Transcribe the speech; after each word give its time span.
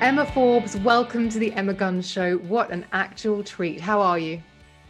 Emma 0.00 0.24
Forbes, 0.24 0.78
welcome 0.78 1.28
to 1.28 1.38
the 1.38 1.52
Emma 1.52 1.74
Guns 1.74 2.08
Show. 2.10 2.38
What 2.38 2.70
an 2.70 2.86
actual 2.90 3.44
treat. 3.44 3.82
How 3.82 4.00
are 4.00 4.18
you? 4.18 4.42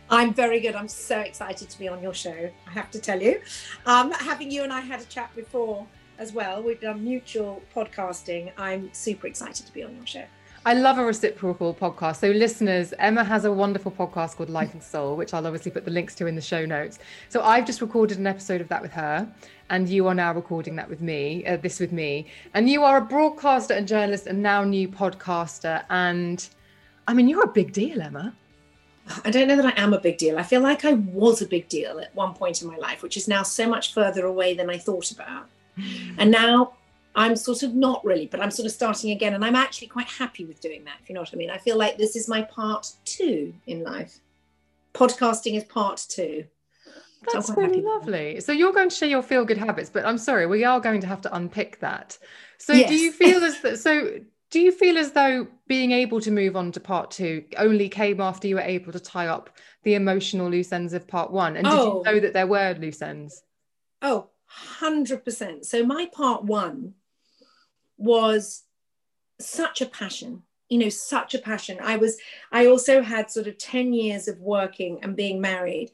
I'm 0.08 0.32
very 0.32 0.60
good. 0.60 0.76
I'm 0.76 0.86
so 0.86 1.18
excited 1.18 1.68
to 1.68 1.78
be 1.80 1.88
on 1.88 2.00
your 2.00 2.14
show. 2.14 2.48
I 2.64 2.70
have 2.70 2.92
to 2.92 3.00
tell 3.00 3.20
you. 3.20 3.40
Um, 3.86 4.12
having 4.12 4.52
you 4.52 4.62
and 4.62 4.72
I 4.72 4.78
had 4.78 5.00
a 5.00 5.04
chat 5.06 5.34
before 5.34 5.84
as 6.18 6.32
well. 6.32 6.62
We've 6.62 6.80
done 6.80 7.02
mutual 7.02 7.60
podcasting. 7.74 8.52
I'm 8.56 8.94
super 8.94 9.26
excited 9.26 9.66
to 9.66 9.72
be 9.72 9.82
on 9.82 9.96
your 9.96 10.06
show. 10.06 10.24
I 10.66 10.74
love 10.74 10.98
a 10.98 11.04
reciprocal 11.04 11.72
podcast. 11.72 12.16
So, 12.16 12.28
listeners, 12.28 12.92
Emma 12.98 13.24
has 13.24 13.46
a 13.46 13.52
wonderful 13.52 13.90
podcast 13.90 14.36
called 14.36 14.50
Life 14.50 14.74
and 14.74 14.82
Soul, 14.82 15.16
which 15.16 15.32
I'll 15.32 15.46
obviously 15.46 15.70
put 15.70 15.86
the 15.86 15.90
links 15.90 16.14
to 16.16 16.26
in 16.26 16.34
the 16.34 16.42
show 16.42 16.66
notes. 16.66 16.98
So, 17.30 17.42
I've 17.42 17.64
just 17.64 17.80
recorded 17.80 18.18
an 18.18 18.26
episode 18.26 18.60
of 18.60 18.68
that 18.68 18.82
with 18.82 18.92
her, 18.92 19.26
and 19.70 19.88
you 19.88 20.06
are 20.06 20.14
now 20.14 20.34
recording 20.34 20.76
that 20.76 20.90
with 20.90 21.00
me, 21.00 21.46
uh, 21.46 21.56
this 21.56 21.80
with 21.80 21.92
me. 21.92 22.26
And 22.52 22.68
you 22.68 22.84
are 22.84 22.98
a 22.98 23.00
broadcaster 23.00 23.72
and 23.72 23.88
journalist, 23.88 24.26
and 24.26 24.42
now 24.42 24.62
new 24.62 24.86
podcaster. 24.86 25.82
And 25.88 26.46
I 27.08 27.14
mean, 27.14 27.26
you're 27.26 27.44
a 27.44 27.52
big 27.52 27.72
deal, 27.72 28.02
Emma. 28.02 28.34
I 29.24 29.30
don't 29.30 29.48
know 29.48 29.56
that 29.56 29.78
I 29.78 29.82
am 29.82 29.94
a 29.94 30.00
big 30.00 30.18
deal. 30.18 30.38
I 30.38 30.42
feel 30.42 30.60
like 30.60 30.84
I 30.84 30.92
was 30.92 31.40
a 31.40 31.46
big 31.46 31.70
deal 31.70 31.98
at 32.00 32.14
one 32.14 32.34
point 32.34 32.60
in 32.60 32.68
my 32.68 32.76
life, 32.76 33.02
which 33.02 33.16
is 33.16 33.26
now 33.26 33.44
so 33.44 33.66
much 33.66 33.94
further 33.94 34.26
away 34.26 34.52
than 34.52 34.68
I 34.68 34.76
thought 34.76 35.10
about. 35.10 35.46
And 36.18 36.30
now 36.30 36.74
I'm 37.14 37.34
sort 37.36 37.62
of 37.62 37.74
not 37.74 38.04
really, 38.04 38.26
but 38.26 38.40
I'm 38.40 38.50
sort 38.50 38.66
of 38.66 38.72
starting 38.72 39.10
again. 39.10 39.34
And 39.34 39.44
I'm 39.44 39.56
actually 39.56 39.88
quite 39.88 40.06
happy 40.06 40.44
with 40.44 40.60
doing 40.60 40.84
that, 40.84 40.96
if 41.02 41.08
you 41.08 41.14
know 41.14 41.20
what 41.22 41.30
I 41.32 41.36
mean. 41.36 41.50
I 41.50 41.58
feel 41.58 41.76
like 41.76 41.98
this 41.98 42.14
is 42.16 42.28
my 42.28 42.42
part 42.42 42.92
two 43.04 43.52
in 43.66 43.82
life. 43.82 44.18
Podcasting 44.94 45.56
is 45.56 45.64
part 45.64 46.04
two. 46.08 46.44
That's 47.32 47.50
I'm 47.50 47.56
really 47.56 47.80
that. 47.80 47.86
lovely. 47.86 48.40
So, 48.40 48.52
you're 48.52 48.72
going 48.72 48.88
to 48.88 48.94
share 48.94 49.08
your 49.08 49.22
feel 49.22 49.44
good 49.44 49.58
habits, 49.58 49.90
but 49.90 50.06
I'm 50.06 50.18
sorry, 50.18 50.46
we 50.46 50.64
are 50.64 50.80
going 50.80 51.00
to 51.02 51.06
have 51.06 51.20
to 51.22 51.34
unpick 51.36 51.78
that. 51.80 52.16
So, 52.58 52.72
Yes. 52.72 52.88
do 52.88 52.96
you 52.96 53.12
feel 53.12 53.42
as 53.44 53.60
th- 53.60 53.76
so? 53.78 54.20
Do 54.50 54.58
you 54.58 54.72
feel 54.72 54.98
as 54.98 55.12
though 55.12 55.46
being 55.68 55.92
able 55.92 56.20
to 56.22 56.30
move 56.32 56.56
on 56.56 56.72
to 56.72 56.80
part 56.80 57.12
two 57.12 57.44
only 57.56 57.88
came 57.88 58.20
after 58.20 58.48
you 58.48 58.56
were 58.56 58.60
able 58.62 58.90
to 58.92 58.98
tie 58.98 59.28
up 59.28 59.50
the 59.84 59.94
emotional 59.94 60.50
loose 60.50 60.72
ends 60.72 60.92
of 60.92 61.06
part 61.06 61.30
one? 61.30 61.56
And 61.56 61.66
did 61.66 61.72
Oh. 61.78 61.98
you 61.98 62.02
know 62.12 62.20
that 62.20 62.32
there 62.32 62.48
were 62.48 62.74
loose 62.80 63.00
ends? 63.00 63.42
Oh, 64.02 64.30
100%. 64.80 65.64
So 65.64 65.84
my 65.86 66.06
part 66.12 66.42
one 66.44 66.94
was 68.00 68.64
such 69.38 69.80
a 69.80 69.86
passion, 69.86 70.42
you 70.68 70.78
know, 70.78 70.88
such 70.88 71.34
a 71.34 71.38
passion. 71.38 71.78
I 71.82 71.96
was, 71.96 72.18
I 72.50 72.66
also 72.66 73.02
had 73.02 73.30
sort 73.30 73.46
of 73.46 73.58
10 73.58 73.92
years 73.92 74.26
of 74.26 74.40
working 74.40 75.00
and 75.02 75.16
being 75.16 75.40
married 75.40 75.92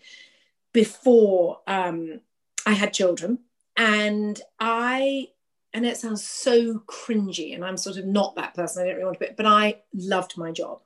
before 0.73 1.61
um, 1.67 2.21
I 2.65 2.73
had 2.73 2.93
children. 2.93 3.41
And 3.77 4.41
I, 4.59 5.29
and 5.75 5.85
it 5.85 5.99
sounds 5.99 6.27
so 6.27 6.83
cringy, 6.87 7.55
and 7.55 7.63
I'm 7.63 7.77
sort 7.77 7.99
of 7.99 8.07
not 8.07 8.37
that 8.37 8.55
person. 8.55 8.83
I 8.83 8.87
don't 8.87 8.95
really 8.95 9.05
want 9.05 9.21
to 9.21 9.27
be, 9.27 9.35
but 9.37 9.45
I 9.45 9.83
loved 9.93 10.39
my 10.39 10.51
job. 10.51 10.81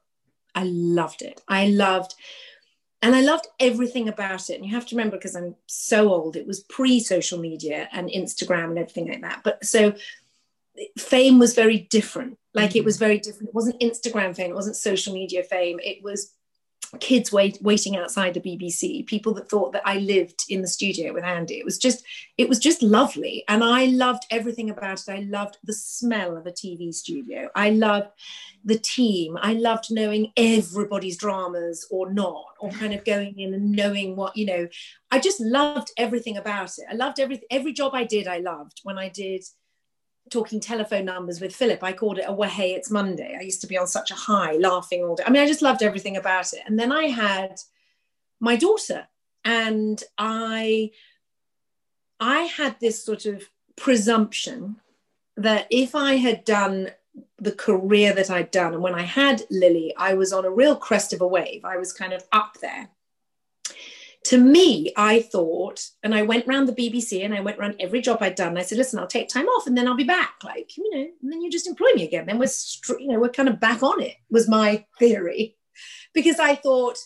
I 0.55 0.65
loved 0.65 1.23
it. 1.23 1.41
I 1.47 1.69
loved 1.69 2.17
and 3.03 3.15
I 3.15 3.23
loved 3.23 3.47
everything 3.59 4.09
about 4.09 4.51
it. 4.51 4.57
And 4.57 4.65
you 4.65 4.73
have 4.73 4.87
to 4.87 4.97
remember, 4.97 5.17
because 5.17 5.35
I'm 5.35 5.57
so 5.67 6.13
old, 6.13 6.37
it 6.37 6.47
was 6.47 6.61
pre 6.65 7.01
social 7.01 7.39
media 7.39 7.89
and 7.93 8.11
Instagram 8.11 8.71
and 8.71 8.79
everything 8.79 9.09
like 9.09 9.23
that. 9.23 9.41
But 9.43 9.65
so 9.65 9.95
fame 10.99 11.39
was 11.39 11.55
very 11.55 11.79
different. 11.91 12.39
Like 12.55 12.75
it 12.75 12.81
mm-hmm. 12.81 12.87
was 12.87 12.97
very 12.97 13.19
different. 13.19 13.49
It 13.49 13.55
wasn't 13.55 13.81
Instagram 13.81 14.35
fame, 14.35 14.51
it 14.51 14.55
wasn't 14.55 14.77
social 14.77 15.15
media 15.15 15.43
fame. 15.43 15.79
It 15.83 16.03
was 16.03 16.33
kids 16.99 17.31
wait, 17.31 17.59
waiting 17.63 17.97
outside 17.97 18.35
the 18.35 18.41
BBC, 18.41 19.07
people 19.07 19.33
that 19.35 19.49
thought 19.49 19.73
that 19.73 19.83
I 19.85 19.99
lived 19.99 20.45
in 20.49 20.61
the 20.61 20.67
studio 20.67 21.13
with 21.13 21.23
Andy. 21.23 21.59
It 21.59 21.65
was 21.65 21.79
just, 21.79 22.05
it 22.37 22.49
was 22.49 22.59
just 22.59 22.83
lovely. 22.83 23.45
And 23.49 23.63
I 23.63 23.85
loved 23.85 24.25
everything 24.31 24.71
about 24.71 25.01
it. 25.01 25.09
I 25.09 25.21
loved 25.21 25.59
the 25.63 25.73
smell 25.73 26.37
of 26.37 26.47
a 26.47 26.51
TV 26.51 26.93
studio. 26.93 27.49
I 27.55 27.71
loved 27.71 28.09
the 28.65 28.79
team. 28.79 29.39
I 29.41 29.53
loved 29.53 29.87
knowing 29.91 30.33
everybody's 30.37 31.17
dramas 31.17 31.87
or 31.91 32.13
not, 32.13 32.45
or 32.59 32.71
kind 32.71 32.93
of 32.93 33.05
going 33.05 33.39
in 33.39 33.55
and 33.55 33.71
knowing 33.71 34.17
what, 34.17 34.37
you 34.37 34.47
know, 34.47 34.67
I 35.13 35.21
just 35.21 35.41
loved 35.41 35.93
everything 35.97 36.37
about 36.37 36.71
it. 36.79 36.87
I 36.91 36.95
loved 36.95 37.21
every 37.21 37.41
every 37.51 37.73
job 37.73 37.95
I 37.95 38.05
did, 38.05 38.27
I 38.27 38.39
loved. 38.39 38.81
When 38.83 38.99
I 38.99 39.09
did 39.09 39.45
talking 40.31 40.61
telephone 40.61 41.07
numbers 41.07 41.41
with 41.41 41.55
Philip, 41.55 41.83
I 41.83 41.93
called 41.93 42.19
it 42.19 42.27
a 42.27 42.47
hey, 42.47 42.75
it's 42.75 42.91
Monday. 42.91 43.37
I 43.39 43.43
used 43.43 43.61
to 43.63 43.67
be 43.67 43.79
on 43.79 43.87
such 43.87 44.11
a 44.11 44.15
high, 44.15 44.57
laughing 44.57 45.03
all 45.03 45.17
day. 45.17 45.25
I 45.27 45.31
mean, 45.31 45.43
I 45.43 45.47
just 45.47 45.63
loved 45.63 45.83
everything 45.83 46.17
about 46.17 46.53
it. 46.53 46.61
And 46.67 46.79
then 46.79 46.93
I 46.93 47.05
had 47.05 47.61
my 48.41 48.57
daughter, 48.57 49.09
and 49.45 50.03
I 50.19 50.91
I 52.21 52.43
had 52.43 52.79
this 52.81 53.03
sort 53.03 53.27
of 53.27 53.45
presumption 53.77 54.77
that 55.37 55.67
if 55.71 55.95
I 55.95 56.15
had 56.17 56.45
done 56.45 56.91
the 57.39 57.53
career 57.53 58.13
that 58.13 58.31
I'd 58.31 58.51
done, 58.51 58.75
and 58.75 58.83
when 58.83 58.95
I 58.95 59.03
had 59.03 59.43
Lily, 59.51 59.95
I 59.97 60.15
was 60.15 60.33
on 60.33 60.45
a 60.45 60.51
real 60.51 60.77
crest 60.77 61.13
of 61.13 61.23
a 61.23 61.27
wave. 61.27 61.65
I 61.65 61.77
was 61.77 61.93
kind 61.93 62.13
of 62.13 62.25
up 62.33 62.59
there. 62.61 62.91
To 64.25 64.39
me, 64.39 64.93
I 64.97 65.23
thought, 65.23 65.83
and 66.03 66.15
I 66.15 66.23
went 66.23 66.47
around 66.47 66.67
the 66.67 66.75
BBC 66.75 67.25
and 67.25 67.35
I 67.35 67.41
went 67.41 67.59
around 67.59 67.77
every 67.81 68.03
job 68.03 68.19
I'd 68.21 68.35
done. 68.35 68.59
I 68.59 68.63
said, 68.63 68.79
"Listen, 68.79 68.99
I'll 68.99 69.07
take 69.07 69.29
time 69.29 69.47
off 69.47 69.67
and 69.67 69.77
then 69.77 69.89
I'll 69.89 69.97
be 69.97 70.05
back." 70.05 70.35
Like 70.45 70.77
you 70.77 70.91
know, 70.95 71.07
and 71.23 71.33
then 71.33 71.41
you 71.41 71.51
just 71.51 71.67
employ 71.67 71.93
me 71.95 72.05
again. 72.05 72.27
Then 72.27 72.39
we're, 72.39 72.49
you 72.99 73.09
know, 73.09 73.19
we're 73.19 73.31
kind 73.31 73.49
of 73.49 73.61
back 73.61 73.83
on 73.83 74.03
it. 74.03 74.17
Was 74.31 74.49
my 74.49 74.85
theory, 74.99 75.57
because 76.13 76.39
I 76.39 76.55
thought 76.55 76.99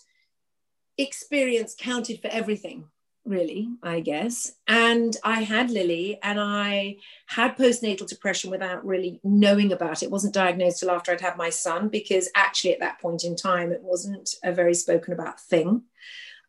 experience 0.97 1.75
counted 1.77 2.21
for 2.21 2.27
everything 2.27 2.85
really, 3.25 3.67
I 3.81 3.99
guess. 3.99 4.53
And 4.67 5.15
I 5.23 5.41
had 5.41 5.71
Lily 5.71 6.19
and 6.21 6.39
I 6.39 6.97
had 7.25 7.57
postnatal 7.57 8.07
depression 8.07 8.51
without 8.51 8.85
really 8.85 9.19
knowing 9.23 9.73
about 9.73 10.03
it. 10.03 10.05
it. 10.05 10.11
wasn't 10.11 10.33
diagnosed 10.33 10.79
till 10.79 10.91
after 10.91 11.11
I'd 11.11 11.21
had 11.21 11.37
my 11.37 11.49
son 11.49 11.89
because 11.89 12.29
actually 12.35 12.73
at 12.73 12.79
that 12.79 13.01
point 13.01 13.23
in 13.23 13.35
time 13.35 13.71
it 13.71 13.81
wasn't 13.81 14.35
a 14.43 14.51
very 14.51 14.75
spoken 14.75 15.13
about 15.13 15.41
thing. 15.41 15.83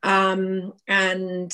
Um, 0.06 0.72
and 0.86 1.52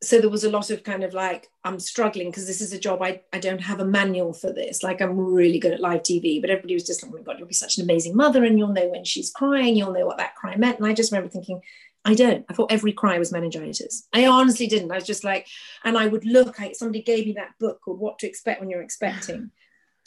so 0.00 0.20
there 0.20 0.30
was 0.30 0.44
a 0.44 0.50
lot 0.50 0.70
of 0.70 0.84
kind 0.84 1.02
of 1.02 1.14
like 1.14 1.50
i'm 1.64 1.80
struggling 1.80 2.30
because 2.30 2.46
this 2.46 2.60
is 2.60 2.72
a 2.72 2.78
job 2.78 3.00
I, 3.02 3.22
I 3.32 3.38
don't 3.38 3.60
have 3.60 3.80
a 3.80 3.86
manual 3.86 4.34
for 4.34 4.52
this. 4.52 4.82
Like 4.82 5.00
i'm 5.00 5.18
really 5.18 5.58
good 5.58 5.72
at 5.72 5.80
live 5.80 6.02
tv 6.02 6.40
but 6.40 6.50
everybody 6.50 6.74
was 6.74 6.84
just 6.84 7.02
like 7.02 7.10
oh 7.10 7.16
my 7.16 7.22
god 7.22 7.38
you'll 7.38 7.48
be 7.48 7.54
such 7.54 7.78
an 7.78 7.84
amazing 7.84 8.14
mother 8.14 8.44
and 8.44 8.58
you'll 8.58 8.68
know 8.68 8.88
when 8.88 9.04
she's 9.04 9.32
crying 9.32 9.74
you'll 9.74 9.92
know 9.92 10.06
what 10.06 10.18
that 10.18 10.36
cry 10.36 10.56
meant. 10.56 10.78
And 10.78 10.86
i 10.86 10.92
just 10.92 11.10
remember 11.10 11.30
thinking 11.30 11.60
i 12.04 12.14
don't. 12.14 12.44
I 12.50 12.52
thought 12.52 12.70
every 12.70 12.92
cry 12.92 13.18
was 13.18 13.32
meningitis. 13.32 14.06
I 14.12 14.26
honestly 14.26 14.66
didn't. 14.66 14.92
I 14.92 14.96
was 14.96 15.06
just 15.06 15.24
like 15.24 15.46
and 15.84 15.96
i 15.96 16.06
would 16.06 16.26
look 16.26 16.60
I, 16.60 16.72
somebody 16.72 17.02
gave 17.02 17.26
me 17.26 17.32
that 17.32 17.58
book 17.58 17.80
called 17.82 17.98
what 17.98 18.18
to 18.18 18.26
expect 18.28 18.60
when 18.60 18.68
you're 18.70 18.82
expecting. 18.82 19.50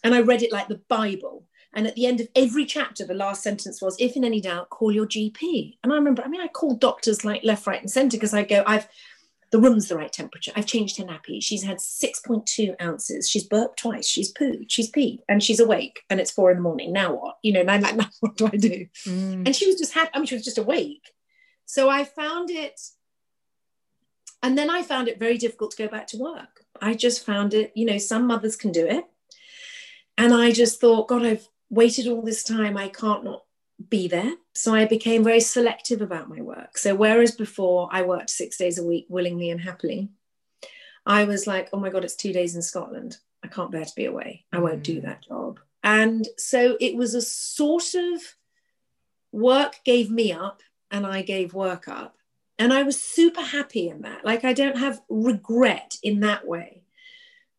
And 0.04 0.14
i 0.14 0.22
read 0.22 0.44
it 0.44 0.52
like 0.52 0.68
the 0.68 0.82
bible 0.88 1.48
and 1.78 1.86
at 1.86 1.94
the 1.94 2.08
end 2.08 2.20
of 2.20 2.28
every 2.36 2.66
chapter, 2.66 3.06
the 3.06 3.14
last 3.14 3.44
sentence 3.44 3.84
was, 3.84 3.96
if 4.00 4.16
in 4.16 4.26
any 4.26 4.42
doubt, 4.42 4.72
call 4.72 4.92
your 4.92 5.06
GP. 5.06 5.78
And 5.84 5.94
I 5.94 5.96
remember, 5.96 6.24
I 6.24 6.28
mean, 6.28 6.42
I 6.42 6.48
called 6.48 6.82
doctors 6.82 7.24
like 7.24 7.44
left, 7.44 7.68
right, 7.68 7.80
and 7.80 7.90
center 7.90 8.18
because 8.18 8.34
I 8.34 8.44
go, 8.44 8.64
I've, 8.66 8.88
the 9.52 9.60
room's 9.60 9.88
the 9.88 9.96
right 9.96 10.12
temperature. 10.12 10.52
I've 10.56 10.66
changed 10.66 10.98
her 10.98 11.04
nappy. 11.04 11.38
She's 11.40 11.62
had 11.62 11.78
6.2 11.78 12.82
ounces. 12.82 13.30
She's 13.30 13.44
burped 13.44 13.78
twice. 13.78 14.08
She's 14.08 14.34
pooed. 14.34 14.66
She's 14.70 14.92
peed. 14.92 15.20
And 15.30 15.44
she's 15.44 15.60
awake. 15.60 16.00
And 16.10 16.20
it's 16.20 16.32
four 16.32 16.50
in 16.50 16.58
the 16.58 16.64
morning. 16.64 16.92
Now 16.92 17.14
what? 17.14 17.38
You 17.44 17.54
know, 17.54 17.60
and 17.62 17.70
I'm 17.70 17.82
like, 17.82 17.96
now 17.98 18.10
what 18.22 18.38
do 18.38 18.48
I 18.48 18.58
do? 18.58 18.88
Mm. 19.06 19.46
And 19.46 19.56
she 19.56 19.68
was 19.68 19.76
just 19.76 19.94
happy. 19.94 20.10
I 20.16 20.18
mean, 20.18 20.26
she 20.26 20.34
was 20.34 20.46
just 20.46 20.58
awake. 20.58 21.12
So 21.68 21.90
I 21.90 22.06
found 22.06 22.50
it, 22.50 22.82
and 24.42 24.58
then 24.58 24.72
I 24.72 24.82
found 24.82 25.10
it 25.10 25.20
very 25.20 25.38
difficult 25.38 25.72
to 25.72 25.84
go 25.84 25.88
back 25.88 26.08
to 26.08 26.18
work. 26.18 26.66
I 26.82 26.96
just 26.96 27.24
found 27.24 27.54
it, 27.54 27.72
you 27.76 27.86
know, 27.86 28.00
some 28.00 28.26
mothers 28.26 28.56
can 28.56 28.72
do 28.72 28.88
it. 28.88 29.06
And 30.18 30.34
I 30.34 30.52
just 30.52 30.82
thought, 30.82 31.08
God, 31.08 31.24
I've 31.24 31.48
waited 31.70 32.08
all 32.08 32.22
this 32.22 32.44
time. 32.44 32.78
I 32.78 32.90
can't 32.90 33.24
not 33.24 33.44
be 33.90 34.08
there. 34.08 34.34
So 34.54 34.74
I 34.74 34.86
became 34.86 35.24
very 35.24 35.40
selective 35.40 36.02
about 36.02 36.30
my 36.30 36.42
work. 36.42 36.78
So 36.78 36.96
whereas 36.96 37.32
before 37.32 37.90
I 37.92 38.02
worked 38.02 38.30
six 38.30 38.58
days 38.58 38.78
a 38.78 38.84
week 38.84 39.06
willingly 39.10 39.50
and 39.50 39.62
happily, 39.62 40.10
I 41.06 41.26
was 41.26 41.48
like, 41.48 41.70
oh 41.72 41.80
my 41.80 41.90
God, 41.90 42.04
it's 42.04 42.16
two 42.16 42.34
days 42.34 42.56
in 42.56 42.62
Scotland. 42.62 43.18
I 43.44 43.48
can't 43.48 43.72
bear 43.72 43.86
to 43.86 43.96
be 43.96 44.06
away. 44.06 44.46
I 44.52 44.60
won't 44.60 44.84
do 44.84 45.00
mm. 45.00 45.04
that 45.04 45.24
job. 45.24 45.60
And 45.84 46.28
so 46.38 46.76
it 46.82 46.96
was 46.96 47.14
a 47.14 47.22
sort 47.22 47.94
of 47.96 48.22
work 49.32 49.80
gave 49.86 50.10
me 50.10 50.34
up 50.34 50.62
and 50.92 51.06
I 51.06 51.22
gave 51.22 51.54
work 51.54 51.88
up. 51.88 52.18
And 52.60 52.74
I 52.74 52.84
was 52.84 53.00
super 53.00 53.42
happy 53.42 53.88
in 53.88 54.02
that. 54.02 54.26
Like 54.26 54.44
I 54.44 54.54
don't 54.54 54.78
have 54.78 55.02
regret 55.10 55.98
in 56.02 56.22
that 56.22 56.48
way. 56.48 56.84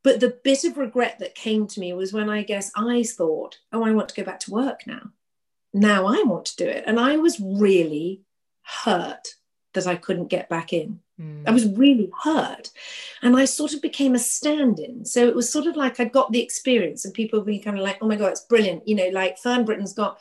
But 0.09 0.21
the 0.21 0.39
bit 0.43 0.65
of 0.65 0.79
regret 0.79 1.19
that 1.19 1.35
came 1.35 1.67
to 1.67 1.81
me 1.81 1.93
was 1.93 2.15
when 2.15 2.31
I 2.31 2.43
guess 2.43 2.73
I 2.75 3.03
thought, 3.03 3.59
oh, 3.75 3.85
I 3.85 3.93
want 3.93 4.09
to 4.09 4.15
go 4.15 4.25
back 4.25 4.41
to 4.41 4.51
work 4.51 4.87
now. 4.87 5.13
Now 5.75 6.07
I 6.07 6.23
want 6.23 6.47
to 6.47 6.57
do 6.57 6.67
it. 6.67 6.85
And 6.87 6.99
I 6.99 7.19
was 7.19 7.39
really 7.39 8.23
hurt 8.63 9.35
that 9.75 9.87
I 9.87 9.97
couldn't 9.97 10.29
get 10.29 10.49
back 10.49 10.73
in. 10.73 11.01
Mm. 11.21 11.47
I 11.47 11.51
was 11.51 11.67
really 11.67 12.11
hurt. 12.23 12.71
And 13.21 13.37
I 13.37 13.45
sort 13.45 13.75
of 13.75 13.83
became 13.83 14.15
a 14.15 14.19
stand 14.19 14.79
in. 14.79 15.05
So 15.05 15.29
it 15.29 15.35
was 15.35 15.53
sort 15.53 15.67
of 15.67 15.77
like 15.77 16.01
I 16.01 16.07
got 16.07 16.33
the 16.33 16.43
experience, 16.43 17.05
and 17.05 17.13
people 17.13 17.41
were 17.41 17.59
kind 17.59 17.77
of 17.77 17.85
like, 17.85 17.99
oh 18.01 18.09
my 18.09 18.17
God, 18.17 18.29
it's 18.29 18.47
brilliant. 18.47 18.89
You 18.89 18.95
know, 18.95 19.09
like 19.09 19.37
Fern 19.37 19.67
Britton's 19.67 19.93
got 19.93 20.21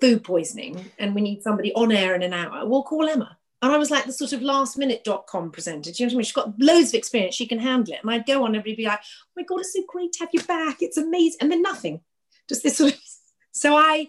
food 0.00 0.22
poisoning 0.22 0.92
and 1.00 1.12
we 1.12 1.22
need 1.22 1.42
somebody 1.42 1.74
on 1.74 1.90
air 1.90 2.14
in 2.14 2.22
an 2.22 2.32
hour. 2.32 2.64
We'll 2.68 2.84
call 2.84 3.08
Emma. 3.08 3.36
And 3.62 3.72
I 3.72 3.78
was 3.78 3.90
like 3.90 4.04
the 4.04 4.12
sort 4.12 4.32
of 4.32 4.42
last 4.42 4.76
minute 4.76 5.04
dot 5.04 5.26
com 5.26 5.50
presenter. 5.50 5.90
Do 5.90 6.02
you 6.02 6.06
know 6.06 6.10
what 6.10 6.14
I 6.14 6.16
mean? 6.16 6.24
She's 6.24 6.32
got 6.32 6.58
loads 6.58 6.88
of 6.88 6.94
experience. 6.94 7.34
She 7.34 7.46
can 7.46 7.60
handle 7.60 7.94
it. 7.94 8.00
And 8.02 8.10
I'd 8.10 8.26
go 8.26 8.44
on, 8.44 8.56
everybody 8.56 8.74
be 8.74 8.86
like, 8.86 9.00
oh 9.00 9.32
my 9.36 9.44
God, 9.44 9.60
it's 9.60 9.72
so 9.72 9.82
great 9.86 10.12
to 10.14 10.18
have 10.20 10.30
you 10.32 10.42
back. 10.42 10.82
It's 10.82 10.96
amazing. 10.96 11.38
And 11.40 11.50
then 11.50 11.62
nothing. 11.62 12.00
Just 12.48 12.62
this 12.62 12.76
sort 12.76 12.94
of. 12.94 13.00
So 13.54 13.76
I 13.76 14.06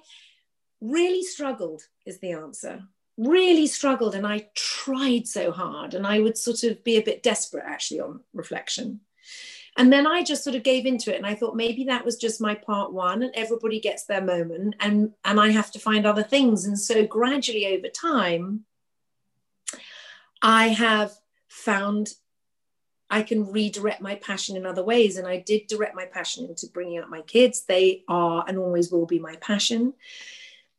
really 0.79 1.21
struggled, 1.21 1.81
is 2.05 2.19
the 2.19 2.31
answer 2.31 2.87
really 3.17 3.67
struggled 3.67 4.15
and 4.15 4.25
I 4.25 4.47
tried 4.55 5.27
so 5.27 5.51
hard 5.51 5.93
and 5.93 6.05
I 6.05 6.19
would 6.19 6.37
sort 6.37 6.63
of 6.63 6.83
be 6.83 6.97
a 6.97 7.03
bit 7.03 7.23
desperate 7.23 7.65
actually 7.67 7.99
on 7.99 8.21
reflection. 8.33 9.01
And 9.75 9.91
then 9.91 10.05
I 10.05 10.23
just 10.23 10.43
sort 10.43 10.55
of 10.55 10.63
gave 10.63 10.85
into 10.85 11.13
it 11.13 11.17
and 11.17 11.25
I 11.25 11.33
thought 11.33 11.55
maybe 11.55 11.85
that 11.85 12.05
was 12.05 12.17
just 12.17 12.41
my 12.41 12.53
part 12.53 12.93
one 12.93 13.23
and 13.23 13.33
everybody 13.35 13.79
gets 13.79 14.05
their 14.05 14.21
moment 14.21 14.75
and 14.79 15.13
and 15.25 15.39
I 15.39 15.49
have 15.49 15.71
to 15.71 15.79
find 15.79 16.05
other 16.05 16.23
things 16.23 16.65
and 16.65 16.79
so 16.79 17.05
gradually 17.05 17.75
over 17.75 17.87
time 17.87 18.65
I 20.43 20.67
have 20.67 21.13
found 21.47 22.13
I 23.09 23.23
can 23.23 23.51
redirect 23.51 24.01
my 24.01 24.15
passion 24.15 24.57
in 24.57 24.65
other 24.65 24.83
ways. 24.83 25.17
And 25.17 25.27
I 25.27 25.37
did 25.37 25.67
direct 25.67 25.95
my 25.95 26.05
passion 26.05 26.45
into 26.45 26.67
bringing 26.67 26.99
up 26.99 27.09
my 27.09 27.21
kids. 27.21 27.65
They 27.65 28.03
are 28.07 28.43
and 28.47 28.57
always 28.57 28.91
will 28.91 29.05
be 29.05 29.19
my 29.19 29.35
passion 29.35 29.93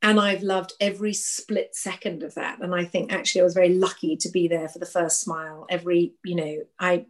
and 0.05 0.20
I've 0.20 0.43
loved 0.43 0.75
every 0.81 1.14
split 1.14 1.75
second 1.75 2.22
of 2.22 2.34
that. 2.34 2.61
And 2.61 2.75
I 2.75 2.84
think 2.84 3.11
actually 3.11 3.40
I 3.40 3.44
was 3.44 3.55
very 3.55 3.70
lucky 3.70 4.16
to 4.19 4.28
be 4.28 4.46
there 4.49 4.69
for 4.69 4.78
the 4.78 4.84
first 4.84 5.22
smile. 5.22 5.64
Every, 5.70 6.12
you 6.22 6.34
know, 6.34 6.58
I, 6.78 7.06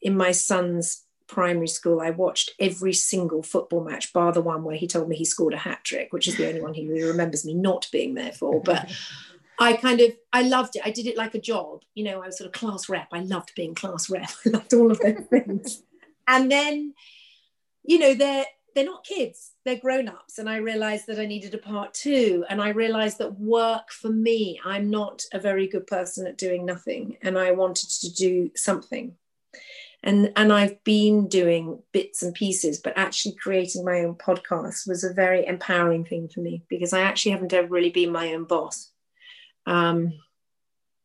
in 0.00 0.16
my 0.16 0.32
son's 0.32 1.04
primary 1.28 1.68
school, 1.68 2.00
I 2.00 2.10
watched 2.10 2.50
every 2.58 2.94
single 2.94 3.44
football 3.44 3.84
match, 3.84 4.12
bar 4.12 4.32
the 4.32 4.40
one 4.40 4.64
where 4.64 4.74
he 4.74 4.88
told 4.88 5.08
me 5.08 5.14
he 5.14 5.24
scored 5.24 5.54
a 5.54 5.58
hat 5.58 5.84
trick, 5.84 6.12
which 6.12 6.26
is 6.26 6.36
the 6.36 6.48
only 6.48 6.60
one 6.60 6.74
he 6.74 6.88
really 6.88 7.04
remembers 7.04 7.44
me 7.44 7.54
not 7.54 7.86
being 7.92 8.14
there 8.14 8.32
for. 8.32 8.60
But 8.60 8.90
I 9.62 9.76
kind 9.76 10.00
of, 10.00 10.12
I 10.32 10.42
loved 10.42 10.76
it. 10.76 10.82
I 10.84 10.90
did 10.90 11.06
it 11.06 11.16
like 11.16 11.34
a 11.34 11.40
job. 11.40 11.82
You 11.94 12.04
know, 12.04 12.22
I 12.22 12.26
was 12.26 12.38
sort 12.38 12.46
of 12.46 12.52
class 12.52 12.88
rep. 12.88 13.08
I 13.12 13.20
loved 13.20 13.52
being 13.54 13.74
class 13.74 14.10
rep. 14.10 14.30
I 14.46 14.50
loved 14.50 14.74
all 14.74 14.90
of 14.90 15.00
those 15.00 15.24
things. 15.30 15.82
And 16.26 16.50
then, 16.50 16.94
you 17.84 17.98
know, 17.98 18.14
they're 18.14 18.46
they're 18.74 18.84
not 18.84 19.04
kids 19.04 19.52
they're 19.64 19.76
grown-ups 19.76 20.38
and 20.38 20.48
i 20.48 20.56
realized 20.56 21.06
that 21.06 21.18
i 21.18 21.26
needed 21.26 21.54
a 21.54 21.58
part 21.58 21.92
two 21.94 22.44
and 22.48 22.60
i 22.60 22.70
realized 22.70 23.18
that 23.18 23.38
work 23.38 23.90
for 23.90 24.08
me 24.08 24.60
i'm 24.64 24.90
not 24.90 25.22
a 25.32 25.38
very 25.38 25.66
good 25.66 25.86
person 25.86 26.26
at 26.26 26.38
doing 26.38 26.64
nothing 26.64 27.16
and 27.22 27.38
i 27.38 27.50
wanted 27.50 27.88
to 27.88 28.12
do 28.12 28.50
something 28.54 29.14
and 30.02 30.32
and 30.36 30.52
i've 30.52 30.82
been 30.84 31.28
doing 31.28 31.82
bits 31.92 32.22
and 32.22 32.34
pieces 32.34 32.78
but 32.78 32.96
actually 32.96 33.34
creating 33.34 33.84
my 33.84 34.00
own 34.00 34.14
podcast 34.14 34.88
was 34.88 35.04
a 35.04 35.12
very 35.12 35.46
empowering 35.46 36.04
thing 36.04 36.28
for 36.28 36.40
me 36.40 36.62
because 36.68 36.92
i 36.92 37.00
actually 37.00 37.32
haven't 37.32 37.52
ever 37.52 37.68
really 37.68 37.90
been 37.90 38.10
my 38.10 38.32
own 38.32 38.44
boss 38.44 38.91
um, 39.66 40.12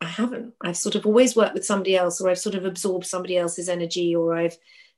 i 0.01 0.05
haven't 0.05 0.53
i've 0.61 0.77
sort 0.77 0.95
of 0.95 1.05
always 1.05 1.35
worked 1.35 1.53
with 1.53 1.65
somebody 1.65 1.95
else 1.95 2.21
or 2.21 2.29
i've 2.29 2.39
sort 2.39 2.55
of 2.55 2.65
absorbed 2.65 3.05
somebody 3.05 3.37
else's 3.37 3.69
energy 3.69 4.15
or 4.15 4.35
i've 4.35 4.57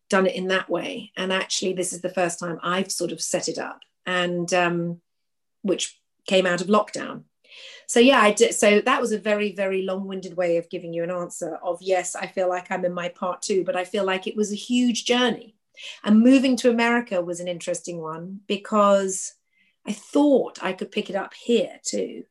done 0.10 0.26
it 0.26 0.36
in 0.36 0.48
that 0.48 0.70
way. 0.70 1.12
And 1.16 1.32
actually, 1.32 1.74
this 1.74 1.94
is 1.94 2.02
the 2.02 2.10
first 2.10 2.40
time 2.40 2.60
I've 2.62 2.92
sort 2.92 3.12
of 3.12 3.22
set 3.22 3.48
it 3.48 3.58
up, 3.58 3.82
and 4.06 4.52
um, 4.54 5.02
which 5.62 6.00
came 6.28 6.46
out 6.46 6.62
of 6.62 6.68
lockdown. 6.68 7.24
So 7.88 8.00
yeah, 8.00 8.20
I 8.20 8.32
did. 8.32 8.54
So 8.54 8.82
that 8.82 9.02
was 9.02 9.12
a 9.12 9.18
very, 9.18 9.54
very 9.54 9.82
long-winded 9.82 10.36
way 10.36 10.58
of 10.58 10.70
giving 10.70 10.94
you 10.94 11.04
an 11.04 11.12
answer. 11.12 11.56
Of 11.64 11.82
yes, 11.82 12.16
I 12.16 12.28
feel 12.28 12.50
like 12.50 12.70
I'm 12.70 12.86
in 12.86 12.94
my 12.94 13.10
part 13.10 13.42
two, 13.42 13.64
but 13.64 13.76
I 13.76 13.86
feel 13.86 14.04
like 14.04 14.28
it 14.28 14.36
was 14.36 14.52
a 14.52 14.56
huge 14.56 15.06
journey. 15.06 15.56
And 16.04 16.20
moving 16.20 16.58
to 16.58 16.70
America 16.70 17.22
was 17.22 17.40
an 17.40 17.48
interesting 17.48 18.00
one 18.02 18.42
because 18.48 19.34
I 19.88 19.94
thought 19.94 20.60
I 20.62 20.74
could 20.74 20.92
pick 20.92 21.10
it 21.10 21.16
up 21.16 21.34
here 21.34 21.80
too. 21.84 22.24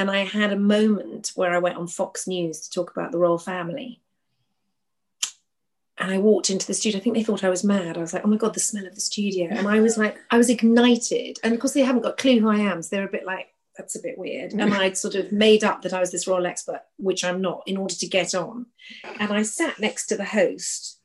And 0.00 0.10
I 0.10 0.24
had 0.24 0.50
a 0.50 0.58
moment 0.58 1.32
where 1.34 1.52
I 1.52 1.58
went 1.58 1.76
on 1.76 1.86
Fox 1.86 2.26
News 2.26 2.60
to 2.60 2.70
talk 2.70 2.90
about 2.90 3.12
the 3.12 3.18
royal 3.18 3.36
family 3.36 4.00
and 5.98 6.10
I 6.10 6.16
walked 6.16 6.48
into 6.48 6.66
the 6.66 6.72
studio. 6.72 6.98
I 6.98 7.02
think 7.02 7.14
they 7.14 7.22
thought 7.22 7.44
I 7.44 7.50
was 7.50 7.62
mad. 7.62 7.98
I 7.98 8.00
was 8.00 8.14
like, 8.14 8.24
oh 8.24 8.28
my 8.28 8.38
God, 8.38 8.54
the 8.54 8.60
smell 8.60 8.86
of 8.86 8.94
the 8.94 9.00
studio. 9.02 9.48
And 9.50 9.68
I 9.68 9.80
was 9.80 9.98
like, 9.98 10.16
I 10.30 10.38
was 10.38 10.48
ignited. 10.48 11.38
And 11.44 11.52
of 11.52 11.60
course, 11.60 11.74
they 11.74 11.82
haven't 11.82 12.00
got 12.00 12.14
a 12.14 12.22
clue 12.22 12.40
who 12.40 12.48
I 12.48 12.56
am. 12.56 12.80
So 12.80 12.96
they're 12.96 13.06
a 13.06 13.12
bit 13.12 13.26
like, 13.26 13.48
that's 13.76 13.96
a 13.96 14.00
bit 14.00 14.16
weird. 14.16 14.52
And 14.52 14.72
I'd 14.72 14.96
sort 14.96 15.14
of 15.14 15.30
made 15.30 15.62
up 15.62 15.82
that 15.82 15.92
I 15.92 16.00
was 16.00 16.10
this 16.10 16.26
royal 16.26 16.46
expert, 16.46 16.80
which 16.96 17.22
I'm 17.22 17.42
not, 17.42 17.64
in 17.66 17.76
order 17.76 17.94
to 17.94 18.08
get 18.08 18.34
on. 18.34 18.64
And 19.18 19.30
I 19.30 19.42
sat 19.42 19.78
next 19.78 20.06
to 20.06 20.16
the 20.16 20.24
host, 20.24 20.98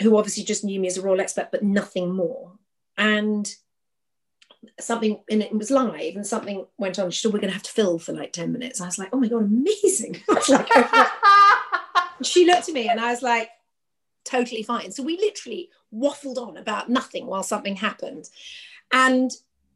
who 0.00 0.16
obviously 0.16 0.42
just 0.42 0.64
knew 0.64 0.80
me 0.80 0.86
as 0.86 0.96
a 0.96 1.02
royal 1.02 1.20
expert, 1.20 1.50
but 1.52 1.62
nothing 1.62 2.14
more. 2.14 2.52
And 2.96 3.54
something 4.80 5.20
and 5.30 5.42
it 5.42 5.52
was 5.52 5.70
live 5.70 6.16
and 6.16 6.26
something 6.26 6.66
went 6.78 6.98
on. 6.98 7.10
She 7.10 7.20
said, 7.20 7.32
We're 7.32 7.40
gonna 7.40 7.52
have 7.52 7.62
to 7.62 7.72
fill 7.72 7.98
for 7.98 8.12
like 8.12 8.32
10 8.32 8.52
minutes. 8.52 8.80
I 8.80 8.86
was 8.86 8.98
like, 8.98 9.10
Oh 9.12 9.20
my 9.20 9.28
god, 9.28 9.44
amazing. 9.44 10.20
like, 10.28 10.68
oh 10.70 11.72
she 12.22 12.44
looked 12.46 12.68
at 12.68 12.74
me 12.74 12.88
and 12.88 13.00
I 13.00 13.10
was 13.10 13.22
like, 13.22 13.50
totally 14.24 14.62
fine. 14.62 14.92
So 14.92 15.02
we 15.02 15.16
literally 15.18 15.70
waffled 15.94 16.36
on 16.36 16.56
about 16.56 16.90
nothing 16.90 17.26
while 17.26 17.42
something 17.42 17.76
happened. 17.76 18.28
And 18.92 19.30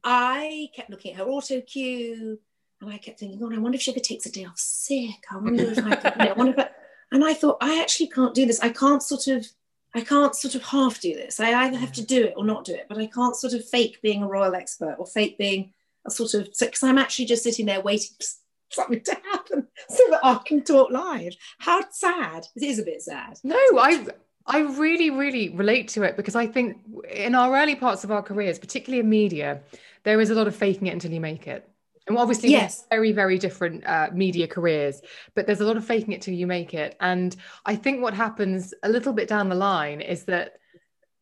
I 0.05 0.69
kept 0.75 0.91
looking 0.91 1.13
at 1.13 1.19
her 1.19 1.29
auto 1.29 1.61
cue 1.61 2.39
and 2.81 2.91
I 2.91 2.99
kept 2.99 3.21
thinking, 3.21 3.39
God, 3.39 3.55
I 3.55 3.59
wonder 3.59 3.77
if 3.77 3.83
she 3.83 3.91
ever 3.91 4.01
takes 4.01 4.27
a 4.27 4.33
day 4.33 4.45
off 4.45 4.59
sick. 4.59 5.25
I 5.31 5.37
wonder 5.37 5.71
if 5.71 5.79
I 5.79 5.97
could, 5.97 6.13
I 6.17 6.33
wonder 6.33 6.53
if 6.53 6.59
I, 6.59 6.71
and 7.13 7.25
I 7.25 7.35
thought, 7.35 7.59
I 7.61 7.81
actually 7.81 8.09
can't 8.09 8.35
do 8.35 8.47
this. 8.47 8.61
I 8.61 8.71
can't 8.71 9.03
sort 9.03 9.27
of, 9.29 9.47
I 9.95 10.03
can't 10.03 10.37
sort 10.37 10.55
of 10.55 10.63
half 10.63 11.01
do 11.01 11.15
this. 11.15 11.41
I 11.41 11.65
either 11.65 11.77
have 11.77 11.93
to 11.93 12.03
mm. 12.03 12.07
do 12.07 12.25
it 12.25 12.35
or 12.37 12.45
not 12.45 12.65
do 12.65 12.75
it, 12.75 12.87
but 12.89 12.99
I 12.99 13.07
can't 13.07 13.37
sort 13.37 13.55
of 13.55 13.69
fake 13.69 14.01
being 14.03 14.23
a 14.23 14.29
royal 14.29 14.55
expert 14.55 14.97
or 14.99 15.07
fake 15.07 15.39
being 15.39 15.73
a 16.07 16.11
sort 16.11 16.35
of, 16.35 16.49
because 16.59 16.83
I'm 16.83 16.99
actually 16.99 17.27
just 17.27 17.43
sitting 17.43 17.67
there 17.67 17.81
waiting 17.81 18.11
for 18.19 18.27
something 18.71 19.03
to 19.03 19.17
happen 19.33 19.67
so 19.89 20.03
that 20.11 20.21
I 20.23 20.39
can 20.45 20.63
talk 20.63 20.91
live. 20.91 21.35
How 21.59 21.83
sad. 21.91 22.47
It 22.57 22.63
is 22.63 22.79
a 22.79 22.85
bit 22.85 23.03
sad. 23.03 23.39
No, 23.43 23.57
I 23.57 24.07
I 24.47 24.61
really, 24.61 25.11
really 25.11 25.51
relate 25.51 25.89
to 25.89 26.03
it 26.03 26.17
because 26.17 26.35
I 26.35 26.47
think 26.47 26.79
in 27.09 27.35
our 27.35 27.57
early 27.57 27.77
parts 27.77 28.03
of 28.03 28.11
our 28.11 28.23
careers, 28.23 28.59
particularly 28.59 29.01
in 29.01 29.09
media, 29.09 29.61
there 30.03 30.21
is 30.21 30.31
a 30.31 30.35
lot 30.35 30.49
of 30.49 30.57
faking 30.57 30.89
it 30.89 30.93
until 30.93 31.13
you 31.13 31.21
make 31.21 31.47
it. 31.47 31.70
And 32.11 32.19
obviously, 32.19 32.51
yes, 32.51 32.87
very, 32.91 33.13
very 33.13 33.39
different 33.39 33.87
uh, 33.87 34.09
media 34.13 34.49
careers, 34.49 35.01
but 35.37 35.47
there's 35.47 35.61
a 35.61 35.65
lot 35.65 35.77
of 35.77 35.85
faking 35.85 36.13
it 36.13 36.21
till 36.21 36.35
you 36.35 36.45
make 36.45 36.75
it. 36.75 36.97
And 36.99 37.37
I 37.65 37.77
think 37.77 38.03
what 38.03 38.15
happens 38.15 38.75
a 38.83 38.89
little 38.89 39.13
bit 39.13 39.29
down 39.29 39.49
the 39.49 39.55
line 39.55 40.01
is 40.01 40.25
that 40.25 40.55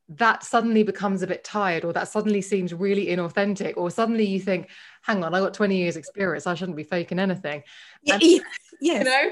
that 0.09 0.43
suddenly 0.43 0.83
becomes 0.83 1.21
a 1.21 1.27
bit 1.27 1.45
tired 1.45 1.85
or 1.85 1.93
that 1.93 2.09
suddenly 2.09 2.41
seems 2.41 2.73
really 2.73 3.09
inauthentic 3.09 3.75
or 3.77 3.91
suddenly 3.91 4.25
you 4.25 4.41
think 4.41 4.71
hang 5.03 5.23
on 5.23 5.35
i 5.35 5.39
got 5.39 5.53
20 5.53 5.77
years 5.77 5.97
experience. 5.99 6.47
I 6.47 6.55
shouldn't 6.55 6.79
be 6.79 6.85
faking 6.85 7.19
anything. 7.19 7.63
And, 8.11 8.23
yeah, 8.23 8.39
yes. 8.81 8.99
you 9.01 9.05
know? 9.05 9.31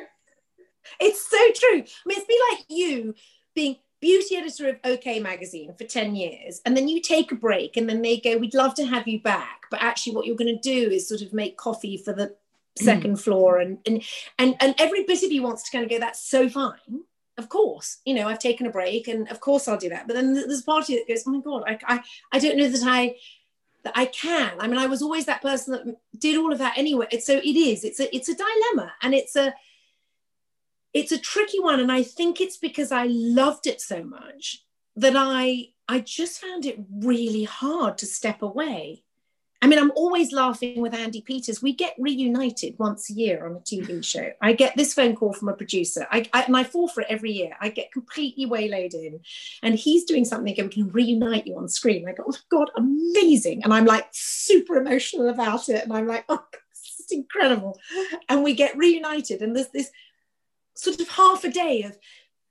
It's 1.01 1.31
so 1.31 1.39
true. 1.55 1.79
I 1.79 2.05
mean 2.05 2.19
it's 2.19 2.27
be 2.27 2.41
like 2.51 2.65
you 2.69 3.15
being 3.55 3.77
beauty 4.01 4.37
editor 4.37 4.69
of 4.69 4.77
OK 4.85 5.21
magazine 5.21 5.75
for 5.77 5.85
10 5.85 6.15
years 6.15 6.61
and 6.65 6.77
then 6.77 6.87
you 6.87 7.01
take 7.01 7.33
a 7.33 7.37
break 7.37 7.77
and 7.77 7.89
then 7.89 8.03
they 8.03 8.19
go 8.19 8.37
we'd 8.37 8.55
love 8.55 8.75
to 8.75 8.85
have 8.85 9.09
you 9.09 9.21
back 9.21 9.63
but 9.71 9.83
actually 9.83 10.15
what 10.15 10.27
you're 10.27 10.37
going 10.37 10.55
to 10.55 10.61
do 10.61 10.91
is 10.91 11.09
sort 11.09 11.23
of 11.23 11.33
make 11.33 11.57
coffee 11.57 11.97
for 11.97 12.13
the 12.13 12.35
second 12.77 13.15
mm. 13.15 13.21
floor 13.21 13.59
and, 13.59 13.79
and 13.87 14.03
and 14.39 14.55
and 14.61 14.75
every 14.79 15.05
bit 15.05 15.23
of 15.23 15.33
you 15.33 15.43
wants 15.43 15.63
to 15.63 15.71
kind 15.71 15.85
of 15.85 15.91
go 15.91 15.99
that's 15.99 16.21
so 16.21 16.49
fine 16.49 17.05
of 17.39 17.51
course, 17.51 17.99
you 18.07 18.15
know, 18.15 18.29
I've 18.29 18.39
taken 18.39 18.67
a 18.67 18.71
break 18.71 19.09
and 19.09 19.31
of 19.31 19.41
course 19.41 19.69
I'll 19.69 19.77
do 19.77 19.91
that. 19.91 20.07
But 20.07 20.15
then 20.17 20.33
there's 20.33 20.63
a 20.63 20.65
party 20.65 20.95
that 20.97 21.07
goes, 21.07 21.25
oh 21.27 21.33
my 21.33 21.41
God, 21.41 21.65
I, 21.67 21.79
I, 21.87 22.01
I 22.33 22.39
don't 22.39 22.57
know 22.57 22.69
that 22.69 22.83
I, 22.83 23.17
that 23.87 23.93
I 23.95 24.07
can. 24.07 24.53
I 24.59 24.67
mean, 24.67 24.79
I 24.79 24.87
was 24.87 25.03
always 25.03 25.27
that 25.27 25.43
person 25.43 25.73
that 25.73 25.97
did 26.19 26.37
all 26.37 26.53
of 26.53 26.59
that 26.59 26.77
anyway. 26.77 27.07
So 27.21 27.37
it 27.37 27.57
is. 27.57 27.85
It's 27.85 28.01
a 28.01 28.15
it's 28.15 28.29
a 28.29 28.35
dilemma, 28.35 28.93
and 29.01 29.15
it's 29.15 29.37
a 29.37 29.55
it's 30.97 31.13
a 31.13 31.19
tricky 31.19 31.61
one. 31.61 31.79
And 31.79 31.93
I 31.93 32.03
think 32.03 32.41
it's 32.41 32.57
because 32.57 32.91
I 32.91 33.07
loved 33.09 33.67
it 33.67 33.81
so 33.81 34.03
much 34.03 34.65
that 34.97 35.15
I 35.15 35.69
I 35.89 36.01
just 36.01 36.41
found 36.41 36.67
it 36.67 36.81
really 36.91 37.45
hard 37.45 37.99
to 37.99 38.07
step 38.07 38.43
away. 38.43 39.05
I 39.63 39.69
mean, 39.69 39.79
I'm 39.79 39.93
always 39.93 40.33
laughing 40.33 40.81
with 40.81 40.95
Andy 40.95 41.21
Peters. 41.21 41.63
We 41.63 41.75
get 41.75 41.95
reunited 41.99 42.77
once 42.79 43.09
a 43.09 43.13
year 43.13 43.47
on 43.47 43.57
a 43.57 43.61
TV 43.61 44.05
show. 44.13 44.33
I 44.41 44.53
get 44.53 44.77
this 44.77 44.95
phone 44.95 45.15
call 45.15 45.33
from 45.33 45.49
a 45.49 45.55
producer, 45.55 46.07
I, 46.11 46.29
I, 46.33 46.43
and 46.43 46.57
I 46.57 46.65
fall 46.65 46.89
for 46.89 47.03
it 47.03 47.09
every 47.11 47.33
year. 47.33 47.57
I 47.61 47.69
get 47.69 47.93
completely 47.93 48.47
waylaid 48.47 48.95
in, 48.95 49.21
and 49.63 49.75
he's 49.75 50.05
doing 50.05 50.25
something 50.25 50.59
and 50.59 50.69
we 50.69 50.75
can 50.75 50.91
reunite 50.91 51.47
you 51.47 51.57
on 51.57 51.69
screen. 51.69 52.09
I 52.09 52.13
go, 52.13 52.25
oh 52.27 52.37
God, 52.51 52.71
amazing. 52.77 53.63
And 53.65 53.73
I'm 53.73 53.85
like 53.85 54.07
super 54.13 54.77
emotional 54.77 55.29
about 55.29 55.69
it. 55.69 55.85
And 55.85 55.93
I'm 55.93 56.07
like, 56.07 56.25
oh, 56.29 56.45
it's 56.73 57.13
incredible. 57.13 57.79
And 58.29 58.43
we 58.43 58.55
get 58.55 58.77
reunited, 58.77 59.43
and 59.43 59.55
there's 59.55 59.69
this 59.69 59.91
sort 60.77 61.01
of 61.01 61.09
half 61.09 61.45
a 61.45 61.51
day 61.51 61.83
of 61.83 61.99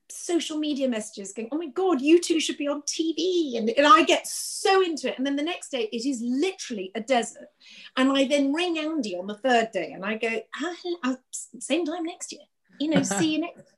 social 0.10 0.58
media 0.58 0.88
messages 0.88 1.34
going, 1.34 1.50
oh 1.52 1.58
my 1.58 1.68
God, 1.68 2.02
you 2.02 2.20
two 2.22 2.40
should 2.40 2.58
be 2.58 2.68
on 2.68 2.82
TV. 2.84 3.58
And, 3.58 3.70
and 3.70 3.88
I 3.88 4.04
get 4.04 4.28
so 4.28 4.82
into 4.82 5.10
it. 5.10 5.18
And 5.18 5.26
then 5.26 5.36
the 5.36 5.44
next 5.44 5.70
day, 5.70 5.90
it 5.92 6.08
is 6.08 6.22
literally 6.24 6.92
a 6.96 7.02
desert. 7.02 7.48
And 7.98 8.12
I 8.12 8.26
then 8.26 8.54
ring 8.54 8.78
Andy 8.78 9.16
on 9.16 9.28
the 9.28 9.36
third 9.36 9.72
day 9.72 9.92
and 9.92 10.06
I 10.06 10.18
go, 10.18 10.42
ah, 11.04 11.16
same 11.60 11.86
time 11.86 12.04
next 12.04 12.32
year, 12.32 12.44
you 12.80 12.90
know, 12.90 13.04
see 13.04 13.34
you 13.34 13.42
next. 13.42 13.64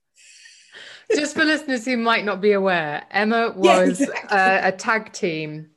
Just 1.16 1.36
for 1.36 1.46
listeners 1.46 1.86
who 1.86 1.96
might 1.96 2.26
not 2.26 2.42
be 2.42 2.52
aware, 2.52 3.06
Emma 3.12 3.54
was 3.56 4.00
yeah, 4.00 4.08
exactly. 4.08 4.38
a, 4.38 4.68
a 4.68 4.72
tag 4.74 5.14
team 5.14 5.70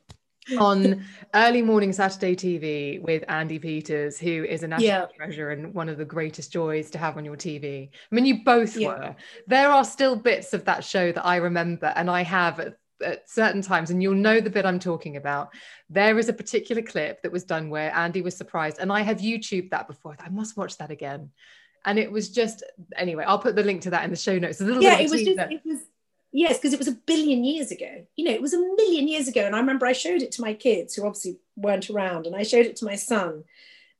on 0.57 1.05
early 1.33 1.61
morning 1.61 1.93
Saturday 1.93 2.35
TV 2.35 3.01
with 3.01 3.23
Andy 3.27 3.59
Peters, 3.59 4.19
who 4.19 4.43
is 4.43 4.63
a 4.63 4.67
national 4.67 4.87
yeah. 4.87 5.05
treasure 5.15 5.51
and 5.51 5.73
one 5.73 5.89
of 5.89 5.97
the 5.97 6.05
greatest 6.05 6.51
joys 6.51 6.89
to 6.91 6.97
have 6.97 7.17
on 7.17 7.25
your 7.25 7.37
TV. 7.37 7.89
I 7.89 8.15
mean, 8.15 8.25
you 8.25 8.43
both 8.43 8.75
yeah. 8.75 8.87
were. 8.87 9.15
There 9.47 9.69
are 9.69 9.85
still 9.85 10.15
bits 10.15 10.53
of 10.53 10.65
that 10.65 10.83
show 10.83 11.11
that 11.11 11.25
I 11.25 11.37
remember, 11.37 11.93
and 11.95 12.09
I 12.09 12.23
have 12.23 12.59
at, 12.59 12.77
at 13.03 13.29
certain 13.29 13.61
times, 13.61 13.91
and 13.91 14.01
you'll 14.01 14.15
know 14.15 14.39
the 14.39 14.49
bit 14.49 14.65
I'm 14.65 14.79
talking 14.79 15.17
about. 15.17 15.49
There 15.89 16.17
is 16.17 16.29
a 16.29 16.33
particular 16.33 16.81
clip 16.81 17.21
that 17.21 17.31
was 17.31 17.43
done 17.43 17.69
where 17.69 17.93
Andy 17.95 18.21
was 18.21 18.35
surprised, 18.35 18.77
and 18.79 18.91
I 18.91 19.01
have 19.01 19.19
YouTube 19.19 19.69
that 19.71 19.87
before. 19.87 20.15
I 20.19 20.29
must 20.29 20.57
watch 20.57 20.77
that 20.77 20.91
again. 20.91 21.29
And 21.83 21.97
it 21.97 22.11
was 22.11 22.29
just 22.29 22.63
anyway. 22.95 23.23
I'll 23.25 23.39
put 23.39 23.55
the 23.55 23.63
link 23.63 23.81
to 23.83 23.89
that 23.89 24.03
in 24.03 24.11
the 24.11 24.15
show 24.15 24.37
notes. 24.37 24.61
A 24.61 24.65
little 24.65 24.83
yeah, 24.83 24.97
bit. 24.97 25.05
it 25.05 25.11
was 25.11 25.23
just. 25.23 25.39
It 25.39 25.61
was 25.65 25.79
Yes, 26.33 26.57
because 26.57 26.73
it 26.73 26.79
was 26.79 26.87
a 26.87 26.93
billion 26.93 27.43
years 27.43 27.71
ago. 27.71 28.05
You 28.15 28.25
know, 28.25 28.31
it 28.31 28.41
was 28.41 28.53
a 28.53 28.59
million 28.59 29.07
years 29.07 29.27
ago. 29.27 29.45
And 29.45 29.55
I 29.55 29.59
remember 29.59 29.85
I 29.85 29.93
showed 29.93 30.21
it 30.21 30.31
to 30.33 30.41
my 30.41 30.53
kids 30.53 30.95
who 30.95 31.05
obviously 31.05 31.37
weren't 31.55 31.89
around. 31.89 32.25
And 32.25 32.35
I 32.35 32.43
showed 32.43 32.65
it 32.65 32.77
to 32.77 32.85
my 32.85 32.95
son 32.95 33.43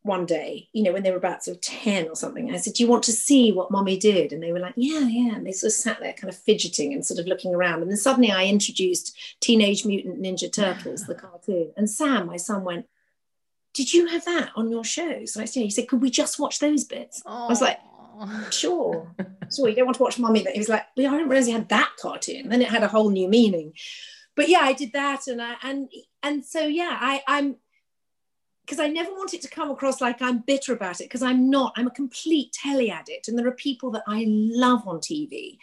one 0.03 0.25
day, 0.25 0.67
you 0.73 0.81
know, 0.81 0.93
when 0.93 1.03
they 1.03 1.11
were 1.11 1.17
about 1.17 1.43
sort 1.43 1.57
of 1.57 1.61
10 1.61 2.07
or 2.07 2.15
something. 2.15 2.51
I 2.51 2.57
said, 2.57 2.73
Do 2.73 2.83
you 2.83 2.89
want 2.89 3.03
to 3.03 3.11
see 3.11 3.51
what 3.51 3.69
mommy 3.69 3.97
did? 3.97 4.33
And 4.33 4.41
they 4.41 4.51
were 4.51 4.59
like, 4.59 4.73
Yeah, 4.75 5.01
yeah. 5.01 5.35
And 5.35 5.45
they 5.45 5.51
sort 5.51 5.71
of 5.71 5.75
sat 5.75 5.99
there 5.99 6.13
kind 6.13 6.29
of 6.29 6.39
fidgeting 6.39 6.93
and 6.93 7.05
sort 7.05 7.19
of 7.19 7.27
looking 7.27 7.53
around. 7.53 7.81
And 7.81 7.91
then 7.91 7.97
suddenly 7.97 8.31
I 8.31 8.45
introduced 8.45 9.15
Teenage 9.41 9.85
Mutant 9.85 10.21
Ninja 10.21 10.51
Turtles, 10.51 11.05
the 11.05 11.15
cartoon. 11.15 11.71
And 11.77 11.89
Sam, 11.89 12.25
my 12.25 12.37
son, 12.37 12.63
went, 12.63 12.87
Did 13.73 13.93
you 13.93 14.07
have 14.07 14.25
that 14.25 14.51
on 14.55 14.71
your 14.71 14.83
shows? 14.83 15.35
And 15.35 15.43
I 15.43 15.45
said, 15.45 15.63
He 15.63 15.69
said, 15.69 15.87
Could 15.87 16.01
we 16.01 16.09
just 16.09 16.39
watch 16.39 16.59
those 16.59 16.83
bits? 16.83 17.21
I 17.25 17.47
was 17.47 17.61
like, 17.61 17.79
sure. 18.51 19.13
So 19.49 19.67
you 19.67 19.75
don't 19.75 19.85
want 19.85 19.97
to 19.97 20.03
watch 20.03 20.19
Mummy. 20.19 20.43
But 20.43 20.53
he 20.53 20.59
was 20.59 20.69
like, 20.69 20.85
well, 20.95 21.07
I 21.07 21.17
didn't 21.17 21.29
realize 21.29 21.47
he 21.47 21.53
had 21.53 21.69
that 21.69 21.91
cartoon. 21.99 22.49
Then 22.49 22.61
it 22.61 22.69
had 22.69 22.83
a 22.83 22.87
whole 22.87 23.09
new 23.09 23.27
meaning. 23.27 23.73
But 24.35 24.49
yeah, 24.49 24.61
I 24.61 24.73
did 24.73 24.93
that, 24.93 25.27
and 25.27 25.41
I 25.41 25.55
and 25.61 25.89
and 26.23 26.45
so 26.45 26.61
yeah, 26.61 26.97
I 26.99 27.21
I'm 27.27 27.57
because 28.65 28.79
I 28.79 28.87
never 28.87 29.11
want 29.11 29.33
it 29.33 29.41
to 29.41 29.49
come 29.49 29.69
across 29.69 29.99
like 29.99 30.21
I'm 30.21 30.39
bitter 30.39 30.73
about 30.73 31.01
it 31.01 31.05
because 31.05 31.21
I'm 31.21 31.49
not. 31.49 31.73
I'm 31.75 31.87
a 31.87 31.91
complete 31.91 32.53
telly 32.53 32.89
addict, 32.89 33.27
and 33.27 33.37
there 33.37 33.47
are 33.47 33.51
people 33.51 33.91
that 33.91 34.03
I 34.07 34.25
love 34.27 34.87
on 34.87 34.99
TV, 34.99 35.57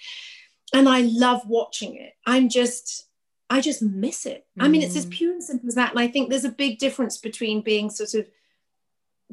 and 0.75 0.89
I 0.89 1.01
love 1.01 1.43
watching 1.47 1.97
it. 1.97 2.13
I'm 2.27 2.51
just 2.51 3.09
I 3.51 3.61
just 3.61 3.83
miss 3.83 4.27
it. 4.27 4.47
Mm. 4.59 4.65
I 4.65 4.69
mean, 4.69 4.83
it's 4.83 4.97
as 4.97 5.07
mm. 5.07 5.11
pure 5.11 5.33
and 5.33 5.43
simple 5.43 5.69
as 5.69 5.75
that. 5.77 5.91
And 5.91 5.99
I 5.99 6.09
think 6.09 6.29
there's 6.29 6.45
a 6.45 6.51
big 6.51 6.79
difference 6.79 7.17
between 7.17 7.63
being 7.63 7.91
sort 7.91 8.15
of 8.15 8.29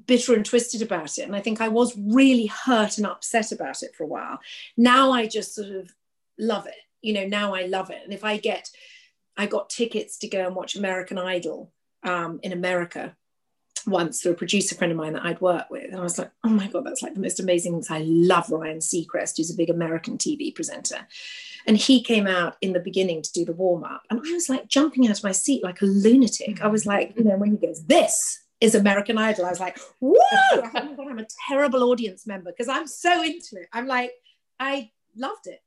bitter 0.08 0.34
and 0.34 0.46
twisted 0.46 0.82
about 0.82 1.18
it. 1.18 1.24
And 1.24 1.36
I 1.36 1.42
think 1.42 1.62
I 1.62 1.68
was 1.68 1.98
really 1.98 2.48
hurt 2.48 2.98
and 2.98 3.08
upset 3.08 3.52
about 3.52 3.82
it 3.82 3.96
for 3.96 4.04
a 4.04 4.08
while. 4.08 4.40
Now 4.78 5.12
I 5.12 5.28
just 5.28 5.56
sort 5.56 5.70
of 5.70 5.92
love 6.38 6.68
it. 6.68 6.76
You 7.02 7.14
know, 7.14 7.26
now 7.26 7.54
I 7.54 7.66
love 7.66 7.90
it. 7.90 8.02
And 8.04 8.14
if 8.14 8.24
I 8.24 8.38
get, 8.38 8.70
I 9.38 9.46
got 9.46 9.70
tickets 9.70 10.18
to 10.20 10.28
go 10.28 10.46
and 10.46 10.56
watch 10.56 10.76
American 10.76 11.18
Idol 11.18 11.72
um, 12.04 12.40
in 12.44 12.52
America 12.52 13.16
once 13.88 14.22
through 14.22 14.32
a 14.32 14.36
producer 14.36 14.76
friend 14.76 14.92
of 14.92 14.98
mine 14.98 15.14
that 15.14 15.26
I'd 15.26 15.42
worked 15.42 15.72
with. 15.72 15.86
And 15.86 16.00
I 16.00 16.04
was 16.04 16.18
like, 16.18 16.32
oh 16.44 16.50
my 16.50 16.68
God, 16.68 16.86
that's 16.86 17.02
like 17.02 17.14
the 17.14 17.20
most 17.20 17.40
amazing 17.40 17.74
things. 17.74 17.92
I 17.92 18.00
love 18.00 18.50
Ryan 18.50 18.80
Seacrest, 18.80 19.38
who's 19.38 19.52
a 19.52 19.58
big 19.58 19.70
American 19.70 20.18
TV 20.18 20.54
presenter. 20.54 21.08
And 21.68 21.78
he 21.78 22.02
came 22.02 22.28
out 22.28 22.58
in 22.62 22.74
the 22.74 22.80
beginning 22.80 23.22
to 23.22 23.32
do 23.32 23.46
the 23.46 23.54
warm 23.54 23.84
up. 23.84 24.04
And 24.10 24.20
I 24.20 24.32
was 24.32 24.50
like 24.50 24.68
jumping 24.68 25.08
out 25.08 25.18
of 25.18 25.24
my 25.24 25.32
seat 25.32 25.64
like 25.64 25.82
a 25.82 25.86
lunatic. 25.86 26.62
I 26.62 26.68
was 26.68 26.86
like, 26.86 27.14
you 27.16 27.24
know, 27.24 27.38
when 27.38 27.52
he 27.52 27.58
goes, 27.58 27.86
this 27.86 28.45
is 28.62 28.76
American 28.76 29.18
Idol. 29.18 29.46
I 29.46 29.50
was 29.50 29.60
like, 29.60 29.78
whoa, 30.00 30.62
I'm 30.74 31.20
a 31.20 31.28
terrible 31.48 31.84
audience 31.84 32.26
member 32.26 32.52
because 32.52 32.68
I'm 32.68 32.88
so 32.88 33.24
into 33.24 33.58
it. 33.58 33.68
I'm 33.74 33.88
like, 33.88 34.12
I 34.60 34.92
loved 35.16 35.48
it. 35.48 35.62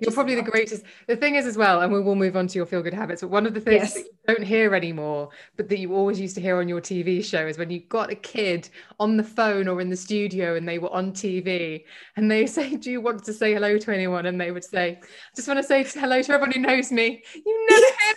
You're 0.00 0.12
probably 0.12 0.36
the 0.36 0.42
greatest. 0.42 0.84
The 1.06 1.16
thing 1.16 1.34
is, 1.34 1.44
as 1.44 1.56
well, 1.56 1.82
and 1.82 1.92
we 1.92 2.00
will 2.00 2.14
move 2.14 2.36
on 2.36 2.46
to 2.46 2.58
your 2.58 2.64
feel 2.64 2.82
good 2.82 2.94
habits. 2.94 3.20
But 3.20 3.28
one 3.28 3.46
of 3.46 3.52
the 3.52 3.60
things 3.60 3.82
yes. 3.82 3.94
that 3.94 4.04
you 4.04 4.34
don't 4.34 4.42
hear 4.42 4.74
anymore, 4.74 5.28
but 5.56 5.68
that 5.68 5.78
you 5.78 5.94
always 5.94 6.18
used 6.18 6.34
to 6.36 6.40
hear 6.40 6.58
on 6.58 6.68
your 6.68 6.80
TV 6.80 7.22
show, 7.22 7.46
is 7.46 7.58
when 7.58 7.70
you 7.70 7.80
got 7.80 8.10
a 8.10 8.14
kid 8.14 8.70
on 8.98 9.16
the 9.16 9.22
phone 9.22 9.68
or 9.68 9.80
in 9.80 9.90
the 9.90 9.96
studio 9.96 10.56
and 10.56 10.66
they 10.66 10.78
were 10.78 10.92
on 10.92 11.12
TV 11.12 11.84
and 12.16 12.30
they 12.30 12.46
say, 12.56 12.76
"Do 12.76 12.90
you 12.90 13.00
want 13.00 13.24
to 13.24 13.32
say 13.32 13.52
hello 13.52 13.76
to 13.76 13.92
anyone?" 13.92 14.26
And 14.26 14.40
they 14.40 14.50
would 14.50 14.64
say, 14.64 14.98
"I 15.02 15.06
just 15.36 15.48
want 15.48 15.58
to 15.58 15.64
say 15.64 15.84
hello 15.84 16.22
to 16.22 16.32
everyone 16.32 16.52
who 16.52 16.60
knows 16.60 16.90
me." 16.90 17.22
You 17.34 17.66
never 17.68 17.86
hear 17.86 18.14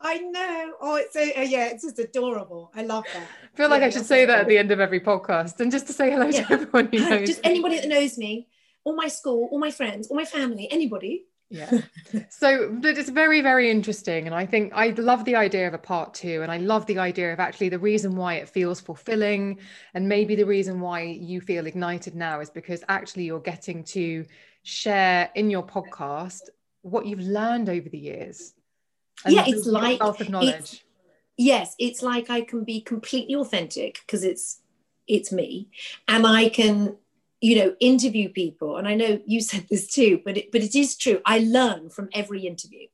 I 0.00 0.18
know. 0.18 0.74
Oh, 0.80 0.96
it's 0.96 1.16
a, 1.16 1.34
uh, 1.34 1.42
yeah, 1.42 1.66
it's 1.66 1.84
just 1.84 1.98
adorable. 1.98 2.70
I 2.74 2.82
love 2.82 3.04
that. 3.12 3.22
I 3.22 3.56
feel 3.56 3.68
like 3.68 3.80
yeah, 3.80 3.86
I 3.86 3.90
should 3.90 4.06
say 4.06 4.24
that 4.24 4.40
at 4.40 4.48
the 4.48 4.58
end 4.58 4.70
of 4.70 4.80
every 4.80 5.00
podcast 5.00 5.60
and 5.60 5.70
just 5.70 5.86
to 5.88 5.92
say 5.92 6.10
hello 6.10 6.26
yeah. 6.26 6.44
to 6.44 6.52
everyone 6.52 6.86
who 6.86 6.98
knows. 7.10 7.28
Just 7.28 7.42
me. 7.42 7.50
anybody 7.50 7.80
that 7.80 7.88
knows 7.88 8.16
me, 8.16 8.48
all 8.84 8.94
my 8.94 9.08
school, 9.08 9.48
all 9.50 9.58
my 9.58 9.70
friends, 9.70 10.08
all 10.08 10.16
my 10.16 10.24
family, 10.24 10.68
anybody. 10.70 11.24
Yeah. 11.48 11.70
so 12.28 12.70
but 12.72 12.98
it's 12.98 13.08
very, 13.08 13.40
very 13.40 13.70
interesting. 13.70 14.26
And 14.26 14.34
I 14.34 14.46
think 14.46 14.72
I 14.74 14.88
love 14.90 15.24
the 15.24 15.36
idea 15.36 15.66
of 15.68 15.74
a 15.74 15.78
part 15.78 16.14
two. 16.14 16.42
And 16.42 16.50
I 16.50 16.58
love 16.58 16.86
the 16.86 16.98
idea 16.98 17.32
of 17.32 17.40
actually 17.40 17.68
the 17.68 17.78
reason 17.78 18.16
why 18.16 18.34
it 18.34 18.48
feels 18.48 18.80
fulfilling. 18.80 19.58
And 19.94 20.08
maybe 20.08 20.34
the 20.34 20.46
reason 20.46 20.80
why 20.80 21.02
you 21.02 21.40
feel 21.40 21.66
ignited 21.66 22.14
now 22.14 22.40
is 22.40 22.50
because 22.50 22.82
actually 22.88 23.24
you're 23.24 23.40
getting 23.40 23.84
to 23.84 24.24
share 24.62 25.30
in 25.34 25.50
your 25.50 25.64
podcast 25.64 26.42
what 26.82 27.06
you've 27.06 27.20
learned 27.20 27.68
over 27.68 27.88
the 27.88 27.98
years 27.98 28.52
yeah, 29.26 29.44
it's 29.46 29.66
like 29.66 30.00
wealth 30.00 30.20
of 30.20 30.28
knowledge. 30.28 30.54
It's, 30.54 30.84
yes, 31.36 31.74
it's 31.78 32.02
like 32.02 32.30
I 32.30 32.42
can 32.42 32.64
be 32.64 32.80
completely 32.80 33.34
authentic 33.34 34.00
because 34.06 34.24
it's 34.24 34.60
it's 35.06 35.32
me, 35.32 35.68
and 36.08 36.26
I 36.26 36.48
can 36.48 36.96
you 37.40 37.56
know 37.56 37.76
interview 37.80 38.28
people. 38.28 38.76
And 38.76 38.86
I 38.86 38.94
know 38.94 39.20
you 39.26 39.40
said 39.40 39.66
this 39.70 39.86
too, 39.86 40.20
but 40.24 40.36
it, 40.36 40.52
but 40.52 40.62
it 40.62 40.74
is 40.74 40.96
true. 40.96 41.20
I 41.24 41.40
learn 41.40 41.90
from 41.90 42.08
every 42.12 42.46
interview 42.46 42.86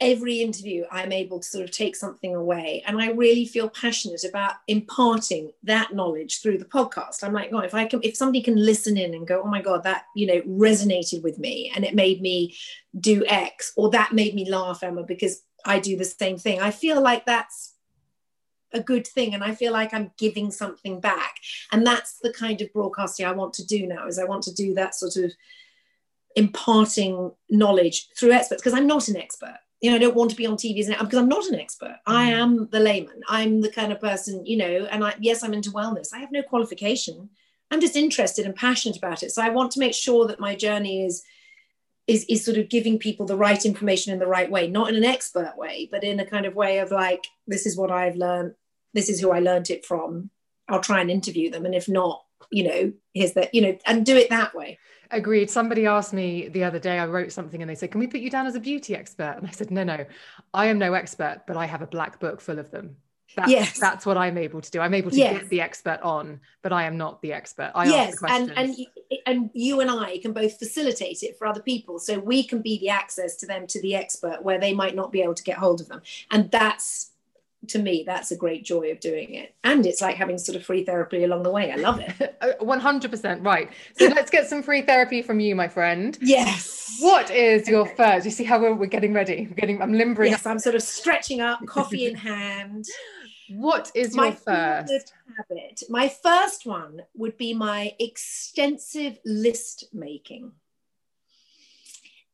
every 0.00 0.40
interview 0.40 0.84
i'm 0.90 1.12
able 1.12 1.38
to 1.38 1.46
sort 1.46 1.64
of 1.64 1.70
take 1.70 1.94
something 1.94 2.34
away. 2.34 2.82
And 2.86 3.00
i 3.00 3.10
really 3.10 3.44
feel 3.44 3.68
passionate 3.68 4.24
about 4.24 4.54
imparting 4.66 5.52
that 5.62 5.94
knowledge 5.94 6.40
through 6.40 6.58
the 6.58 6.64
podcast. 6.64 7.22
I'm 7.22 7.32
like 7.32 7.50
oh 7.52 7.58
if 7.58 7.74
i 7.74 7.86
can 7.86 8.00
if 8.02 8.16
somebody 8.16 8.42
can 8.42 8.56
listen 8.56 8.96
in 8.96 9.14
and 9.14 9.26
go 9.26 9.42
oh 9.44 9.48
my 9.48 9.62
god 9.62 9.82
that 9.84 10.04
you 10.14 10.26
know 10.26 10.40
resonated 10.42 11.22
with 11.22 11.38
me 11.38 11.72
and 11.74 11.84
it 11.84 11.94
made 11.94 12.20
me 12.20 12.56
do 12.98 13.24
x 13.26 13.72
or 13.76 13.90
that 13.90 14.12
made 14.12 14.34
me 14.34 14.50
laugh 14.50 14.82
emma 14.82 15.02
because 15.02 15.42
i 15.64 15.78
do 15.78 15.96
the 15.96 16.04
same 16.04 16.38
thing 16.38 16.60
i 16.60 16.70
feel 16.70 17.00
like 17.00 17.24
that's 17.26 17.74
a 18.72 18.80
good 18.80 19.06
thing. 19.06 19.34
And 19.34 19.42
i 19.42 19.54
feel 19.54 19.72
like 19.72 19.92
i'm 19.92 20.12
giving 20.16 20.50
something 20.50 21.00
back. 21.00 21.36
And 21.72 21.86
that's 21.86 22.18
the 22.22 22.32
kind 22.32 22.60
of 22.60 22.72
broadcasting 22.72 23.26
i 23.26 23.32
want 23.32 23.54
to 23.54 23.66
do 23.66 23.86
now 23.86 24.06
is 24.06 24.18
i 24.18 24.24
want 24.24 24.44
to 24.44 24.54
do 24.54 24.74
that 24.74 24.94
sort 24.94 25.16
of 25.16 25.32
imparting 26.36 27.32
knowledge 27.48 28.08
through 28.16 28.30
experts 28.30 28.62
because 28.62 28.78
i'm 28.78 28.86
not 28.86 29.08
an 29.08 29.16
expert 29.16 29.58
you 29.80 29.90
know, 29.90 29.96
I 29.96 29.98
don't 29.98 30.14
want 30.14 30.30
to 30.30 30.36
be 30.36 30.46
on 30.46 30.56
TV 30.56 30.74
because 30.74 31.14
I'm 31.14 31.28
not 31.28 31.46
an 31.46 31.58
expert. 31.58 31.96
I 32.06 32.30
mm-hmm. 32.30 32.40
am 32.40 32.68
the 32.70 32.80
layman. 32.80 33.22
I'm 33.28 33.62
the 33.62 33.70
kind 33.70 33.92
of 33.92 34.00
person, 34.00 34.44
you 34.44 34.58
know, 34.58 34.86
and 34.90 35.02
I, 35.04 35.14
yes, 35.18 35.42
I'm 35.42 35.54
into 35.54 35.70
wellness. 35.70 36.12
I 36.12 36.18
have 36.18 36.32
no 36.32 36.42
qualification. 36.42 37.30
I'm 37.70 37.80
just 37.80 37.96
interested 37.96 38.44
and 38.44 38.54
passionate 38.54 38.98
about 38.98 39.22
it. 39.22 39.32
So 39.32 39.42
I 39.42 39.48
want 39.50 39.70
to 39.72 39.78
make 39.78 39.94
sure 39.94 40.26
that 40.26 40.40
my 40.40 40.54
journey 40.54 41.04
is 41.04 41.22
is 42.06 42.24
is 42.28 42.44
sort 42.44 42.58
of 42.58 42.68
giving 42.68 42.98
people 42.98 43.24
the 43.24 43.36
right 43.36 43.64
information 43.64 44.12
in 44.12 44.18
the 44.18 44.26
right 44.26 44.50
way, 44.50 44.66
not 44.66 44.88
in 44.88 44.96
an 44.96 45.04
expert 45.04 45.54
way, 45.56 45.88
but 45.90 46.04
in 46.04 46.20
a 46.20 46.26
kind 46.26 46.44
of 46.44 46.54
way 46.54 46.78
of 46.78 46.90
like, 46.90 47.26
this 47.46 47.66
is 47.66 47.76
what 47.76 47.90
I've 47.90 48.16
learned. 48.16 48.54
This 48.92 49.08
is 49.08 49.20
who 49.20 49.30
I 49.30 49.38
learned 49.38 49.70
it 49.70 49.86
from. 49.86 50.30
I'll 50.68 50.80
try 50.80 51.00
and 51.00 51.10
interview 51.10 51.50
them, 51.50 51.64
and 51.64 51.74
if 51.74 51.88
not, 51.88 52.22
you 52.50 52.64
know 52.64 52.92
here's 53.14 53.32
that, 53.32 53.54
you 53.54 53.62
know 53.62 53.78
and 53.86 54.04
do 54.04 54.16
it 54.16 54.30
that 54.30 54.54
way 54.54 54.78
Agreed. 55.10 55.50
Somebody 55.50 55.86
asked 55.86 56.12
me 56.12 56.48
the 56.48 56.64
other 56.64 56.78
day, 56.78 56.98
I 56.98 57.06
wrote 57.06 57.32
something 57.32 57.60
and 57.60 57.68
they 57.68 57.74
said, 57.74 57.90
Can 57.90 58.00
we 58.00 58.06
put 58.06 58.20
you 58.20 58.30
down 58.30 58.46
as 58.46 58.54
a 58.54 58.60
beauty 58.60 58.94
expert? 58.94 59.34
And 59.38 59.46
I 59.46 59.50
said, 59.50 59.70
No, 59.70 59.82
no, 59.84 60.04
I 60.54 60.66
am 60.66 60.78
no 60.78 60.92
expert, 60.94 61.42
but 61.46 61.56
I 61.56 61.66
have 61.66 61.82
a 61.82 61.86
black 61.86 62.20
book 62.20 62.40
full 62.40 62.58
of 62.58 62.70
them. 62.70 62.96
That's, 63.36 63.50
Yes. 63.50 63.78
that's 63.78 64.06
what 64.06 64.16
I'm 64.16 64.36
able 64.38 64.60
to 64.60 64.70
do. 64.70 64.80
I'm 64.80 64.94
able 64.94 65.10
to 65.10 65.16
Yes. 65.16 65.40
get 65.40 65.48
the 65.50 65.60
expert 65.60 66.00
on, 66.02 66.40
but 66.62 66.72
I 66.72 66.84
am 66.84 66.96
not 66.96 67.22
the 67.22 67.32
expert. 67.32 67.70
I 67.74 67.86
yes 67.86 68.14
ask 68.14 68.20
the 68.20 68.32
and 68.32 68.50
and 68.56 68.76
and 69.26 69.50
you 69.52 69.80
and 69.80 69.90
i 69.90 70.18
can 70.18 70.32
both 70.32 70.58
facilitate 70.58 71.22
it 71.22 71.36
for 71.36 71.46
other 71.46 71.60
people 71.60 71.98
so 71.98 72.18
we 72.18 72.42
can 72.42 72.62
be 72.62 72.78
the 72.78 72.88
access 72.88 73.36
to 73.36 73.46
them 73.46 73.66
to 73.66 73.80
the 73.82 73.94
expert 73.94 74.42
where 74.42 74.58
they 74.58 74.72
might 74.72 74.94
not 74.94 75.10
be 75.12 75.20
able 75.22 75.34
to 75.34 75.42
get 75.42 75.58
hold 75.58 75.80
of 75.80 75.88
them 75.88 76.00
and 76.30 76.50
that's 76.50 77.10
to 77.68 77.78
me 77.78 78.02
that's 78.06 78.30
a 78.30 78.36
great 78.36 78.64
joy 78.64 78.90
of 78.90 79.00
doing 79.00 79.34
it 79.34 79.54
and 79.64 79.84
it's 79.84 80.00
like 80.00 80.16
having 80.16 80.38
sort 80.38 80.56
of 80.56 80.64
free 80.64 80.82
therapy 80.84 81.24
along 81.24 81.42
the 81.42 81.50
way 81.50 81.70
i 81.70 81.76
love 81.76 81.98
it 82.00 82.36
Uh, 82.42 82.52
100% 82.62 83.44
right. 83.44 83.70
So 83.94 84.06
let's 84.06 84.30
get 84.30 84.48
some 84.48 84.62
free 84.62 84.80
therapy 84.80 85.20
from 85.20 85.40
you, 85.40 85.54
my 85.54 85.68
friend. 85.68 86.16
yes 86.22 86.96
What 87.00 87.30
is 87.30 87.68
your 87.68 87.82
Okay. 87.82 87.94
first? 87.96 88.24
You 88.24 88.30
see 88.30 88.44
how 88.44 88.58
we're, 88.58 88.74
we're 88.74 88.86
getting 88.86 89.12
ready. 89.12 89.46
We're 89.46 89.56
getting, 89.56 89.82
I'm 89.82 89.92
limbering. 89.92 90.30
yes 90.30 90.46
i'm 90.46 90.58
sort 90.58 90.74
of 90.74 90.82
stretching 90.82 91.40
up 91.42 91.60
coffee 91.66 92.06
in 92.06 92.14
hand 92.14 92.86
What 93.50 93.90
is 93.94 94.14
your 94.14 94.24
my 94.26 94.30
first? 94.32 95.12
habit 95.36 95.82
my 95.90 96.08
first 96.08 96.64
one 96.66 97.02
would 97.14 97.36
be 97.36 97.52
my 97.52 97.92
extensive 97.98 99.18
list 99.24 99.84
making 99.92 100.52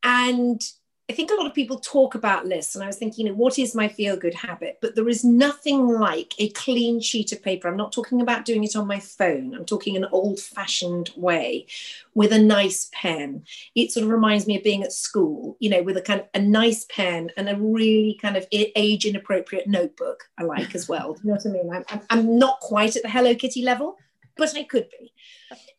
and 0.02 0.60
i 1.08 1.12
think 1.12 1.30
a 1.30 1.34
lot 1.34 1.46
of 1.46 1.54
people 1.54 1.78
talk 1.78 2.14
about 2.14 2.46
lists 2.46 2.74
and 2.74 2.84
i 2.84 2.86
was 2.86 2.96
thinking 2.96 3.16
you 3.16 3.32
know, 3.32 3.36
what 3.36 3.58
is 3.58 3.74
my 3.74 3.88
feel 3.88 4.16
good 4.16 4.34
habit? 4.34 4.78
But 4.80 4.94
there 4.94 5.08
is 5.08 5.24
nothing 5.24 5.88
like 5.88 6.34
a 6.38 6.50
clean 6.50 7.00
sheet 7.00 7.32
of 7.32 7.42
paper. 7.42 7.68
I'm 7.68 7.76
not 7.76 7.92
talking 7.92 8.20
about 8.20 8.44
doing 8.44 8.64
it 8.64 8.76
on 8.76 8.86
my 8.86 9.00
phone. 9.00 9.54
I'm 9.54 9.64
talking 9.64 9.96
an 9.96 10.06
old 10.12 10.38
fashioned 10.38 11.10
way 11.16 11.66
with 12.14 12.32
a 12.32 12.38
nice 12.38 12.90
pen. 12.92 13.44
It 13.74 13.92
sort 13.92 14.04
of 14.04 14.10
reminds 14.10 14.46
me 14.46 14.56
of 14.56 14.64
being 14.64 14.82
at 14.82 14.92
school 14.92 15.56
you 15.60 15.70
know 15.70 15.82
with 15.82 15.96
a 15.96 16.02
kind 16.02 16.20
of 16.20 16.26
a 16.34 16.40
nice 16.40 16.86
pen 16.90 17.30
and 17.36 17.48
a 17.48 17.56
really 17.56 18.18
kind 18.20 18.36
of 18.36 18.46
age 18.52 19.04
inappropriate 19.04 19.66
notebook 19.66 20.28
i 20.38 20.42
like 20.42 20.74
as 20.74 20.88
well. 20.88 21.16
You 21.22 21.28
know 21.30 21.34
what 21.36 21.46
i 21.46 21.50
mean? 21.50 21.70
I'm, 21.70 21.84
I'm, 21.88 22.00
I'm 22.10 22.38
not 22.38 22.60
quite 22.60 22.96
at 22.96 23.02
the 23.02 23.08
hello 23.08 23.34
kitty 23.34 23.62
level 23.62 23.96
but 24.36 24.56
i 24.56 24.62
could 24.62 24.88
be 24.98 25.12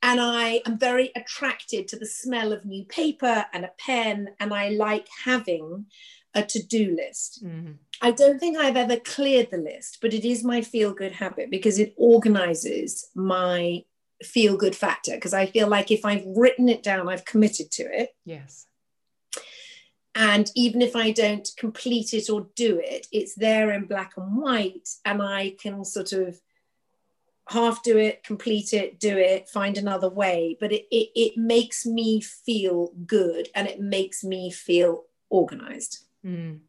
and 0.02 0.20
i 0.20 0.62
am 0.66 0.78
very 0.78 1.12
attracted 1.16 1.88
to 1.88 1.98
the 1.98 2.06
smell 2.06 2.52
of 2.52 2.66
new 2.66 2.86
paper 2.86 3.46
and 3.54 3.66
a 3.66 3.72
pen 3.78 4.30
and 4.40 4.54
i 4.54 4.70
like 4.70 5.08
having 5.26 5.86
a 6.34 6.44
to-do 6.44 6.96
list 6.96 7.44
Mhm. 7.44 7.78
I 8.00 8.12
don't 8.12 8.40
think 8.40 8.58
I've 8.58 8.78
ever 8.78 8.98
cleared 8.98 9.50
the 9.50 9.58
list, 9.58 9.98
but 10.02 10.14
it 10.14 10.24
is 10.24 10.44
my 10.44 10.62
feel 10.62 10.94
good 10.94 11.14
habit 11.14 11.50
because 11.50 11.80
it 11.80 11.96
organizes 11.98 13.10
my 13.16 13.86
feel 14.24 14.56
good 14.56 14.76
factor. 14.76 15.16
Because 15.16 15.34
I 15.34 15.48
feel 15.48 15.68
like 15.68 15.90
if 15.90 16.06
I've 16.06 16.24
written 16.28 16.70
it 16.70 16.84
down, 16.84 17.10
I've 17.10 17.26
committed 17.26 17.72
to 17.72 17.84
it. 17.84 18.16
Yes. 18.24 18.68
And 20.14 20.52
even 20.56 20.82
if 20.82 20.96
I 20.96 21.12
don't 21.12 21.48
complete 21.58 22.14
it 22.14 22.30
or 22.30 22.48
do 22.56 22.80
it, 22.84 23.08
it's 23.12 23.34
there 23.34 23.72
in 23.72 23.86
black 23.86 24.14
and 24.18 24.38
white. 24.38 24.90
And 25.06 25.22
I 25.22 25.56
can 25.60 25.84
sort 25.84 26.12
of 26.14 26.40
half 27.50 27.84
do 27.84 27.98
it, 27.98 28.24
complete 28.24 28.74
it, 28.74 29.00
do 29.00 29.18
it, 29.18 29.50
find 29.50 29.78
another 29.78 30.10
way. 30.10 30.58
But 30.60 30.72
it, 30.72 30.86
it, 30.92 31.10
it 31.16 31.38
makes 31.38 31.86
me 31.86 32.22
feel 32.22 32.92
good 33.06 33.50
and 33.56 33.68
it 33.68 33.80
makes 33.80 34.24
me 34.24 34.52
feel 34.52 35.06
organized. 35.30 36.06
Mm. 36.26 36.60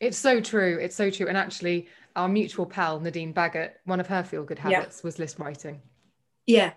It's 0.00 0.18
so 0.18 0.40
true. 0.40 0.78
It's 0.80 0.96
so 0.96 1.10
true. 1.10 1.28
And 1.28 1.36
actually, 1.36 1.88
our 2.16 2.28
mutual 2.28 2.66
pal, 2.66 3.00
Nadine 3.00 3.32
Baggott, 3.32 3.72
one 3.84 4.00
of 4.00 4.06
her 4.08 4.22
feel 4.22 4.44
good 4.44 4.58
Yeah. 4.58 4.78
habits 4.78 5.02
was 5.02 5.18
list 5.18 5.38
writing. 5.38 5.80
Yeah. 6.46 6.72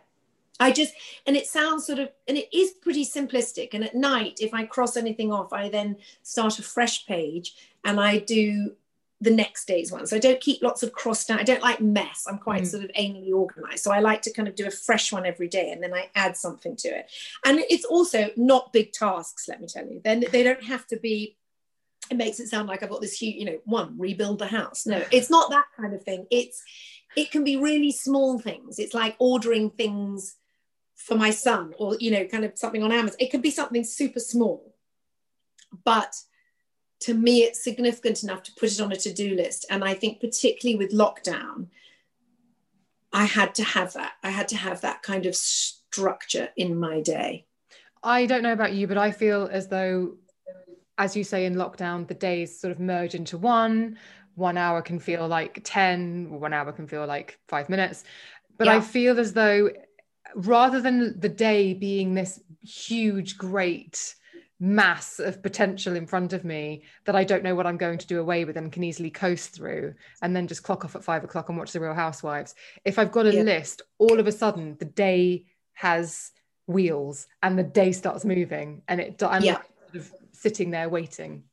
I 0.60 0.72
just, 0.72 0.94
and 1.28 1.38
it 1.38 1.46
sounds 1.46 1.86
sort 1.86 2.00
of, 2.00 2.10
and 2.28 2.38
it 2.38 2.48
is 2.56 2.72
pretty 2.72 3.06
simplistic. 3.06 3.74
And 3.74 3.84
at 3.84 3.94
night, 3.94 4.40
if 4.42 4.54
I 4.54 4.66
cross 4.66 4.98
anything 4.98 5.32
off, 5.32 5.54
I 5.54 5.70
then 5.70 5.98
start 6.24 6.58
a 6.58 6.64
fresh 6.64 7.06
page 7.06 7.56
and 7.86 8.00
I 8.00 8.18
do 8.18 8.76
the 9.20 9.32
next 9.32 9.66
day's 9.68 9.92
one. 9.92 10.06
So 10.06 10.16
I 10.16 10.20
don't 10.20 10.40
keep 10.40 10.62
lots 10.62 10.84
of 10.84 10.92
crossed 10.92 11.32
out. 11.32 11.40
I 11.40 11.44
don't 11.44 11.62
like 11.62 11.82
mess. 11.82 12.26
I'm 12.28 12.38
quite 12.38 12.64
Mm. 12.64 12.68
sort 12.68 12.84
of 12.84 12.92
anally 12.92 13.34
organized. 13.34 13.84
So 13.84 13.92
I 13.92 14.00
like 14.00 14.22
to 14.24 14.34
kind 14.34 14.48
of 14.48 14.54
do 14.54 14.68
a 14.68 14.72
fresh 14.72 15.12
one 15.12 15.26
every 15.26 15.48
day 15.48 15.72
and 15.72 15.82
then 15.82 15.94
I 15.94 16.12
add 16.14 16.38
something 16.38 16.76
to 16.78 16.90
it. 16.90 17.10
And 17.44 17.60
it's 17.70 17.86
also 17.86 18.30
not 18.38 18.72
big 18.74 18.92
tasks, 18.92 19.48
let 19.48 19.60
me 19.60 19.68
tell 19.68 19.88
you. 19.88 20.02
Then 20.04 20.24
they 20.32 20.44
don't 20.44 20.64
have 20.64 20.86
to 20.88 20.98
be, 20.98 21.36
it 22.12 22.18
makes 22.18 22.40
it 22.40 22.48
sound 22.48 22.68
like 22.68 22.84
I've 22.84 22.92
got 22.92 23.02
this 23.02 23.20
huge, 23.20 23.38
you 23.38 23.46
know, 23.46 23.60
one, 23.66 23.98
rebuild 23.98 24.38
the 24.38 24.48
house. 24.48 24.86
No, 24.86 25.04
it's 25.12 25.32
not 25.32 25.50
that 25.50 25.66
kind 25.76 25.96
of 25.96 26.04
thing. 26.04 26.28
It's, 26.30 26.62
it 27.16 27.32
can 27.32 27.44
be 27.44 27.58
really 27.58 27.92
small 27.92 28.38
things. 28.38 28.78
It's 28.78 28.94
like 28.94 29.16
ordering 29.18 29.72
things 29.72 30.36
for 30.96 31.16
my 31.16 31.32
son 31.32 31.74
or, 31.80 31.98
you 32.00 32.12
know, 32.12 32.26
kind 32.26 32.46
of 32.46 32.52
something 32.56 32.84
on 32.84 32.92
Amazon. 32.92 33.18
It 33.20 33.32
could 33.32 33.42
be 33.42 33.50
something 33.50 33.84
super 33.84 34.20
small. 34.20 34.76
But 35.84 36.14
to 37.02 37.14
me, 37.14 37.44
it's 37.44 37.64
significant 37.64 38.24
enough 38.24 38.44
to 38.44 38.52
put 38.54 38.72
it 38.72 38.82
on 38.82 38.92
a 38.92 38.96
to 38.98 39.14
do 39.14 39.36
list. 39.36 39.66
And 39.70 39.84
I 39.84 39.94
think, 39.94 40.20
particularly 40.20 40.78
with 40.78 40.92
lockdown, 40.92 41.68
I 43.14 43.26
had 43.26 43.56
to 43.56 43.64
have 43.64 43.94
that. 43.94 44.14
I 44.24 44.30
had 44.30 44.48
to 44.50 44.58
have 44.58 44.82
that 44.82 45.04
kind 45.04 45.26
of 45.26 45.36
structure 45.36 46.50
in 46.58 46.76
my 46.76 47.02
day. 47.02 47.46
I 48.04 48.26
don't 48.26 48.44
know 48.44 48.54
about 48.54 48.74
you, 48.74 48.88
but 48.88 48.98
I 48.98 49.12
feel 49.12 49.50
as 49.52 49.68
though, 49.68 50.16
as 50.98 51.16
you 51.16 51.24
say 51.24 51.46
in 51.46 51.56
lockdown, 51.56 52.08
the 52.08 52.14
days 52.14 52.60
sort 52.60 52.72
of 52.72 52.80
merge 52.80 53.16
into 53.16 53.38
one. 53.38 53.98
One 54.36 54.58
hour 54.58 54.82
can 54.82 55.00
feel 55.00 55.28
like 55.28 55.62
10, 55.64 56.30
one 56.40 56.54
hour 56.54 56.72
can 56.72 56.88
feel 56.88 57.06
like 57.08 57.40
five 57.48 57.70
minutes. 57.70 58.04
But 58.58 58.68
I 58.68 58.82
feel 58.82 59.20
as 59.20 59.34
though 59.34 59.70
rather 60.36 60.82
than 60.82 61.20
the 61.20 61.30
day 61.30 61.74
being 61.74 62.14
this 62.14 62.40
huge, 62.62 63.38
great 63.38 64.16
mass 64.60 65.20
of 65.20 65.44
potential 65.44 65.96
in 65.96 66.08
front 66.08 66.34
of 66.34 66.44
me 66.44 66.82
that 67.06 67.16
I 67.16 67.24
don't 67.24 67.44
know 67.44 67.54
what 67.54 67.68
I'm 67.68 67.78
going 67.78 68.00
to 68.00 68.08
do 68.08 68.20
away 68.20 68.44
with 68.44 68.58
and 68.58 68.72
can 68.72 68.84
easily 68.84 69.12
coast 69.12 69.52
through 69.52 69.94
and 70.22 70.36
then 70.36 70.48
just 70.48 70.64
clock 70.64 70.84
off 70.84 70.96
at 70.96 71.04
five 71.04 71.24
o'clock 71.24 71.50
and 71.50 71.58
watch 71.58 71.72
The 71.72 71.80
Real 71.80 71.94
Housewives. 71.94 72.56
If 72.84 72.98
I've 72.98 73.12
got 73.12 73.28
a 73.28 73.36
Yeah. 73.36 73.44
list, 73.44 73.84
all 74.00 74.20
of 74.20 74.28
a 74.28 74.32
sudden 74.32 74.76
the 74.80 74.86
day 74.86 75.46
has 75.74 76.32
wheels 76.66 77.28
and 77.44 77.58
the 77.58 77.64
day 77.64 77.92
starts 77.92 78.26
moving 78.26 78.82
and 78.88 79.00
it 79.00 79.22
I'm 79.22 79.44
Yeah. 79.44 79.54
like 79.54 79.66
sort 79.92 79.96
of 79.96 80.12
sitting 80.32 80.72
there 80.72 80.90
waiting. 80.90 81.44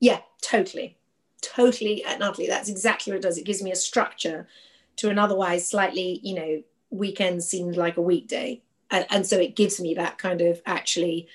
Yeah, 0.00 0.20
totally. 0.40 0.96
Totally 1.42 2.02
and 2.04 2.22
utterly. 2.22 2.46
That's 2.48 2.68
exactly 2.68 3.12
what 3.12 3.18
it 3.18 3.22
does. 3.22 3.38
It 3.38 3.44
gives 3.44 3.62
me 3.62 3.72
a 3.72 3.76
structure 3.76 4.48
to 4.96 5.10
an 5.10 5.18
otherwise 5.18 5.68
slightly, 5.68 6.20
you 6.22 6.34
know, 6.34 6.62
weekend 6.90 7.44
seemed 7.44 7.76
like 7.76 7.98
a 7.98 8.02
weekday. 8.02 8.62
And, 8.90 9.06
and 9.10 9.26
so 9.26 9.38
it 9.38 9.54
gives 9.54 9.80
me 9.80 9.94
that 9.94 10.16
kind 10.18 10.40
of 10.40 10.62
actually 10.64 11.28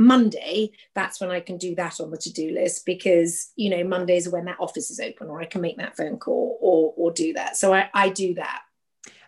Monday, 0.00 0.72
that's 0.94 1.20
when 1.20 1.30
I 1.30 1.40
can 1.40 1.58
do 1.58 1.74
that 1.74 2.00
on 2.00 2.10
the 2.10 2.16
to-do 2.16 2.52
list 2.52 2.86
because 2.86 3.52
you 3.54 3.68
know, 3.68 3.84
Mondays 3.84 4.26
are 4.26 4.30
when 4.30 4.46
that 4.46 4.56
office 4.58 4.90
is 4.90 4.98
open 4.98 5.28
or 5.28 5.42
I 5.42 5.44
can 5.44 5.60
make 5.60 5.76
that 5.76 5.96
phone 5.96 6.16
call 6.16 6.58
or 6.60 6.94
or 6.96 7.12
do 7.12 7.34
that. 7.34 7.56
So 7.56 7.74
I, 7.74 7.90
I 7.92 8.08
do 8.08 8.34
that. 8.34 8.62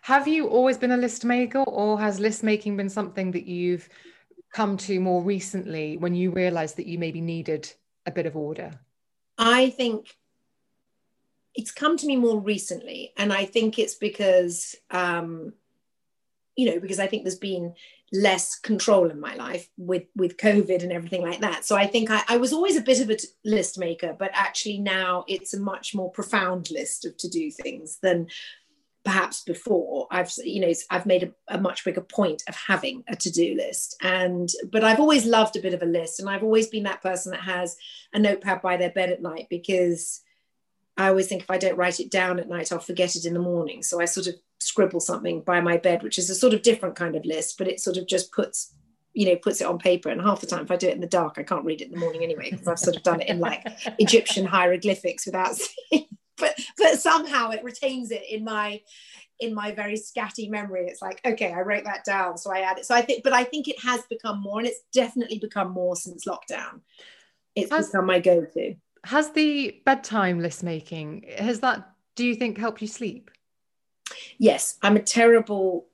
Have 0.01 0.27
you 0.27 0.47
always 0.47 0.79
been 0.79 0.91
a 0.91 0.97
list 0.97 1.23
maker 1.23 1.59
or 1.59 1.99
has 1.99 2.19
list 2.19 2.41
making 2.43 2.75
been 2.75 2.89
something 2.89 3.31
that 3.31 3.45
you've 3.45 3.87
come 4.51 4.75
to 4.77 4.99
more 4.99 5.21
recently 5.21 5.97
when 5.97 6.15
you 6.15 6.31
realized 6.31 6.77
that 6.77 6.87
you 6.87 6.97
maybe 6.97 7.21
needed 7.21 7.71
a 8.07 8.11
bit 8.11 8.25
of 8.25 8.35
order? 8.35 8.71
I 9.37 9.69
think 9.69 10.15
it's 11.53 11.71
come 11.71 11.97
to 11.97 12.07
me 12.07 12.15
more 12.15 12.39
recently, 12.39 13.13
and 13.15 13.31
I 13.31 13.45
think 13.45 13.77
it's 13.77 13.95
because, 13.95 14.75
um, 14.89 15.53
you 16.55 16.71
know, 16.71 16.79
because 16.79 16.99
I 16.99 17.05
think 17.05 17.23
there's 17.23 17.35
been 17.35 17.75
less 18.13 18.59
control 18.59 19.09
in 19.09 19.19
my 19.19 19.33
life 19.33 19.67
with 19.75 20.03
with 20.15 20.37
COVID 20.37 20.83
and 20.83 20.91
everything 20.91 21.23
like 21.23 21.41
that. 21.41 21.65
So 21.65 21.75
I 21.75 21.87
think 21.87 22.11
I, 22.11 22.21
I 22.27 22.37
was 22.37 22.53
always 22.53 22.77
a 22.77 22.81
bit 22.81 23.01
of 23.01 23.09
a 23.09 23.17
list 23.43 23.79
maker, 23.79 24.15
but 24.17 24.29
actually 24.33 24.77
now 24.77 25.25
it's 25.27 25.55
a 25.55 25.59
much 25.59 25.95
more 25.95 26.11
profound 26.11 26.69
list 26.69 27.05
of 27.05 27.17
to 27.17 27.27
do 27.27 27.49
things 27.49 27.97
than 28.03 28.27
perhaps 29.03 29.41
before. 29.41 30.07
I've 30.11 30.31
you 30.43 30.61
know 30.61 30.71
i've 30.91 31.07
made 31.07 31.23
a, 31.23 31.55
a 31.55 31.59
much 31.59 31.83
bigger 31.83 32.01
point 32.01 32.43
of 32.47 32.55
having 32.55 33.03
a 33.07 33.15
to-do 33.15 33.55
list. 33.55 33.97
And 34.01 34.47
but 34.71 34.83
i've 34.83 34.99
always 34.99 35.25
loved 35.25 35.55
a 35.55 35.61
bit 35.61 35.73
of 35.73 35.81
a 35.81 35.87
list 35.87 36.19
and 36.19 36.29
i've 36.29 36.43
always 36.43 36.67
been 36.67 36.83
that 36.83 37.01
person 37.01 37.31
that 37.31 37.41
has 37.41 37.75
a 38.13 38.19
notepad 38.19 38.61
by 38.61 38.77
their 38.77 38.91
bed 38.91 39.09
at 39.09 39.23
night 39.23 39.47
because 39.49 40.21
i 40.97 41.07
always 41.07 41.27
think 41.27 41.41
if 41.41 41.49
i 41.49 41.57
don't 41.57 41.77
write 41.77 41.99
it 41.99 42.11
down 42.11 42.39
at 42.39 42.47
night 42.47 42.71
i'll 42.71 42.79
forget 42.79 43.15
it 43.15 43.25
in 43.25 43.33
the 43.33 43.39
morning. 43.39 43.81
So 43.81 43.99
i 43.99 44.05
sort 44.05 44.27
of 44.27 44.35
scribble 44.63 44.99
something 44.99 45.41
by 45.41 45.61
my 45.61 45.77
bed 45.77 46.03
which 46.03 46.17
is 46.17 46.29
a 46.29 46.35
sort 46.35 46.53
of 46.53 46.61
different 46.61 46.95
kind 46.95 47.15
of 47.15 47.25
list 47.25 47.57
but 47.57 47.67
it 47.67 47.79
sort 47.79 47.97
of 47.97 48.07
just 48.07 48.31
puts 48.31 48.73
you 49.13 49.27
know 49.27 49.35
puts 49.35 49.61
it 49.61 49.67
on 49.67 49.77
paper. 49.77 50.09
And 50.09 50.21
half 50.21 50.41
the 50.41 50.47
time 50.47 50.63
if 50.63 50.71
i 50.71 50.75
do 50.75 50.87
it 50.87 50.95
in 50.95 51.01
the 51.01 51.07
dark 51.07 51.35
i 51.37 51.43
can't 51.43 51.65
read 51.65 51.81
it 51.81 51.85
in 51.85 51.91
the 51.91 51.99
morning 51.99 52.23
anyway 52.23 52.49
because 52.51 52.67
i've 52.67 52.79
sort 52.79 52.95
of 52.95 53.03
done 53.03 53.21
it 53.21 53.29
in 53.29 53.39
like 53.39 53.65
egyptian 53.99 54.45
hieroglyphics 54.45 55.25
without 55.25 55.55
seeing 55.91 56.07
but 56.37 56.55
but 56.77 56.99
somehow 56.99 57.51
it 57.51 57.63
retains 57.63 58.11
it 58.11 58.23
in 58.29 58.43
my 58.43 58.81
in 59.39 59.53
my 59.53 59.71
very 59.71 59.95
scatty 59.95 60.49
memory. 60.49 60.87
It's 60.87 61.01
like 61.01 61.19
okay 61.25 61.51
i 61.51 61.61
wrote 61.61 61.83
that 61.85 62.05
down 62.05 62.37
so 62.37 62.51
i 62.53 62.59
add 62.59 62.77
it. 62.77 62.85
So 62.85 62.95
i 62.95 63.01
think 63.01 63.23
but 63.23 63.33
i 63.33 63.43
think 63.43 63.67
it 63.67 63.79
has 63.83 64.01
become 64.09 64.41
more 64.41 64.59
and 64.59 64.67
it's 64.67 64.81
definitely 64.93 65.39
become 65.39 65.71
more 65.71 65.95
since 65.95 66.25
lockdown. 66.25 66.81
It's 67.55 67.71
Has- 67.71 67.87
become 67.87 68.05
my 68.05 68.19
go-to. 68.19 68.75
Has 69.05 69.31
the 69.31 69.81
bedtime 69.85 70.39
list 70.39 70.63
making, 70.63 71.25
has 71.37 71.59
that, 71.59 71.91
do 72.15 72.25
you 72.25 72.35
think, 72.35 72.57
helped 72.57 72.81
you 72.81 72.87
sleep? 72.87 73.29
Yes 74.37 74.77
i'm 74.81 74.95
a 74.95 75.01
terrible 75.01 75.87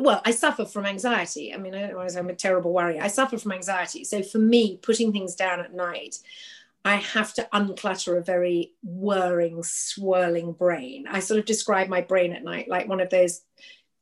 well, 0.00 0.22
I 0.24 0.30
suffer 0.30 0.64
from 0.64 0.86
anxiety. 0.86 1.52
I 1.52 1.56
mean, 1.56 1.74
otherwise, 1.74 2.16
I'm 2.16 2.30
a 2.30 2.34
terrible 2.34 2.72
worrier. 2.72 3.02
I 3.02 3.08
suffer 3.08 3.36
from 3.36 3.52
anxiety. 3.52 4.04
So 4.04 4.22
for 4.22 4.38
me, 4.38 4.76
putting 4.76 5.12
things 5.12 5.34
down 5.34 5.60
at 5.60 5.74
night, 5.74 6.18
I 6.84 6.96
have 6.96 7.34
to 7.34 7.48
unclutter 7.52 8.16
a 8.16 8.22
very 8.22 8.72
whirring, 8.82 9.62
swirling 9.62 10.52
brain. 10.52 11.06
I 11.10 11.20
sort 11.20 11.40
of 11.40 11.46
describe 11.46 11.88
my 11.88 12.00
brain 12.00 12.32
at 12.32 12.44
night 12.44 12.68
like 12.68 12.88
one 12.88 13.00
of 13.00 13.10
those. 13.10 13.42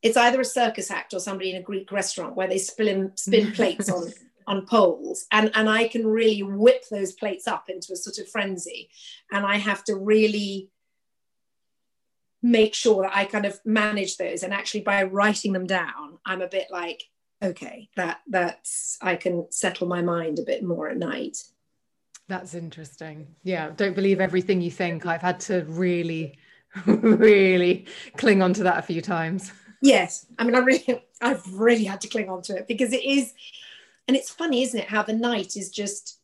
It's 0.02 0.16
either 0.16 0.40
a 0.40 0.44
circus 0.44 0.90
act 0.90 1.14
or 1.14 1.18
somebody 1.18 1.50
in 1.50 1.56
a 1.56 1.62
Greek 1.62 1.90
restaurant 1.90 2.36
where 2.36 2.48
they 2.48 2.58
spin 2.58 3.12
spin 3.16 3.52
plates 3.54 3.90
on 3.90 4.12
on 4.46 4.66
poles, 4.66 5.26
and 5.32 5.50
and 5.54 5.68
I 5.68 5.88
can 5.88 6.06
really 6.06 6.42
whip 6.42 6.84
those 6.90 7.12
plates 7.12 7.48
up 7.48 7.68
into 7.68 7.92
a 7.92 7.96
sort 7.96 8.18
of 8.18 8.28
frenzy, 8.28 8.90
and 9.32 9.44
I 9.44 9.56
have 9.56 9.82
to 9.84 9.96
really 9.96 10.70
make 12.46 12.74
sure 12.74 13.02
that 13.02 13.16
I 13.16 13.24
kind 13.24 13.44
of 13.44 13.58
manage 13.64 14.16
those. 14.16 14.42
And 14.42 14.52
actually, 14.52 14.82
by 14.82 15.02
writing 15.02 15.52
them 15.52 15.66
down, 15.66 16.18
I'm 16.24 16.42
a 16.42 16.48
bit 16.48 16.68
like, 16.70 17.02
okay, 17.42 17.88
that 17.96 18.20
that's 18.28 18.98
I 19.02 19.16
can 19.16 19.50
settle 19.50 19.88
my 19.88 20.02
mind 20.02 20.38
a 20.38 20.44
bit 20.44 20.62
more 20.62 20.88
at 20.88 20.96
night. 20.96 21.38
That's 22.28 22.54
interesting. 22.54 23.26
Yeah, 23.42 23.70
don't 23.76 23.94
believe 23.94 24.20
everything 24.20 24.60
you 24.60 24.70
think. 24.70 25.06
I've 25.06 25.22
had 25.22 25.40
to 25.40 25.64
really, 25.68 26.38
really 26.86 27.86
cling 28.16 28.42
on 28.42 28.52
to 28.54 28.62
that 28.64 28.78
a 28.78 28.82
few 28.82 29.00
times. 29.00 29.52
Yes, 29.82 30.26
I 30.38 30.44
mean, 30.44 30.54
I 30.54 30.58
really, 30.58 31.04
I've 31.20 31.46
really 31.52 31.84
had 31.84 32.00
to 32.02 32.08
cling 32.08 32.28
on 32.28 32.42
to 32.42 32.56
it 32.56 32.66
because 32.66 32.92
it 32.92 33.04
is, 33.04 33.32
and 34.08 34.16
it's 34.16 34.30
funny, 34.30 34.62
isn't 34.62 34.80
it? 34.80 34.88
How 34.88 35.02
the 35.02 35.12
night 35.12 35.56
is 35.56 35.70
just 35.70 36.20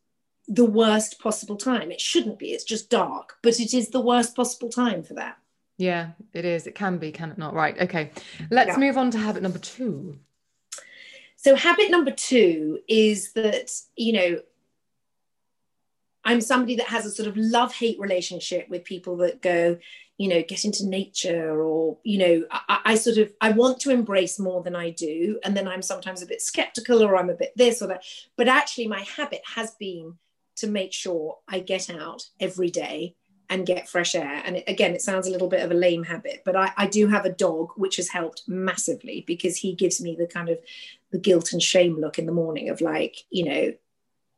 the 0.49 0.65
worst 0.65 1.21
possible 1.21 1.57
time. 1.57 1.91
It 1.93 2.01
shouldn't 2.01 2.39
be. 2.39 2.53
It's 2.53 2.65
just 2.65 2.91
dark, 2.91 3.35
but 3.43 3.61
it 3.61 3.75
is 3.75 3.91
the 3.91 4.01
worst 4.01 4.35
possible 4.35 4.69
time 4.69 5.03
for 5.03 5.15
that. 5.15 5.37
Yeah, 5.79 6.11
it 6.33 6.45
is. 6.45 6.67
It 6.67 6.75
can 6.75 6.99
be, 6.99 7.13
can 7.13 7.31
it 7.31 7.39
not? 7.39 7.55
Right. 7.55 7.79
Okay. 7.81 8.11
Let's 8.51 8.69
yeah. 8.69 8.79
move 8.79 8.97
on 8.97 9.11
to 9.13 9.19
habit 9.19 9.43
number 9.43 9.59
two. 9.59 10.19
So, 11.37 11.57
habit 11.57 11.91
number 11.91 12.13
two 12.13 12.79
is 12.89 13.33
that, 13.33 13.73
you 13.97 14.13
know, 14.13 14.41
I'm 16.25 16.41
somebody 16.41 16.77
that 16.77 16.87
has 16.87 17.05
a 17.05 17.11
sort 17.11 17.29
of 17.29 17.37
love 17.37 17.75
hate 17.75 17.99
relationship 17.99 18.69
with 18.69 18.85
people 18.85 19.17
that 19.19 19.43
go, 19.43 19.77
you 20.19 20.29
know, 20.29 20.43
get 20.47 20.65
into 20.65 20.87
nature 20.87 21.61
or, 21.61 21.99
you 22.05 22.19
know, 22.19 22.45
I, 22.51 22.79
I, 22.85 22.95
sort 22.95 23.17
of, 23.17 23.33
I 23.41 23.51
want 23.51 23.81
to 23.81 23.91
embrace 23.91 24.39
more 24.39 24.63
than 24.63 24.77
I 24.77 24.91
do. 24.91 25.41
And 25.43 25.57
then 25.57 25.67
I'm 25.67 25.83
sometimes 25.83 26.23
a 26.23 26.27
bit 26.27 26.41
skeptical 26.41 27.03
or 27.03 27.17
I'm 27.17 27.31
a 27.31 27.35
bit 27.35 27.53
this 27.57 27.83
or 27.83 27.89
that. 27.89 28.05
But 28.37 28.47
actually, 28.47 28.87
my 28.87 29.01
habit 29.01 29.43
has 29.57 29.73
been 29.73 30.19
to 30.57 30.69
make 30.69 30.93
sure 30.93 31.39
I 31.49 31.59
get 31.59 31.91
out 31.91 32.23
every 32.39 32.71
day 32.71 33.17
and 33.53 33.67
get 33.67 33.87
fresh 33.87 34.15
air. 34.15 34.43
And 34.47 34.57
it, 34.57 34.65
again, 34.67 34.95
it 34.95 35.03
sounds 35.03 35.27
a 35.27 35.31
little 35.31 35.47
bit 35.47 35.63
of 35.63 35.71
a 35.71 35.75
lame 35.75 36.05
habit, 36.05 36.41
but 36.43 36.57
I, 36.57 36.73
I 36.79 36.87
do 36.87 37.07
have 37.09 37.27
a 37.27 37.33
dog, 37.33 37.73
which 37.77 37.97
has 37.97 38.09
helped 38.09 38.45
massively 38.49 39.25
because 39.27 39.59
he 39.59 39.75
gives 39.75 40.01
me 40.01 40.17
the 40.19 40.27
kind 40.27 40.49
of 40.49 40.59
the 41.11 41.19
guilt 41.19 41.53
and 41.53 41.63
shame 41.63 42.01
look 42.01 42.19
in 42.19 42.25
the 42.25 42.33
morning 42.33 42.71
of 42.71 42.81
like, 42.81 43.19
you 43.29 43.45
know, 43.45 43.73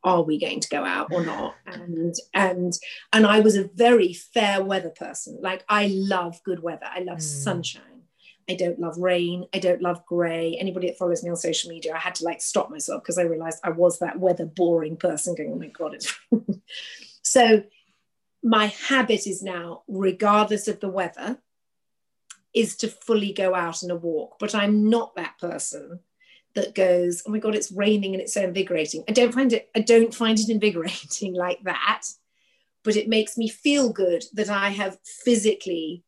are 0.03 0.23
we 0.23 0.39
going 0.39 0.59
to 0.59 0.69
go 0.69 0.85
out 0.85 1.13
or 1.13 1.25
not? 1.25 1.55
And 1.67 2.15
and 2.35 2.73
and 3.13 3.27
I 3.27 3.41
was 3.41 3.57
a 3.57 3.71
very 3.75 4.13
fair 4.13 4.63
weather 4.63 4.91
person. 4.91 5.39
Like 5.41 5.65
I 5.69 5.87
love 5.93 6.43
good 6.45 6.63
weather. 6.63 6.87
I 6.93 7.01
love 7.01 7.19
mm. 7.19 7.23
sunshine. 7.23 8.03
I 8.49 8.55
don't 8.55 8.79
love 8.79 8.99
rain. 8.99 9.47
I 9.55 9.61
don't 9.61 9.81
love 9.81 10.05
grey. 10.07 10.57
Anybody 10.61 10.89
that 10.89 10.99
follows 10.99 11.23
me 11.23 11.31
on 11.31 11.37
social 11.37 11.71
media, 11.71 11.95
I 11.95 11.99
had 11.99 12.17
to 12.17 12.25
like 12.25 12.43
stop 12.43 12.69
myself 12.69 13.03
because 13.03 13.17
I 13.17 13.23
realized 13.23 13.61
I 13.63 13.71
was 13.71 14.01
that 14.01 14.19
weather 14.19 14.45
boring 14.45 14.97
person 14.97 15.35
going, 15.35 15.53
oh 15.53 15.59
my 15.59 15.69
God, 15.69 15.95
it's 15.95 16.13
so 17.23 17.63
my 18.45 18.67
habit 18.67 19.27
is 19.27 19.43
now, 19.43 19.83
regardless 19.89 20.69
of 20.69 20.79
the 20.79 20.89
weather, 20.89 21.39
is 22.53 22.77
to 22.77 22.89
fully 22.89 23.33
go 23.33 23.55
out 23.55 23.83
on 23.83 23.91
a 23.91 23.97
walk. 23.97 24.37
But 24.39 24.55
I'm 24.55 24.91
not 24.91 25.17
that 25.17 25.39
person 25.39 26.01
that 26.55 26.75
goes, 26.75 27.23
oh 27.27 27.31
my 27.31 27.39
God, 27.39 27.55
it's 27.55 27.73
raining 27.73 28.13
and 28.13 28.21
it's 28.21 28.35
so 28.35 28.43
invigorating. 28.43 29.03
I 29.09 29.13
don't 29.13 29.33
find 29.33 29.53
it, 29.53 29.71
I 29.75 29.81
don't 29.81 30.15
find 30.15 30.39
it 30.39 30.49
invigorating 30.51 31.35
like 31.35 31.63
that. 31.65 32.03
But 32.83 32.97
it 32.97 33.09
makes 33.09 33.39
me 33.39 33.49
feel 33.49 33.91
good 33.91 34.25
that 34.35 34.51
I 34.51 34.69
have 34.69 34.99
physically 35.03 36.05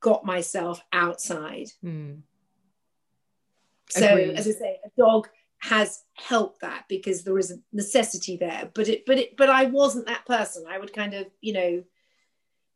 got 0.00 0.24
myself 0.24 0.82
outside. 0.94 1.66
Mm. 1.84 2.22
So, 3.90 4.06
as 4.06 4.48
I 4.48 4.52
say, 4.52 4.78
a 4.82 4.88
dog 4.98 5.28
has 5.60 6.04
helped 6.14 6.60
that 6.60 6.84
because 6.88 7.22
there 7.22 7.38
is 7.38 7.50
a 7.50 7.58
necessity 7.72 8.36
there. 8.36 8.70
But 8.74 8.88
it 8.88 9.06
but 9.06 9.18
it 9.18 9.36
but 9.36 9.50
i 9.50 9.64
wasn't 9.64 10.06
that 10.06 10.26
person. 10.26 10.64
I 10.68 10.78
would 10.78 10.92
kind 10.92 11.14
of 11.14 11.26
you 11.40 11.52
know 11.52 11.84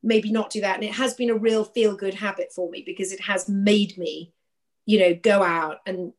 maybe 0.02 0.30
not 0.30 0.50
do 0.50 0.60
that. 0.60 0.76
And 0.76 0.84
it 0.84 0.94
has 0.94 1.14
been 1.14 1.30
a 1.30 1.34
real 1.36 1.64
feel 1.64 1.96
good 1.96 2.14
habit 2.14 2.52
for 2.52 2.70
me 2.70 2.82
because 2.84 3.12
it 3.12 3.20
has 3.22 3.48
made 3.48 3.96
me 3.96 4.32
you 4.86 4.98
know 4.98 5.14
go 5.14 5.42
out 5.42 5.78
and 5.86 6.12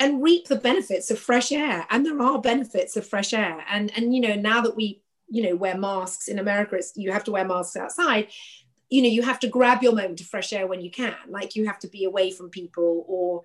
and 0.00 0.22
reap 0.22 0.48
the 0.48 0.56
benefits 0.56 1.10
of 1.10 1.18
fresh 1.18 1.52
air. 1.52 1.86
And 1.90 2.04
there 2.04 2.20
are 2.20 2.40
benefits 2.40 2.96
of 2.96 3.06
fresh 3.06 3.32
air. 3.32 3.64
And 3.70 3.92
and 3.96 4.14
you 4.14 4.20
know 4.20 4.34
now 4.34 4.62
that 4.62 4.76
we 4.76 5.02
you 5.28 5.42
know 5.42 5.56
wear 5.56 5.78
masks 5.78 6.28
in 6.28 6.38
america 6.38 6.76
it's 6.76 6.92
you 6.94 7.10
have 7.10 7.24
to 7.24 7.30
wear 7.30 7.44
masks 7.44 7.74
outside 7.74 8.28
you 8.92 9.00
know 9.00 9.08
you 9.08 9.22
have 9.22 9.40
to 9.40 9.48
grab 9.48 9.82
your 9.82 9.94
moment 9.94 10.20
of 10.20 10.26
fresh 10.26 10.52
air 10.52 10.66
when 10.66 10.82
you 10.82 10.90
can. 10.90 11.16
Like 11.26 11.56
you 11.56 11.66
have 11.66 11.78
to 11.78 11.88
be 11.88 12.04
away 12.04 12.30
from 12.30 12.50
people 12.50 13.06
or 13.08 13.42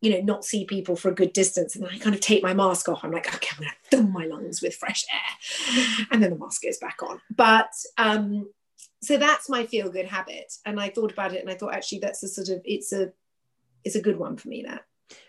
you 0.00 0.10
know, 0.10 0.20
not 0.20 0.44
see 0.44 0.64
people 0.64 0.96
for 0.96 1.10
a 1.10 1.14
good 1.14 1.32
distance. 1.32 1.74
And 1.74 1.84
then 1.84 1.92
I 1.92 1.98
kind 1.98 2.14
of 2.14 2.20
take 2.20 2.42
my 2.42 2.54
mask 2.54 2.88
off. 2.88 3.04
I'm 3.04 3.10
like, 3.10 3.34
okay, 3.34 3.48
I'm 3.52 3.62
going 3.62 3.70
to 3.70 3.96
fill 3.96 4.06
my 4.06 4.26
lungs 4.26 4.62
with 4.62 4.74
fresh 4.74 5.04
air. 5.12 6.06
And 6.10 6.22
then 6.22 6.30
the 6.30 6.38
mask 6.38 6.62
goes 6.62 6.78
back 6.78 7.02
on. 7.02 7.20
But 7.34 7.70
um, 7.98 8.48
so 9.02 9.18
that's 9.18 9.48
my 9.48 9.66
feel 9.66 9.90
good 9.90 10.06
habit. 10.06 10.52
And 10.64 10.80
I 10.80 10.88
thought 10.88 11.12
about 11.12 11.34
it 11.34 11.40
and 11.40 11.50
I 11.50 11.54
thought 11.54 11.74
actually 11.74 11.98
that's 11.98 12.22
a 12.22 12.28
sort 12.28 12.48
of, 12.48 12.62
it's 12.64 12.92
a, 12.92 13.12
it's 13.84 13.96
a 13.96 14.00
good 14.00 14.18
one 14.18 14.36
for 14.36 14.48
me 14.48 14.64
that. 14.66 14.84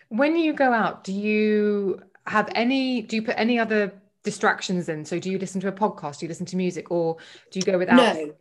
When 0.10 0.36
you 0.36 0.54
go 0.54 0.72
out, 0.72 1.04
do 1.04 1.14
you 1.14 2.02
have 2.28 2.50
any, 2.56 3.02
do 3.02 3.18
you 3.18 3.24
put 3.24 3.36
any 3.38 3.60
other 3.60 3.94
distractions 4.24 4.88
in? 4.88 5.04
So 5.04 5.20
do 5.20 5.30
you 5.30 5.38
listen 5.38 5.60
to 5.62 5.68
a 5.68 5.72
podcast? 5.72 6.20
Do 6.20 6.26
you 6.26 6.30
listen 6.30 6.46
to 6.48 6.56
music 6.56 6.92
or 6.92 7.18
do 7.50 7.60
you 7.60 7.66
go 7.66 7.78
without? 7.78 7.98
No, 7.98 8.34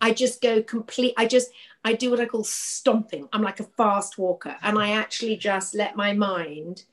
I 0.00 0.12
just 0.12 0.42
go 0.42 0.62
complete. 0.62 1.14
I 1.16 1.26
just 1.26 1.50
I 1.84 1.92
do 1.92 2.10
what 2.10 2.20
I 2.20 2.26
call 2.26 2.44
stomping. 2.44 3.28
I'm 3.32 3.42
like 3.42 3.60
a 3.60 3.64
fast 3.76 4.18
walker, 4.18 4.56
and 4.62 4.78
I 4.78 4.92
actually 4.92 5.36
just 5.36 5.74
let 5.74 5.96
my 5.96 6.12
mind 6.12 6.84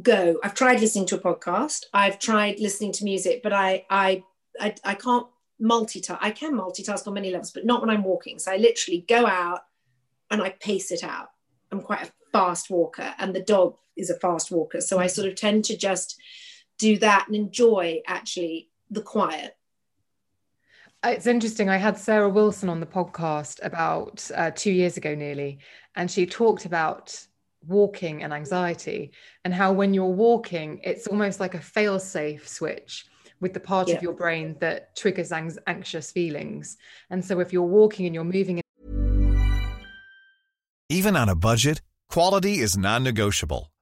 go. 0.00 0.38
I've 0.42 0.54
tried 0.54 0.80
listening 0.80 1.06
to 1.06 1.16
a 1.16 1.20
podcast. 1.20 1.84
I've 1.92 2.18
tried 2.18 2.60
listening 2.60 2.92
to 2.92 3.04
music, 3.04 3.42
but 3.42 3.52
I 3.52 3.86
I 3.90 4.24
I, 4.60 4.74
I 4.84 4.94
can't 4.94 5.26
multitask. 5.60 6.18
I 6.20 6.30
can 6.30 6.54
multitask 6.54 7.06
on 7.06 7.14
many 7.14 7.30
levels, 7.30 7.50
but 7.50 7.66
not 7.66 7.80
when 7.80 7.90
I'm 7.90 8.04
walking. 8.04 8.38
So 8.38 8.52
I 8.52 8.56
literally 8.56 9.04
go 9.08 9.26
out 9.26 9.60
and 10.30 10.42
I 10.42 10.50
pace 10.50 10.90
it 10.90 11.04
out. 11.04 11.30
I'm 11.70 11.80
quite 11.80 12.08
a 12.08 12.12
fast 12.32 12.70
walker, 12.70 13.14
and 13.18 13.34
the 13.34 13.42
dog 13.42 13.76
is 13.96 14.10
a 14.10 14.18
fast 14.18 14.50
walker. 14.50 14.80
So 14.80 14.98
I 14.98 15.06
mm. 15.06 15.10
sort 15.10 15.28
of 15.28 15.34
tend 15.34 15.64
to 15.66 15.76
just 15.76 16.20
do 16.78 16.98
that 16.98 17.26
and 17.28 17.36
enjoy 17.36 18.02
actually 18.06 18.70
the 18.90 19.02
quiet 19.02 19.56
it's 21.10 21.26
interesting. 21.26 21.68
I 21.68 21.76
had 21.76 21.98
Sarah 21.98 22.28
Wilson 22.28 22.68
on 22.68 22.80
the 22.80 22.86
podcast 22.86 23.60
about 23.62 24.30
uh, 24.34 24.50
two 24.50 24.72
years 24.72 24.96
ago, 24.96 25.14
nearly, 25.14 25.58
and 25.94 26.10
she 26.10 26.26
talked 26.26 26.64
about 26.64 27.18
walking 27.66 28.22
and 28.22 28.32
anxiety 28.32 29.12
and 29.44 29.54
how 29.54 29.72
when 29.72 29.94
you're 29.94 30.06
walking, 30.06 30.80
it's 30.82 31.06
almost 31.06 31.40
like 31.40 31.54
a 31.54 31.60
fail-safe 31.60 32.46
switch 32.48 33.06
with 33.40 33.54
the 33.54 33.60
part 33.60 33.88
yeah. 33.88 33.96
of 33.96 34.02
your 34.02 34.12
brain 34.12 34.56
that 34.60 34.96
triggers 34.96 35.32
ang- 35.32 35.58
anxious 35.66 36.10
feelings. 36.10 36.76
And 37.10 37.24
so, 37.24 37.40
if 37.40 37.52
you're 37.52 37.62
walking 37.62 38.06
and 38.06 38.14
you're 38.14 38.24
moving, 38.24 38.58
in- 38.58 38.64
even 40.88 41.16
on 41.16 41.28
a 41.28 41.34
budget, 41.34 41.82
quality 42.08 42.58
is 42.58 42.76
non-negotiable. 42.76 43.73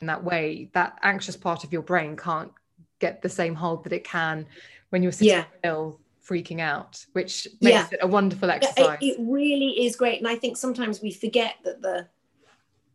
in 0.00 0.06
that 0.06 0.22
way, 0.22 0.70
that 0.72 0.98
anxious 1.02 1.36
part 1.36 1.64
of 1.64 1.72
your 1.72 1.82
brain 1.82 2.16
can't 2.16 2.52
get 2.98 3.22
the 3.22 3.28
same 3.28 3.54
hold 3.54 3.84
that 3.84 3.92
it 3.92 4.04
can 4.04 4.46
when 4.90 5.02
you're 5.02 5.12
sitting 5.12 5.28
yeah. 5.28 5.44
still 5.58 6.00
freaking 6.26 6.60
out, 6.60 7.04
which 7.12 7.48
makes 7.60 7.74
yeah. 7.74 7.88
it 7.92 8.00
a 8.02 8.06
wonderful 8.06 8.50
exercise. 8.50 8.98
It, 9.00 9.06
it 9.06 9.16
really 9.20 9.86
is 9.86 9.96
great. 9.96 10.18
And 10.18 10.28
I 10.28 10.36
think 10.36 10.56
sometimes 10.56 11.00
we 11.00 11.10
forget 11.10 11.56
that 11.64 11.82
the 11.82 12.06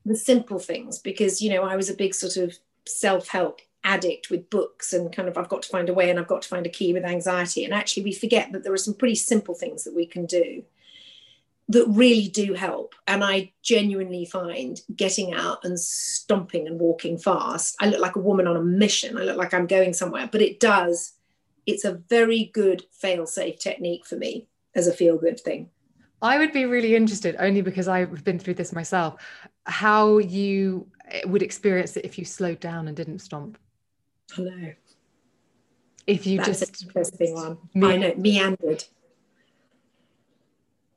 the 0.05 0.15
simple 0.15 0.59
things, 0.59 0.99
because 0.99 1.41
you 1.41 1.49
know, 1.49 1.63
I 1.63 1.77
was 1.77 1.89
a 1.89 1.93
big 1.93 2.13
sort 2.13 2.35
of 2.35 2.57
self-help 2.85 3.61
addict 3.85 4.29
with 4.29 4.49
books 4.49 4.93
and 4.93 5.13
kind 5.15 5.27
of 5.27 5.37
I've 5.37 5.49
got 5.49 5.61
to 5.63 5.69
find 5.69 5.89
a 5.89 5.93
way 5.93 6.09
and 6.09 6.19
I've 6.19 6.27
got 6.27 6.41
to 6.41 6.49
find 6.49 6.65
a 6.65 6.69
key 6.69 6.93
with 6.93 7.05
anxiety. 7.05 7.63
And 7.65 7.73
actually 7.73 8.03
we 8.03 8.13
forget 8.13 8.51
that 8.51 8.63
there 8.63 8.73
are 8.73 8.77
some 8.77 8.93
pretty 8.93 9.15
simple 9.15 9.55
things 9.55 9.83
that 9.83 9.95
we 9.95 10.05
can 10.05 10.25
do 10.25 10.63
that 11.69 11.85
really 11.87 12.27
do 12.27 12.53
help. 12.53 12.95
And 13.07 13.23
I 13.23 13.53
genuinely 13.61 14.25
find 14.25 14.79
getting 14.95 15.33
out 15.33 15.63
and 15.63 15.79
stomping 15.79 16.67
and 16.67 16.79
walking 16.79 17.17
fast, 17.17 17.75
I 17.79 17.87
look 17.87 18.01
like 18.01 18.15
a 18.15 18.19
woman 18.19 18.47
on 18.47 18.57
a 18.57 18.61
mission. 18.61 19.17
I 19.17 19.23
look 19.23 19.37
like 19.37 19.53
I'm 19.53 19.67
going 19.67 19.93
somewhere, 19.93 20.27
but 20.31 20.41
it 20.41 20.59
does, 20.59 21.13
it's 21.65 21.85
a 21.85 22.01
very 22.09 22.51
good 22.53 22.83
fail 22.91 23.25
safe 23.25 23.59
technique 23.59 24.05
for 24.05 24.15
me 24.15 24.47
as 24.75 24.87
a 24.87 24.93
feel 24.93 25.17
good 25.17 25.39
thing. 25.39 25.69
I 26.21 26.37
would 26.37 26.53
be 26.53 26.65
really 26.65 26.95
interested, 26.95 27.35
only 27.39 27.61
because 27.61 27.87
I've 27.87 28.23
been 28.23 28.39
through 28.39 28.53
this 28.53 28.71
myself, 28.71 29.15
how 29.65 30.19
you 30.19 30.87
eh, 31.09 31.21
would 31.25 31.41
experience 31.41 31.97
it 31.97 32.05
if 32.05 32.17
you 32.17 32.23
slowed 32.23 32.61
down 32.61 32.87
and 32.87 32.95
didn't 32.95 33.19
stomp. 33.19 33.57
I 34.37 34.41
know. 34.41 34.73
If 36.07 36.25
you 36.25 36.37
That's 36.37 36.59
just 36.59 36.81
an 36.81 36.87
interesting 36.87 37.33
one. 37.33 37.57
Me- 37.73 37.87
I 37.87 37.97
know, 37.97 38.13
meandered. 38.15 38.83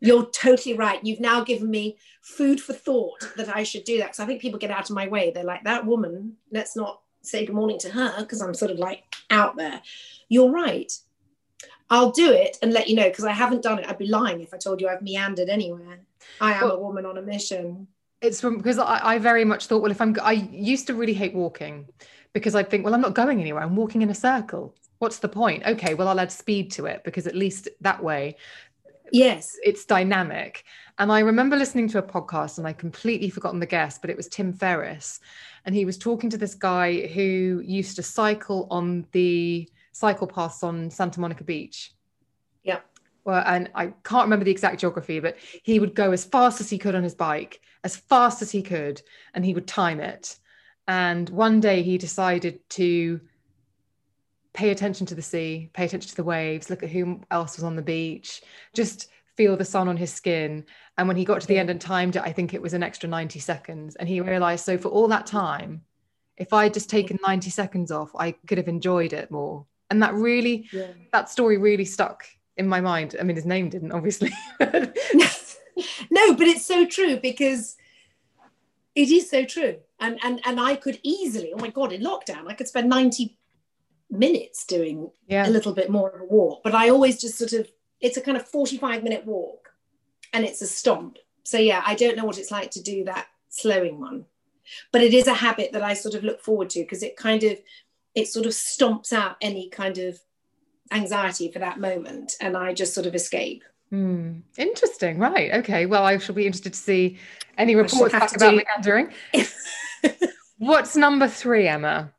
You're 0.07 0.27
totally 0.31 0.77
right. 0.77 1.05
You've 1.05 1.21
now 1.21 1.43
given 1.45 1.71
me 1.71 1.99
food 2.23 2.61
for 2.61 2.73
thought 2.73 3.29
that 3.37 3.55
I 3.55 3.63
should 3.63 3.85
do 3.85 3.99
that. 3.99 4.07
Because 4.09 4.21
I 4.21 4.27
think 4.27 4.41
people 4.41 4.59
get 4.59 4.71
out 4.71 4.89
of 4.89 4.95
my 4.97 5.09
way. 5.09 5.31
They're 5.31 5.45
like, 5.45 5.65
that 5.65 5.85
woman, 5.87 6.37
let's 6.53 6.77
not 6.77 7.01
say 7.23 7.45
good 7.45 7.55
morning 7.55 7.79
to 7.81 7.91
her 7.91 8.15
because 8.21 8.41
I'm 8.41 8.55
sort 8.55 8.71
of 8.71 8.79
like 8.79 9.03
out 9.31 9.57
there. 9.57 9.83
You're 10.29 10.51
right. 10.51 10.93
I'll 11.91 12.11
do 12.11 12.33
it 12.33 12.57
and 12.63 12.73
let 12.73 12.89
you 12.89 12.97
know 12.97 13.09
because 13.09 13.25
I 13.25 13.33
haven't 13.33 13.63
done 13.63 13.79
it. 13.79 13.89
I'd 13.89 13.99
be 13.99 14.07
lying 14.09 14.41
if 14.41 14.53
I 14.53 14.57
told 14.57 14.81
you 14.81 14.89
I've 14.89 15.03
meandered 15.03 15.49
anywhere. 15.49 16.01
I 16.41 16.55
am 16.55 16.63
Well- 16.63 16.73
a 16.73 16.81
woman 16.81 17.07
on 17.07 17.19
a 17.19 17.23
mission. 17.23 17.87
it's 18.23 18.41
from 18.41 18.57
because 18.57 18.79
I, 18.79 19.01
I 19.15 19.19
very 19.19 19.45
much 19.45 19.67
thought, 19.67 19.83
well, 19.83 19.91
if 19.91 20.01
I'm, 20.01 20.17
I 20.23 20.33
used 20.73 20.87
to 20.89 20.95
really 20.95 21.15
hate 21.15 21.35
walking 21.35 21.87
because 22.33 22.55
I 22.55 22.63
think, 22.65 22.85
well, 22.85 22.95
I'm 22.95 23.01
not 23.01 23.15
going 23.15 23.41
anywhere. 23.41 23.63
I'm 23.63 23.77
walking 23.77 24.03
in 24.03 24.11
a 24.11 24.15
circle. 24.15 24.75
What's 24.99 25.19
the 25.19 25.29
point? 25.29 25.65
Okay, 25.67 25.95
well, 25.95 26.09
I'll 26.09 26.19
add 26.19 26.33
speed 26.33 26.71
to 26.73 26.87
it 26.87 27.03
because 27.05 27.27
at 27.27 27.35
least 27.37 27.69
that 27.83 28.03
way 28.03 28.37
Yes. 29.13 29.57
it's 29.63 29.85
dynamic. 29.85 30.65
And 30.99 31.13
I 31.13 31.21
remember 31.21 31.57
listening 31.57 31.89
to 31.89 31.99
a 31.99 32.03
podcast 32.03 32.59
and 32.59 32.67
I 32.67 32.73
completely 32.73 33.29
forgotten 33.29 33.61
the 33.61 33.67
guest, 33.67 34.01
but 34.01 34.11
it 34.11 34.17
was 34.17 34.29
Tim 34.29 34.53
Ferriss. 34.53 35.21
And 35.65 35.75
he 35.75 35.85
was 35.85 35.99
talking 35.99 36.31
to 36.31 36.39
this 36.39 36.55
guy 36.55 37.07
who 37.09 37.63
used 37.65 37.97
to 37.97 38.03
cycle 38.03 38.67
on 38.71 39.07
the 39.13 39.69
cycle 39.93 40.27
paths 40.27 40.63
on 40.63 40.91
Santa 40.91 41.21
Monica 41.21 41.45
Beach. 41.45 41.93
Yeah. 42.63 42.81
Well, 43.25 43.43
and 43.45 43.71
I 43.75 43.87
can't 44.05 44.25
remember 44.25 44.45
the 44.45 44.51
exact 44.53 44.81
geography, 44.81 45.21
but 45.21 45.37
he 45.63 45.81
would 45.81 45.95
go 45.95 46.13
as 46.13 46.25
fast 46.25 46.61
as 46.61 46.71
he 46.71 46.79
could 46.79 46.95
on 46.95 47.03
his 47.03 47.15
bike, 47.15 47.61
as 47.83 47.97
fast 47.97 48.41
as 48.41 48.51
he 48.51 48.63
could, 48.63 49.03
and 49.35 49.45
he 49.45 49.53
would 49.53 49.67
time 49.67 50.01
it. 50.01 50.39
And 50.87 51.29
one 51.31 51.61
day 51.61 51.83
he 51.83 51.99
decided 51.99 52.61
to 52.71 53.21
pay 54.57 54.71
attention 54.71 55.07
to 55.07 55.15
the 55.15 55.23
sea, 55.23 55.71
pay 55.75 55.85
attention 55.85 56.09
to 56.09 56.17
the 56.17 56.25
waves, 56.25 56.71
look 56.71 56.83
at 56.83 56.89
who 56.89 57.21
else 57.31 57.57
was 57.57 57.65
on 57.65 57.77
the 57.77 57.83
beach, 57.83 58.43
just 58.75 59.09
feel 59.37 59.55
the 59.57 59.65
sun 59.65 59.87
on 59.87 59.99
his 59.99 60.13
skin. 60.13 60.65
And 60.97 61.07
when 61.07 61.17
he 61.17 61.27
got 61.27 61.43
to 61.43 61.47
the 61.47 61.59
end 61.59 61.69
and 61.69 61.79
timed 61.79 62.17
it, 62.17 62.23
I 62.25 62.33
think 62.33 62.55
it 62.55 62.63
was 62.63 62.73
an 62.73 62.83
extra 62.83 63.09
90 63.09 63.39
seconds. 63.39 63.97
And 63.97 64.09
he 64.09 64.21
realized 64.23 64.65
so 64.65 64.79
for 64.79 64.89
all 64.89 65.09
that 65.09 65.27
time, 65.27 65.83
if 66.39 66.55
I 66.55 66.65
had 66.65 66.75
just 66.75 66.89
taken 66.89 67.19
90 67.27 67.51
seconds 67.51 67.91
off, 67.93 68.11
I 68.19 68.33
could 68.33 68.57
have 68.57 68.69
enjoyed 68.69 69.13
it 69.13 69.31
more. 69.31 69.67
And 69.91 70.03
that 70.03 70.15
really, 70.15 70.67
Yeah. 70.73 70.89
that 71.13 71.29
story 71.29 71.59
really 71.59 71.85
stuck 71.85 72.25
in 72.57 72.67
my 72.67 72.81
mind. 72.81 73.15
I 73.21 73.25
mean, 73.25 73.37
his 73.37 73.45
name 73.45 73.69
didn't, 73.69 73.93
obviously. 73.93 74.33
no, 74.61 76.35
but 76.35 76.49
it's 76.49 76.65
so 76.65 76.87
true 76.87 77.19
because 77.19 77.77
it 78.95 79.11
is 79.11 79.29
so 79.29 79.45
true. 79.45 79.77
And 80.01 80.19
and 80.23 80.41
and 80.45 80.59
I 80.59 80.77
could 80.77 80.99
easily, 81.03 81.53
oh 81.53 81.59
my 81.59 81.69
god, 81.69 81.93
in 81.93 82.03
lockdown, 82.03 82.49
I 82.49 82.55
could 82.55 82.69
spend 82.69 82.89
90 82.89 83.36
minutes 84.11 84.65
doing 84.65 85.11
yeah. 85.29 85.49
a 85.49 85.51
little 85.51 85.73
bit 85.73 85.91
more 85.91 86.11
of 86.11 86.21
a 86.21 86.25
walk. 86.25 86.63
But 86.63 86.75
I 86.75 86.89
always 86.91 87.21
just 87.21 87.39
sort 87.39 87.53
of 87.53 87.69
it's 88.01 88.17
a 88.17 88.21
kind 88.21 88.37
of 88.37 88.47
45 88.47 89.03
minute 89.03 89.25
walk 89.25 89.71
and 90.33 90.45
it's 90.45 90.63
a 90.63 90.67
stomp. 90.67 91.19
So 91.45 91.59
yeah, 91.59 91.83
I 91.87 91.95
don't 91.95 92.17
know 92.17 92.25
what 92.25 92.39
it's 92.39 92.51
like 92.51 92.71
to 92.73 92.83
do 92.83 93.05
that 93.05 93.27
slowing 93.49 94.01
one. 94.01 94.27
But 94.93 95.03
it 95.03 95.15
is 95.15 95.29
a 95.29 95.35
habit 95.35 95.73
that 95.73 95.83
I 95.83 95.95
sort 95.95 96.15
of 96.15 96.25
look 96.25 96.41
forward 96.41 96.71
to 96.71 96.81
because 96.81 97.03
it 97.03 97.17
kind 97.17 97.45
of 97.45 97.59
it 98.15 98.29
sort 98.29 98.47
of 98.47 98.53
stomps 98.53 99.13
out 99.13 99.37
any 99.41 99.69
kind 99.69 99.99
of 99.99 100.19
anxiety 100.93 101.51
for 101.51 101.59
that 101.59 101.79
moment 101.79 102.35
and 102.41 102.57
I 102.57 102.73
just 102.73 102.95
sort 102.95 103.07
of 103.07 103.15
escape. 103.15 103.63
Hmm. 103.91 104.41
Interesting. 104.59 105.19
Right. 105.19 105.53
Okay. 105.55 105.87
Well, 105.87 106.05
I 106.05 106.19
shall 106.19 106.35
be 106.35 106.47
interested 106.47 106.73
to 106.73 106.79
see 106.79 107.19
any 107.57 107.77
reports 107.77 108.13
back 108.13 108.35
about 108.35 108.51
do- 108.51 108.57
meandering. 108.57 109.13
What's 110.59 110.97
number 110.97 111.29
three, 111.29 111.69
Emma? 111.69 112.13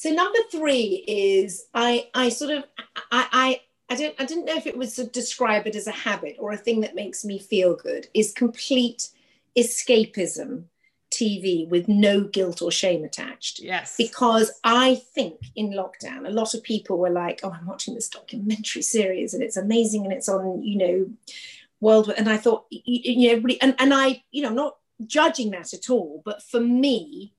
So 0.00 0.08
number 0.08 0.38
three 0.50 1.04
is 1.06 1.66
I 1.74 2.08
I 2.14 2.30
sort 2.30 2.52
of 2.52 2.64
I 3.12 3.26
I 3.32 3.60
I 3.90 3.96
don't 3.96 4.14
I 4.18 4.24
didn't 4.24 4.46
know 4.46 4.56
if 4.56 4.66
it 4.66 4.78
was 4.78 4.94
to 4.94 5.04
describe 5.04 5.66
it 5.66 5.76
as 5.76 5.86
a 5.86 5.92
habit 5.92 6.36
or 6.38 6.52
a 6.52 6.56
thing 6.56 6.80
that 6.80 6.94
makes 6.94 7.22
me 7.22 7.38
feel 7.38 7.76
good 7.76 8.08
is 8.14 8.32
complete 8.32 9.10
escapism 9.58 10.64
TV 11.12 11.68
with 11.68 11.86
no 11.86 12.22
guilt 12.22 12.62
or 12.62 12.70
shame 12.72 13.04
attached. 13.04 13.60
Yes. 13.60 13.96
Because 13.98 14.50
I 14.64 14.94
think 14.94 15.38
in 15.54 15.72
lockdown, 15.72 16.26
a 16.26 16.30
lot 16.30 16.54
of 16.54 16.62
people 16.62 16.96
were 16.96 17.10
like, 17.10 17.40
"Oh, 17.42 17.50
I'm 17.50 17.66
watching 17.66 17.94
this 17.94 18.08
documentary 18.08 18.80
series 18.80 19.34
and 19.34 19.42
it's 19.42 19.58
amazing 19.58 20.04
and 20.04 20.14
it's 20.14 20.30
on, 20.30 20.62
you 20.62 20.78
know, 20.78 21.10
world." 21.82 22.10
And 22.16 22.26
I 22.26 22.38
thought, 22.38 22.64
you, 22.70 23.36
know, 23.36 23.48
and 23.60 23.74
and 23.78 23.92
I, 23.92 24.22
you 24.30 24.40
know, 24.40 24.48
I'm 24.48 24.54
not 24.54 24.78
judging 25.06 25.50
that 25.50 25.74
at 25.74 25.90
all, 25.90 26.22
but 26.24 26.42
for 26.42 26.60
me, 26.60 27.34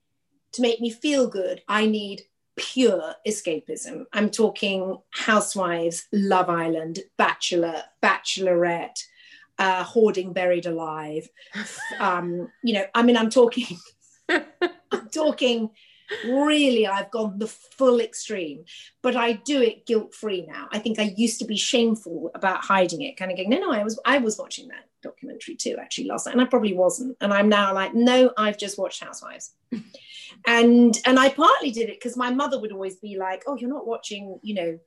to 0.52 0.62
make 0.62 0.80
me 0.80 0.92
feel 0.92 1.28
good, 1.28 1.64
I 1.68 1.88
need 1.88 2.28
pure 2.62 3.16
escapism. 3.28 4.06
I'm 4.14 4.30
talking 4.30 4.98
Housewives, 5.10 6.08
Love 6.14 6.50
Island, 6.50 7.00
Bachelor, 7.18 7.84
Bachelorette, 8.04 9.04
uh, 9.58 9.84
Hoarding 9.84 10.32
Buried 10.32 10.68
Alive. 10.68 11.28
Um, 12.00 12.50
you 12.64 12.74
know, 12.74 12.86
I 12.96 13.04
mean, 13.04 13.16
I'm 13.16 13.30
talking, 13.30 13.78
I'm 14.30 15.10
talking 15.14 15.70
really, 16.26 16.88
I've 16.88 17.12
gone 17.12 17.38
the 17.38 17.48
full 17.48 18.00
extreme, 18.00 18.66
but 19.04 19.16
I 19.16 19.34
do 19.34 19.62
it 19.62 19.86
guilt 19.86 20.16
free 20.16 20.48
now. 20.48 20.68
I 20.72 20.80
think 20.80 20.98
I 20.98 21.14
used 21.16 21.40
to 21.40 21.46
be 21.46 21.58
shameful 21.58 22.32
about 22.34 22.64
hiding 22.64 23.02
it, 23.02 23.18
kind 23.18 23.30
of 23.30 23.38
going, 23.38 23.50
no, 23.50 23.60
no, 23.60 23.72
I 23.72 23.84
was, 23.84 24.00
I 24.04 24.18
was 24.18 24.40
watching 24.40 24.70
that 24.70 24.88
documentary 25.04 25.56
too, 25.56 25.76
actually 25.80 26.08
last 26.08 26.26
night, 26.26 26.34
and 26.34 26.42
I 26.42 26.46
probably 26.46 26.74
wasn't. 26.74 27.18
And 27.22 27.32
I'm 27.32 27.50
now 27.50 27.74
like, 27.74 27.94
no, 27.94 28.32
I've 28.38 28.58
just 28.58 28.80
watched 28.80 29.04
Housewives 29.04 29.54
and 30.48 31.00
and 31.06 31.20
i 31.20 31.30
partly 31.30 31.72
did 31.72 31.90
it 31.90 32.00
because 32.00 32.18
my 32.18 32.34
mother 32.34 32.60
would 32.60 32.72
always 32.72 32.96
be 32.96 33.18
like 33.18 33.44
oh 33.48 33.56
you're 33.56 33.70
not 33.70 33.88
watching 33.88 34.40
you 34.42 34.54
know 34.54 34.80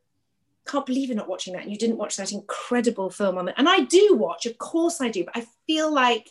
can't 0.66 0.86
believe 0.86 1.08
you're 1.08 1.16
not 1.16 1.28
watching 1.28 1.52
that. 1.52 1.62
And 1.62 1.70
you 1.70 1.76
didn't 1.76 1.98
watch 1.98 2.16
that 2.16 2.32
incredible 2.32 3.10
film 3.10 3.38
on 3.38 3.48
and 3.50 3.68
i 3.68 3.80
do 3.80 4.16
watch 4.16 4.46
of 4.46 4.58
course 4.58 5.00
i 5.00 5.08
do 5.08 5.24
but 5.24 5.36
i 5.36 5.46
feel 5.66 5.92
like 5.92 6.30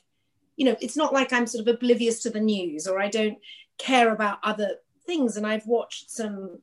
you 0.55 0.65
know 0.65 0.75
it's 0.81 0.97
not 0.97 1.13
like 1.13 1.31
i'm 1.31 1.47
sort 1.47 1.67
of 1.67 1.73
oblivious 1.73 2.21
to 2.23 2.29
the 2.29 2.39
news 2.39 2.87
or 2.87 2.99
i 2.99 3.09
don't 3.09 3.37
care 3.77 4.11
about 4.11 4.39
other 4.43 4.77
things. 5.05 5.37
And 5.37 5.45
i've 5.45 5.67
watched 5.67 6.09
some 6.09 6.59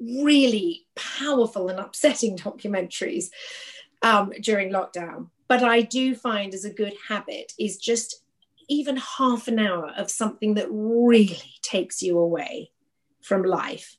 really 0.00 0.86
powerful 0.94 1.68
and 1.68 1.80
upsetting 1.80 2.36
documentaries 2.36 3.30
um, 4.02 4.32
during 4.40 4.70
lockdown. 4.70 5.30
But 5.48 5.62
i 5.62 5.82
do 5.82 6.14
find 6.14 6.52
as 6.54 6.64
a 6.64 6.72
good 6.72 6.94
habit 7.08 7.52
is 7.58 7.78
just 7.78 8.22
even 8.68 8.96
half 8.96 9.48
an 9.48 9.58
hour 9.58 9.92
of 9.96 10.10
something 10.10 10.54
that 10.54 10.68
really 10.70 11.54
takes 11.62 12.02
you 12.02 12.18
away 12.18 12.70
from 13.22 13.42
life 13.42 13.96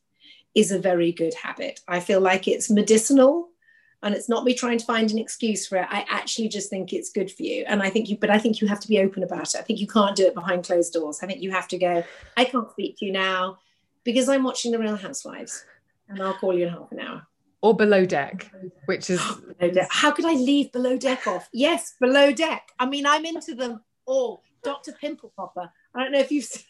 is 0.56 0.72
a 0.72 0.80
very 0.80 1.12
good 1.12 1.34
habit. 1.34 1.80
I 1.88 2.00
feel 2.00 2.20
like 2.20 2.48
it's 2.48 2.70
medicinal 2.70 3.50
and 4.04 4.14
it's 4.14 4.30
not 4.30 4.44
me 4.44 4.54
trying 4.54 4.78
to 4.78 4.86
find 4.86 5.12
an 5.12 5.18
excuse 5.18 5.68
for 5.68 5.78
it. 5.78 5.88
I 5.90 6.06
actually 6.10 6.50
just 6.50 6.70
think 6.70 6.94
it's 6.94 7.12
good 7.12 7.32
for 7.32 7.44
you. 7.44 7.66
And 7.68 7.82
I 7.82 7.90
think 7.90 8.10
you, 8.10 8.18
but 8.18 8.30
I 8.30 8.38
think 8.38 8.62
you 8.62 8.68
have 8.68 8.80
to 8.82 8.88
be 8.88 9.00
open 9.00 9.24
about 9.24 9.54
it. 9.54 9.58
I 9.58 9.62
think 9.62 9.80
you 9.80 9.88
can't 9.88 10.16
do 10.16 10.26
it 10.26 10.34
behind 10.34 10.66
closed 10.66 10.94
doors. 10.94 11.20
I 11.22 11.28
think 11.28 11.42
you 11.42 11.52
have 11.52 11.68
to 11.70 11.78
go, 11.78 12.04
I 12.36 12.46
can't 12.46 12.70
speak 12.72 12.98
to 13.00 13.06
you 13.06 13.12
now 13.12 13.60
because 14.04 14.30
I'm 14.30 14.44
watching 14.44 14.72
The 14.72 14.80
Real 14.80 14.96
Housewives 14.96 15.66
and 16.10 16.22
I'll 16.22 16.34
call 16.34 16.58
you 16.58 16.68
in 16.68 16.74
half 16.74 16.92
an 16.92 17.00
hour. 17.00 17.28
Or 17.62 17.76
below 17.76 18.06
deck, 18.06 18.52
which 18.86 19.10
is 19.10 19.22
Below 19.60 19.72
Deck. 19.72 19.88
How 19.90 20.12
could 20.12 20.26
I 20.26 20.34
leave 20.34 20.72
Below 20.72 20.98
Deck 20.98 21.26
off? 21.26 21.50
Yes, 21.52 21.96
Below 22.00 22.32
Deck. 22.32 22.70
I 22.80 22.86
mean, 22.86 23.06
I'm 23.06 23.26
into 23.26 23.56
them 23.56 23.82
all. 24.06 24.44
Dr. 24.64 24.92
Pimple 24.94 25.32
Popper. 25.36 25.72
I 25.94 26.04
don't 26.04 26.12
know 26.12 26.20
if 26.20 26.32
you've 26.32 26.46
seen, 26.46 26.64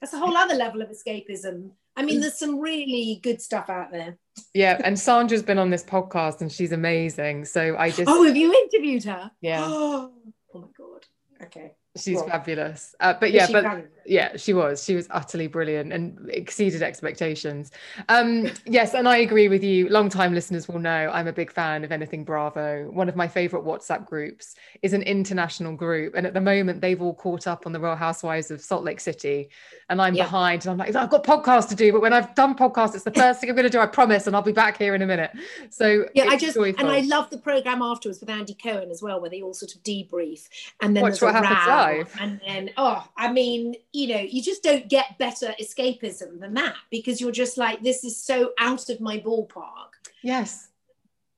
that's 0.00 0.12
a 0.12 0.18
whole 0.18 0.36
other 0.36 0.54
level 0.54 0.82
of 0.82 0.88
escapism. 0.90 1.70
I 1.96 2.02
mean, 2.02 2.20
there's 2.20 2.38
some 2.38 2.58
really 2.58 3.20
good 3.22 3.42
stuff 3.42 3.68
out 3.68 3.92
there. 3.92 4.16
yeah. 4.54 4.80
And 4.82 4.98
Sandra's 4.98 5.42
been 5.42 5.58
on 5.58 5.68
this 5.70 5.84
podcast 5.84 6.40
and 6.40 6.50
she's 6.50 6.72
amazing. 6.72 7.44
So 7.44 7.76
I 7.76 7.90
just 7.90 8.08
Oh, 8.08 8.24
have 8.24 8.36
you 8.36 8.52
interviewed 8.54 9.04
her? 9.04 9.30
Yeah. 9.40 9.64
Oh, 10.54 10.60
my 10.60 10.66
God. 10.76 11.06
Okay. 11.42 11.72
she's 11.96 12.16
well, 12.16 12.28
fabulous. 12.28 12.94
Uh, 13.00 13.14
but 13.18 13.32
yeah, 13.32 13.46
but 13.50 13.64
fabulous? 13.64 13.90
Yeah 14.06 14.32
she 14.36 14.52
was 14.52 14.84
she 14.84 14.94
was 14.94 15.06
utterly 15.10 15.46
brilliant 15.46 15.92
and 15.92 16.28
exceeded 16.30 16.82
expectations 16.82 17.70
um 18.08 18.50
yes 18.66 18.94
and 18.94 19.08
i 19.08 19.18
agree 19.18 19.48
with 19.48 19.62
you 19.62 19.88
long 19.88 20.08
time 20.08 20.34
listeners 20.34 20.68
will 20.68 20.78
know 20.78 21.10
i'm 21.12 21.26
a 21.26 21.32
big 21.32 21.50
fan 21.50 21.84
of 21.84 21.92
anything 21.92 22.24
bravo 22.24 22.90
one 22.90 23.08
of 23.08 23.16
my 23.16 23.28
favorite 23.28 23.64
whatsapp 23.64 24.06
groups 24.06 24.54
is 24.82 24.92
an 24.92 25.02
international 25.02 25.74
group 25.74 26.14
and 26.14 26.26
at 26.26 26.34
the 26.34 26.40
moment 26.40 26.80
they've 26.80 27.00
all 27.02 27.14
caught 27.14 27.46
up 27.46 27.66
on 27.66 27.72
the 27.72 27.80
real 27.80 27.96
housewives 27.96 28.50
of 28.50 28.60
salt 28.60 28.84
lake 28.84 29.00
city 29.00 29.48
and 29.88 30.00
i'm 30.00 30.14
yeah. 30.14 30.24
behind 30.24 30.62
and 30.62 30.70
i'm 30.72 30.78
like 30.78 30.94
i've 30.94 31.10
got 31.10 31.24
podcasts 31.24 31.68
to 31.68 31.74
do 31.74 31.92
but 31.92 32.00
when 32.00 32.12
i've 32.12 32.34
done 32.34 32.54
podcasts 32.54 32.94
it's 32.94 33.04
the 33.04 33.10
first 33.12 33.40
thing 33.40 33.50
i'm 33.50 33.56
going 33.56 33.64
to 33.64 33.70
do 33.70 33.80
i 33.80 33.86
promise 33.86 34.26
and 34.26 34.34
i'll 34.34 34.42
be 34.42 34.52
back 34.52 34.78
here 34.78 34.94
in 34.94 35.02
a 35.02 35.06
minute 35.06 35.30
so 35.70 36.06
yeah 36.14 36.24
i 36.24 36.36
just 36.36 36.54
joyful. 36.54 36.80
and 36.80 36.94
i 36.94 37.00
love 37.00 37.28
the 37.30 37.38
program 37.38 37.82
afterwards 37.82 38.20
with 38.20 38.30
andy 38.30 38.54
cohen 38.54 38.90
as 38.90 39.02
well 39.02 39.20
where 39.20 39.30
they 39.30 39.42
all 39.42 39.54
sort 39.54 39.74
of 39.74 39.82
debrief 39.82 40.48
and 40.80 40.96
then 40.96 41.02
Watch 41.02 41.20
there's 41.20 41.34
what 41.34 41.42
a 41.42 41.46
happens 41.46 42.08
live. 42.08 42.16
and 42.20 42.40
then 42.46 42.70
oh 42.76 43.06
i 43.16 43.30
mean 43.30 43.74
you 43.92 44.08
know, 44.08 44.20
you 44.20 44.42
just 44.42 44.62
don't 44.62 44.88
get 44.88 45.18
better 45.18 45.54
escapism 45.60 46.40
than 46.40 46.54
that 46.54 46.76
because 46.90 47.20
you're 47.20 47.30
just 47.30 47.58
like, 47.58 47.82
this 47.82 48.04
is 48.04 48.16
so 48.16 48.52
out 48.58 48.88
of 48.88 49.00
my 49.00 49.18
ballpark. 49.18 49.90
Yes. 50.22 50.68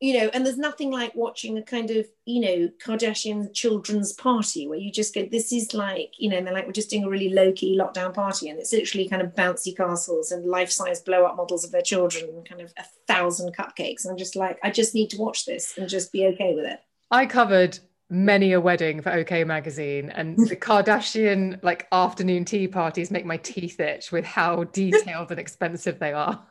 You 0.01 0.21
know, 0.21 0.31
and 0.35 0.45
there's 0.45 0.59
nothing 0.59 0.91
like 0.91 1.15
watching 1.15 1.57
a 1.57 1.63
kind 1.63 1.91
of, 1.91 2.07
you 2.27 2.41
know, 2.41 2.69
Kardashian 2.85 3.53
children's 3.55 4.13
party 4.13 4.69
where 4.69 4.79
you 4.79 4.93
just 4.93 5.15
go, 5.15 5.25
this 5.25 5.53
is 5.53 5.73
like, 5.73 6.13
you 6.19 6.29
know, 6.29 6.37
and 6.37 6.47
they're 6.47 6.55
like, 6.55 6.67
we're 6.67 6.73
just 6.73 6.91
doing 6.91 7.05
a 7.05 7.09
really 7.09 7.31
low 7.31 7.53
key 7.53 7.79
lockdown 7.79 8.13
party. 8.13 8.49
And 8.49 8.59
it's 8.59 8.73
literally 8.73 9.09
kind 9.09 9.23
of 9.23 9.35
bouncy 9.35 9.75
castles 9.75 10.31
and 10.31 10.45
life 10.45 10.71
size 10.71 11.01
blow 11.01 11.25
up 11.25 11.37
models 11.37 11.65
of 11.65 11.73
their 11.73 11.83
children 11.83 12.29
and 12.29 12.49
kind 12.49 12.61
of 12.61 12.73
a 12.77 12.85
thousand 13.09 13.57
cupcakes. 13.57 14.05
And 14.05 14.13
I'm 14.13 14.19
just 14.19 14.37
like, 14.37 14.59
I 14.63 14.71
just 14.71 14.95
need 14.95 15.11
to 15.11 15.17
watch 15.17 15.47
this 15.47 15.77
and 15.79 15.89
just 15.89 16.13
be 16.13 16.27
okay 16.27 16.55
with 16.55 16.67
it. 16.67 16.81
I 17.11 17.27
covered 17.27 17.79
many 18.11 18.53
a 18.53 18.61
wedding 18.61 19.01
for 19.01 19.13
OK 19.13 19.45
magazine, 19.45 20.11
and 20.11 20.37
the 20.49 20.57
Kardashian 20.57 21.63
like 21.63 21.87
afternoon 21.93 22.45
tea 22.45 22.69
parties 22.69 23.11
make 23.11 23.25
my 23.25 23.37
teeth 23.39 23.81
itch 23.81 24.13
with 24.13 24.25
how 24.25 24.65
detailed 24.65 25.31
and 25.31 25.41
expensive 25.41 25.99
they 25.99 26.13
are. 26.13 26.47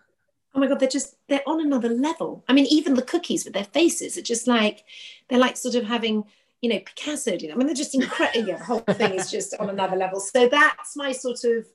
Oh 0.55 0.59
my 0.59 0.67
god, 0.67 0.79
they're 0.79 0.89
just 0.89 1.15
they're 1.27 1.47
on 1.47 1.61
another 1.61 1.89
level. 1.89 2.43
I 2.47 2.53
mean, 2.53 2.65
even 2.67 2.93
the 2.93 3.01
cookies 3.01 3.45
with 3.45 3.53
their 3.53 3.63
faces 3.63 4.17
are 4.17 4.23
just 4.23 4.47
like 4.47 4.83
they're 5.29 5.39
like 5.39 5.57
sort 5.57 5.75
of 5.75 5.85
having 5.85 6.25
you 6.61 6.69
know 6.69 6.79
Picasso. 6.79 7.31
Know, 7.31 7.53
I 7.53 7.55
mean, 7.55 7.67
they're 7.67 7.75
just 7.75 7.95
incredible. 7.95 8.47
yeah, 8.47 8.57
the 8.57 8.63
whole 8.63 8.79
thing 8.79 9.13
is 9.13 9.31
just 9.31 9.55
on 9.59 9.69
another 9.69 9.95
level. 9.95 10.19
So 10.19 10.47
that's 10.47 10.95
my 10.95 11.11
sort 11.11 11.43
of 11.43 11.65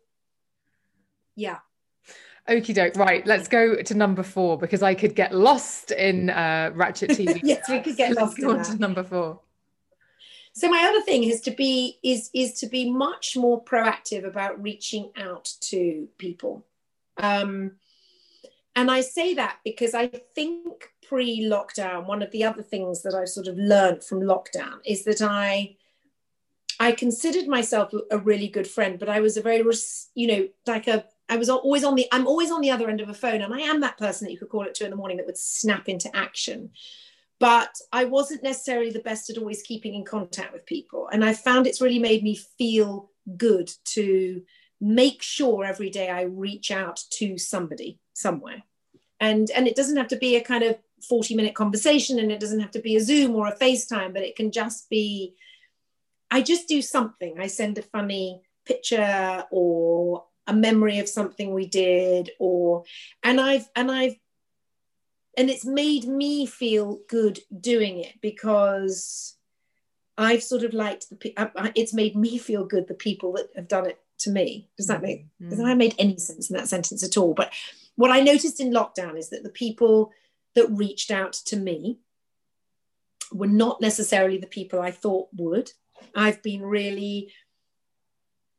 yeah. 1.34 1.58
Okie 2.48 2.74
doke. 2.74 2.96
Right, 2.96 3.26
let's 3.26 3.46
go 3.46 3.82
to 3.82 3.94
number 3.94 4.22
four 4.22 4.56
because 4.56 4.82
I 4.82 4.94
could 4.94 5.14
get 5.14 5.34
lost 5.34 5.90
in 5.90 6.30
uh, 6.30 6.70
Ratchet 6.74 7.10
TV. 7.10 7.40
yes, 7.44 7.68
we 7.68 7.80
could 7.80 7.96
get 7.96 8.14
lost. 8.14 8.40
Go 8.40 8.52
on 8.52 8.64
to 8.64 8.76
number 8.76 9.02
four 9.02 9.40
so 10.58 10.68
my 10.68 10.84
other 10.88 11.02
thing 11.02 11.22
is 11.24 11.40
to 11.42 11.50
be 11.52 11.98
is 12.02 12.30
is 12.34 12.54
to 12.54 12.66
be 12.66 12.90
much 12.90 13.36
more 13.36 13.62
proactive 13.62 14.24
about 14.26 14.60
reaching 14.62 15.10
out 15.16 15.52
to 15.60 16.08
people. 16.18 16.64
Um, 17.16 17.72
and 18.76 18.92
i 18.92 19.00
say 19.00 19.34
that 19.34 19.58
because 19.64 19.92
i 19.92 20.06
think 20.06 20.92
pre-lockdown 21.08 22.06
one 22.06 22.22
of 22.22 22.30
the 22.30 22.44
other 22.44 22.62
things 22.62 23.02
that 23.02 23.14
i've 23.14 23.28
sort 23.28 23.48
of 23.48 23.56
learned 23.56 24.04
from 24.04 24.20
lockdown 24.20 24.78
is 24.86 25.02
that 25.04 25.20
i 25.20 25.74
i 26.78 26.92
considered 26.92 27.48
myself 27.48 27.92
a 28.12 28.18
really 28.18 28.46
good 28.46 28.68
friend 28.68 29.00
but 29.00 29.08
i 29.08 29.18
was 29.18 29.36
a 29.36 29.42
very 29.42 29.64
you 30.14 30.28
know 30.28 30.48
like 30.66 30.86
a 30.86 31.04
I 31.30 31.36
was 31.36 31.50
always 31.50 31.84
on 31.84 31.94
the 31.94 32.06
I'm 32.10 32.26
always 32.26 32.50
on 32.50 32.62
the 32.62 32.70
other 32.70 32.88
end 32.88 33.02
of 33.02 33.10
a 33.10 33.14
phone 33.14 33.42
and 33.42 33.52
I 33.52 33.60
am 33.60 33.80
that 33.80 33.98
person 33.98 34.24
that 34.24 34.32
you 34.32 34.38
could 34.38 34.48
call 34.48 34.62
at 34.62 34.74
two 34.74 34.84
in 34.84 34.90
the 34.90 34.96
morning 34.96 35.18
that 35.18 35.26
would 35.26 35.36
snap 35.36 35.86
into 35.86 36.14
action 36.16 36.70
but 37.40 37.74
I 37.92 38.04
wasn't 38.04 38.42
necessarily 38.42 38.90
the 38.90 39.00
best 39.00 39.30
at 39.30 39.38
always 39.38 39.62
keeping 39.62 39.94
in 39.94 40.04
contact 40.04 40.52
with 40.52 40.66
people. 40.66 41.08
And 41.12 41.24
I 41.24 41.34
found 41.34 41.66
it's 41.66 41.80
really 41.80 41.98
made 41.98 42.22
me 42.22 42.34
feel 42.58 43.10
good 43.36 43.70
to 43.84 44.42
make 44.80 45.22
sure 45.22 45.64
every 45.64 45.90
day 45.90 46.08
I 46.08 46.22
reach 46.22 46.70
out 46.70 47.00
to 47.12 47.38
somebody 47.38 47.98
somewhere. 48.14 48.62
And, 49.20 49.50
and 49.50 49.66
it 49.66 49.76
doesn't 49.76 49.96
have 49.96 50.08
to 50.08 50.16
be 50.16 50.36
a 50.36 50.40
kind 50.40 50.64
of 50.64 50.78
40 51.08 51.34
minute 51.34 51.54
conversation 51.54 52.18
and 52.18 52.32
it 52.32 52.40
doesn't 52.40 52.60
have 52.60 52.70
to 52.72 52.80
be 52.80 52.96
a 52.96 53.00
Zoom 53.00 53.34
or 53.36 53.48
a 53.48 53.56
FaceTime, 53.56 54.12
but 54.12 54.22
it 54.22 54.36
can 54.36 54.50
just 54.50 54.88
be 54.90 55.34
I 56.30 56.42
just 56.42 56.68
do 56.68 56.82
something. 56.82 57.40
I 57.40 57.46
send 57.46 57.78
a 57.78 57.82
funny 57.82 58.42
picture 58.66 59.44
or 59.50 60.24
a 60.46 60.52
memory 60.52 60.98
of 60.98 61.08
something 61.08 61.54
we 61.54 61.66
did 61.66 62.30
or 62.38 62.84
and 63.22 63.40
I've 63.40 63.68
and 63.74 63.90
I've 63.90 64.16
and 65.38 65.48
it's 65.48 65.64
made 65.64 66.04
me 66.04 66.44
feel 66.46 66.98
good 67.08 67.38
doing 67.60 68.00
it 68.00 68.14
because 68.20 69.36
I've 70.18 70.42
sort 70.42 70.64
of 70.64 70.74
liked 70.74 71.08
the 71.10 71.72
it's 71.76 71.94
made 71.94 72.16
me 72.16 72.38
feel 72.38 72.64
good 72.64 72.88
the 72.88 72.94
people 72.94 73.32
that 73.34 73.48
have 73.54 73.68
done 73.68 73.86
it 73.86 74.00
to 74.18 74.30
me. 74.30 74.68
Does 74.76 74.88
that 74.88 75.00
make 75.00 75.24
mm-hmm. 75.24 75.50
does 75.50 75.58
that 75.58 75.76
make 75.76 75.94
any 75.98 76.18
sense 76.18 76.50
in 76.50 76.56
that 76.56 76.68
sentence 76.68 77.04
at 77.04 77.16
all? 77.16 77.34
But 77.34 77.52
what 77.94 78.10
I 78.10 78.20
noticed 78.20 78.60
in 78.60 78.72
lockdown 78.72 79.16
is 79.16 79.30
that 79.30 79.44
the 79.44 79.48
people 79.48 80.10
that 80.56 80.66
reached 80.70 81.12
out 81.12 81.34
to 81.46 81.56
me 81.56 82.00
were 83.32 83.46
not 83.46 83.80
necessarily 83.80 84.38
the 84.38 84.48
people 84.48 84.80
I 84.80 84.90
thought 84.90 85.28
would. 85.36 85.70
I've 86.16 86.42
been 86.42 86.62
really 86.62 87.32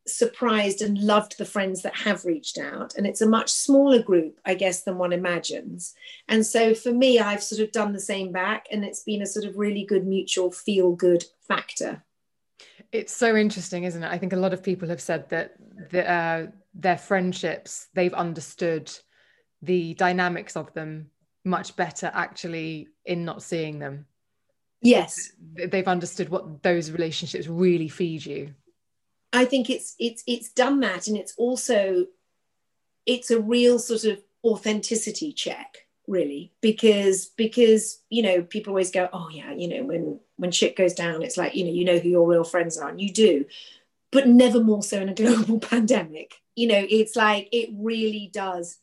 surprised 0.08 0.82
and 0.82 0.98
loved 0.98 1.38
the 1.38 1.46
friends 1.46 1.82
that 1.82 1.96
have 1.96 2.26
reached 2.26 2.58
out. 2.58 2.96
And 2.96 3.06
it's 3.06 3.22
a 3.22 3.30
much 3.30 3.52
smaller 3.52 4.02
group, 4.02 4.40
I 4.46 4.56
guess, 4.56 4.84
than 4.84 4.98
one 4.98 5.14
imagines. 5.14 5.94
And 6.28 6.46
so 6.46 6.74
for 6.74 6.92
me, 6.92 7.20
I've 7.20 7.44
sort 7.44 7.62
of 7.62 7.72
done 7.72 7.94
the 7.94 8.00
same 8.00 8.32
back, 8.32 8.68
and 8.72 8.84
it's 8.84 9.04
been 9.04 9.22
a 9.22 9.28
sort 9.28 9.46
of 9.46 9.58
really 9.58 9.86
good 9.86 10.06
mutual 10.08 10.52
feel 10.52 10.94
good 10.94 11.26
factor. 11.48 12.04
It's 12.92 13.14
so 13.14 13.36
interesting, 13.36 13.84
isn't 13.84 14.04
it? 14.04 14.12
I 14.12 14.18
think 14.18 14.34
a 14.34 14.38
lot 14.38 14.54
of 14.54 14.64
people 14.64 14.90
have 14.90 15.02
said 15.02 15.30
that 15.30 15.54
the, 15.92 16.10
uh, 16.10 16.48
their 16.74 16.98
friendships, 16.98 17.88
they've 17.94 18.14
understood 18.14 18.92
the 19.62 19.94
dynamics 19.96 20.56
of 20.56 20.74
them 20.74 21.12
much 21.46 21.76
better 21.76 22.12
actually 22.14 22.88
in 23.06 23.26
not 23.26 23.44
seeing 23.44 23.80
them. 23.80 24.06
Yes. 24.82 25.34
They've 25.54 25.88
understood 25.88 26.30
what 26.30 26.64
those 26.64 26.92
relationships 26.92 27.48
really 27.48 27.90
feed 27.90 28.26
you. 28.26 28.54
I 29.32 29.46
think 29.46 29.70
it's 29.70 29.96
it's 30.00 30.24
it's 30.28 30.52
done 30.52 30.80
that, 30.82 31.08
and 31.08 31.18
it's 31.18 31.34
also 31.38 32.08
it's 33.06 33.32
a 33.32 33.40
real 33.40 33.80
sort 33.80 34.04
of 34.06 34.22
authenticity 34.44 35.34
check, 35.34 35.86
really, 36.08 36.52
because 36.62 37.28
because 37.38 38.02
you 38.10 38.24
know 38.24 38.42
people 38.42 38.72
always 38.72 38.92
go, 38.92 39.10
oh 39.14 39.30
yeah, 39.32 39.54
you 39.54 39.68
know 39.68 39.84
when 39.84 40.20
when 40.38 40.52
shit 40.52 40.76
goes 40.76 40.94
down, 40.94 41.22
it's 41.22 41.38
like 41.38 41.56
you 41.56 41.66
know 41.66 41.72
you 41.72 41.86
know 41.86 42.00
who 42.00 42.10
your 42.10 42.28
real 42.28 42.44
friends 42.44 42.78
are, 42.78 42.90
and 42.90 43.02
you 43.02 43.12
do, 43.12 43.46
but 44.12 44.28
never 44.28 44.64
more 44.64 44.84
so 44.84 45.02
in 45.02 45.10
a 45.10 45.14
global 45.14 45.60
pandemic. 45.72 46.36
You 46.56 46.68
know, 46.68 46.86
it's 46.90 47.16
like 47.16 47.50
it 47.52 47.70
really 47.74 48.30
does 48.34 48.78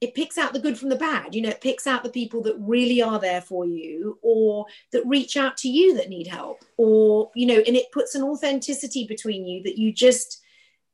it 0.00 0.14
picks 0.14 0.38
out 0.38 0.52
the 0.52 0.60
good 0.60 0.78
from 0.78 0.88
the 0.88 0.96
bad 0.96 1.34
you 1.34 1.42
know 1.42 1.48
it 1.48 1.60
picks 1.60 1.86
out 1.86 2.02
the 2.02 2.10
people 2.10 2.42
that 2.42 2.56
really 2.58 3.02
are 3.02 3.18
there 3.18 3.40
for 3.40 3.64
you 3.64 4.18
or 4.22 4.66
that 4.92 5.06
reach 5.06 5.36
out 5.36 5.56
to 5.56 5.68
you 5.68 5.96
that 5.96 6.08
need 6.08 6.26
help 6.26 6.64
or 6.76 7.30
you 7.34 7.46
know 7.46 7.62
and 7.66 7.76
it 7.76 7.90
puts 7.92 8.14
an 8.14 8.22
authenticity 8.22 9.06
between 9.06 9.46
you 9.46 9.62
that 9.62 9.78
you 9.78 9.92
just 9.92 10.42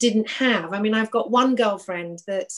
didn't 0.00 0.28
have. 0.28 0.72
I 0.72 0.80
mean 0.80 0.94
i've 0.94 1.10
got 1.10 1.30
one 1.30 1.54
girlfriend 1.54 2.20
that 2.26 2.52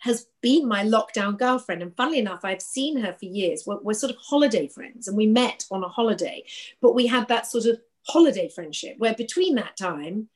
has 0.00 0.26
been 0.42 0.68
my 0.68 0.84
lockdown 0.84 1.36
girlfriend 1.36 1.82
and 1.82 1.96
funnily 1.96 2.18
enough 2.18 2.44
i've 2.44 2.62
seen 2.62 2.98
her 2.98 3.12
for 3.12 3.24
years. 3.24 3.64
We're, 3.66 3.80
we're 3.80 3.94
sort 3.94 4.12
of 4.12 4.18
holiday 4.20 4.68
friends 4.68 5.08
and 5.08 5.16
we 5.16 5.26
met 5.26 5.64
on 5.70 5.82
a 5.82 5.88
holiday 5.88 6.44
but 6.80 6.94
we 6.94 7.06
had 7.06 7.28
that 7.28 7.46
sort 7.46 7.66
of 7.66 7.80
holiday 8.06 8.48
friendship 8.48 8.96
where 8.98 9.14
between 9.14 9.54
that 9.56 9.76
time 9.76 10.28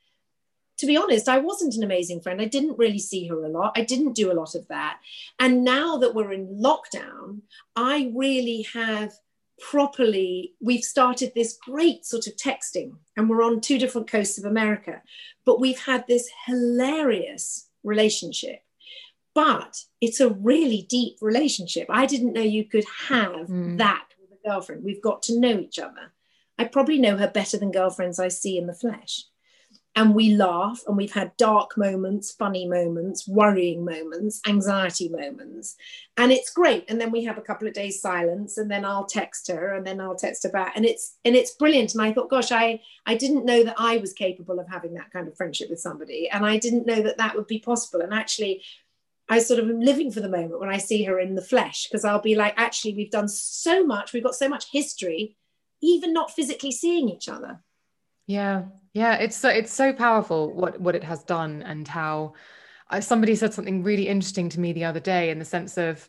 to 0.83 0.87
be 0.87 0.97
honest, 0.97 1.29
I 1.29 1.39
wasn't 1.39 1.77
an 1.77 1.85
amazing 1.85 2.21
friend. 2.21 2.41
I 2.41 2.47
didn't 2.47 2.77
really 2.77 2.99
see 2.99 3.29
her 3.29 3.45
a 3.45 3.49
lot. 3.49 3.73
I 3.77 3.85
didn't 3.85 4.15
do 4.15 4.33
a 4.33 4.35
lot 4.35 4.57
of 4.57 4.67
that. 4.67 4.99
And 5.39 5.63
now 5.63 5.97
that 5.99 6.13
we're 6.13 6.33
in 6.33 6.61
lockdown, 6.61 7.43
I 7.77 8.11
really 8.17 8.67
have 8.75 9.13
properly, 9.61 10.55
we've 10.61 10.83
started 10.83 11.31
this 11.37 11.57
great 11.65 12.05
sort 12.05 12.27
of 12.27 12.35
texting, 12.35 12.97
and 13.17 13.31
we're 13.31 13.45
on 13.45 13.61
two 13.61 13.79
different 13.79 14.11
coasts 14.11 14.39
of 14.39 14.45
America, 14.45 15.01
but 15.45 15.61
we've 15.61 15.79
had 15.79 16.05
this 16.09 16.29
hilarious 16.47 17.69
relationship. 17.85 18.65
But 19.37 19.85
it's 20.01 20.19
a 20.19 20.31
really 20.31 20.85
deep 20.91 21.19
relationship. 21.21 21.87
I 21.91 22.07
didn't 22.07 22.33
know 22.33 22.43
you 22.43 22.65
could 22.65 22.87
have 23.07 23.47
mm. 23.47 23.79
that 23.79 24.09
with 24.21 24.37
a 24.37 24.49
girlfriend. 24.49 24.83
We've 24.83 25.01
got 25.01 25.23
to 25.23 25.39
know 25.39 25.61
each 25.61 25.79
other. 25.79 26.13
I 26.59 26.65
probably 26.65 26.99
know 26.99 27.19
her 27.19 27.29
better 27.29 27.57
than 27.57 27.71
girlfriends 27.71 28.19
I 28.19 28.27
see 28.27 28.59
in 28.59 28.67
the 28.67 28.75
flesh 28.75 29.27
and 29.95 30.15
we 30.15 30.35
laugh 30.37 30.81
and 30.87 30.97
we've 30.97 31.13
had 31.13 31.37
dark 31.37 31.77
moments 31.77 32.31
funny 32.31 32.67
moments 32.67 33.29
worrying 33.29 33.85
moments 33.85 34.41
anxiety 34.47 35.09
moments. 35.09 35.77
And 36.17 36.33
it's 36.33 36.51
great. 36.51 36.85
And 36.89 37.01
then 37.01 37.11
we 37.11 37.25
have 37.25 37.39
a 37.39 37.43
couple 37.43 37.69
of 37.69 37.75
days 37.75 38.01
silence 38.01 38.59
and 38.59 38.71
then 38.71 38.85
i'll 38.85 39.05
text 39.05 39.49
her 39.49 39.75
and 39.75 39.87
then 39.87 40.01
i'll 40.01 40.17
text 40.17 40.45
her 40.45 40.51
back. 40.51 40.73
And 40.77 40.85
it's 40.85 41.19
and 41.25 41.37
it's 41.37 41.53
brilliant. 41.53 41.95
And 41.95 42.03
i 42.03 42.13
thought 42.13 42.31
gosh 42.31 42.53
i 42.53 42.81
i 43.07 43.15
didn't 43.15 43.45
know 43.45 43.63
that 43.65 43.77
i 43.79 43.99
was 43.99 44.13
capable 44.13 44.59
of 44.59 44.69
having 44.69 44.95
that 44.95 45.13
kind 45.13 45.29
of 45.29 45.37
friendship 45.37 45.69
with 45.69 45.81
somebody. 45.81 46.29
And 46.31 46.47
i 46.47 46.57
didn't 46.57 46.87
know 46.87 47.03
that 47.03 47.19
that 47.19 47.37
would 47.37 47.47
be 47.47 47.59
possible. 47.59 48.01
And 48.01 48.15
actually 48.15 48.63
I 49.29 49.39
sort 49.39 49.61
of 49.61 49.69
am 49.69 49.81
living 49.81 50.11
for 50.11 50.21
the 50.21 50.29
moment 50.29 50.61
when 50.61 50.69
I 50.69 50.79
see 50.79 51.05
her 51.05 51.19
in 51.19 51.37
the 51.37 51.43
flesh 51.43 51.87
because 51.87 52.05
I'll 52.05 52.21
be 52.21 52.35
like, 52.35 52.55
actually, 52.57 52.95
we've 52.95 53.11
done 53.11 53.29
so 53.29 53.87
much, 53.87 54.13
we've 54.13 54.23
got 54.23 54.35
so 54.35 54.49
much 54.49 54.67
history, 54.71 55.37
even 55.81 56.13
not 56.13 56.33
physically 56.33 56.73
seeing 56.73 57.09
each 57.09 57.29
other 57.29 57.61
Yeah, 58.33 58.63
yeah, 58.95 59.17
it's 59.17 59.37
so 59.37 59.51
it's 59.51 59.73
so 59.73 59.93
powerful 59.93 60.55
what 60.55 60.81
what 60.81 60.95
it 60.95 61.05
has 61.05 61.23
done 61.23 61.63
and 61.63 61.87
how 61.87 62.33
uh, 62.91 63.01
somebody 63.01 63.35
said 63.35 63.53
something 63.53 63.83
really 63.83 64.09
interesting 64.09 64.49
to 64.51 64.61
me 64.61 64.73
the 64.73 64.85
other 64.85 65.01
day 65.01 65.29
in 65.31 65.39
the 65.39 65.45
sense 65.45 65.77
of 65.77 66.09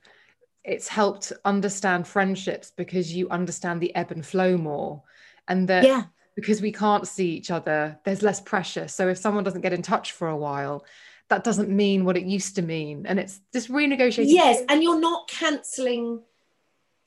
it's 0.64 0.88
helped 0.88 1.34
understand 1.44 2.08
friendships 2.08 2.72
because 2.78 3.14
you 3.14 3.30
understand 3.30 3.82
the 3.82 3.94
ebb 3.94 4.12
and 4.12 4.26
flow 4.26 4.58
more 4.58 5.04
and 5.50 5.68
that 5.68 5.84
Yeah. 5.86 6.04
because 6.38 6.62
we 6.62 6.72
can't 6.72 7.06
see 7.08 7.32
each 7.32 7.52
other 7.52 8.00
there's 8.06 8.22
less 8.22 8.40
pressure. 8.40 8.88
So 8.88 9.10
if 9.10 9.18
someone 9.18 9.44
doesn't 9.44 9.62
get 9.68 9.74
in 9.74 9.82
touch 9.82 10.14
for 10.14 10.30
a 10.30 10.38
while 10.38 10.86
that 11.30 11.44
doesn't 11.44 11.70
mean 11.70 12.06
what 12.06 12.18
it 12.18 12.24
used 12.24 12.56
to 12.56 12.62
mean. 12.62 13.06
And 13.06 13.20
it's 13.20 13.42
just 13.52 13.70
renegotiating 13.70 14.28
Yes, 14.30 14.62
and 14.70 14.82
you're 14.82 15.00
not 15.00 15.28
cancelling 15.28 16.22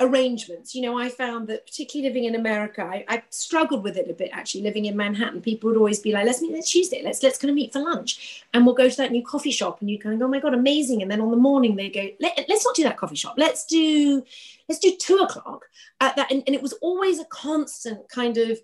arrangements. 0.01 0.75
You 0.75 0.83
know, 0.83 0.99
I 0.99 1.09
found 1.09 1.49
that 1.49 1.67
particularly 1.67 2.09
living 2.09 2.25
in 2.25 2.35
America, 2.35 2.83
I, 2.83 3.05
I 3.09 3.23
struggled 3.31 3.83
with 3.83 3.97
it 3.97 4.11
a 4.11 4.15
bit 4.15 4.31
actually. 4.33 4.63
Living 4.63 4.85
in 4.87 4.97
Manhattan, 4.97 5.41
people 5.41 5.69
would 5.69 5.77
always 5.77 6.01
be 6.01 6.13
like, 6.13 6.27
"Let's 6.27 6.43
meet 6.43 6.53
next 6.53 6.71
Tuesday. 6.71 7.03
Let's 7.03 7.23
let's 7.23 7.39
kind 7.39 7.51
of 7.51 7.55
meet 7.55 7.73
for 7.73 7.81
lunch, 7.81 8.45
and 8.53 8.65
we'll 8.67 8.75
go 8.75 8.89
to 8.89 8.97
that 8.99 9.13
new 9.13 9.25
coffee 9.25 9.51
shop." 9.51 9.81
And 9.81 9.91
you 9.91 9.99
kind 9.99 10.15
of 10.15 10.21
go, 10.21 10.27
"Oh 10.27 10.29
my 10.29 10.41
god, 10.41 10.55
amazing!" 10.55 11.03
And 11.03 11.11
then 11.11 11.21
on 11.21 11.31
the 11.31 11.37
morning 11.37 11.77
they 11.77 11.89
go, 11.89 12.09
Let, 12.21 12.47
"Let's 12.49 12.65
not 12.65 12.77
do 12.77 12.83
that 12.85 12.97
coffee 12.97 13.17
shop. 13.17 13.35
Let's 13.39 13.65
do 13.65 14.23
let's 14.69 14.81
do 14.81 14.97
two 14.97 15.17
o'clock 15.19 15.67
at 16.01 16.17
that." 16.17 16.31
And, 16.31 16.43
and 16.47 16.55
it 16.55 16.63
was 16.63 16.73
always 16.75 17.19
a 17.19 17.25
constant 17.25 18.09
kind 18.09 18.37
of 18.37 18.61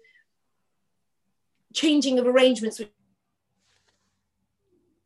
changing 1.72 2.18
of 2.18 2.26
arrangements 2.26 2.80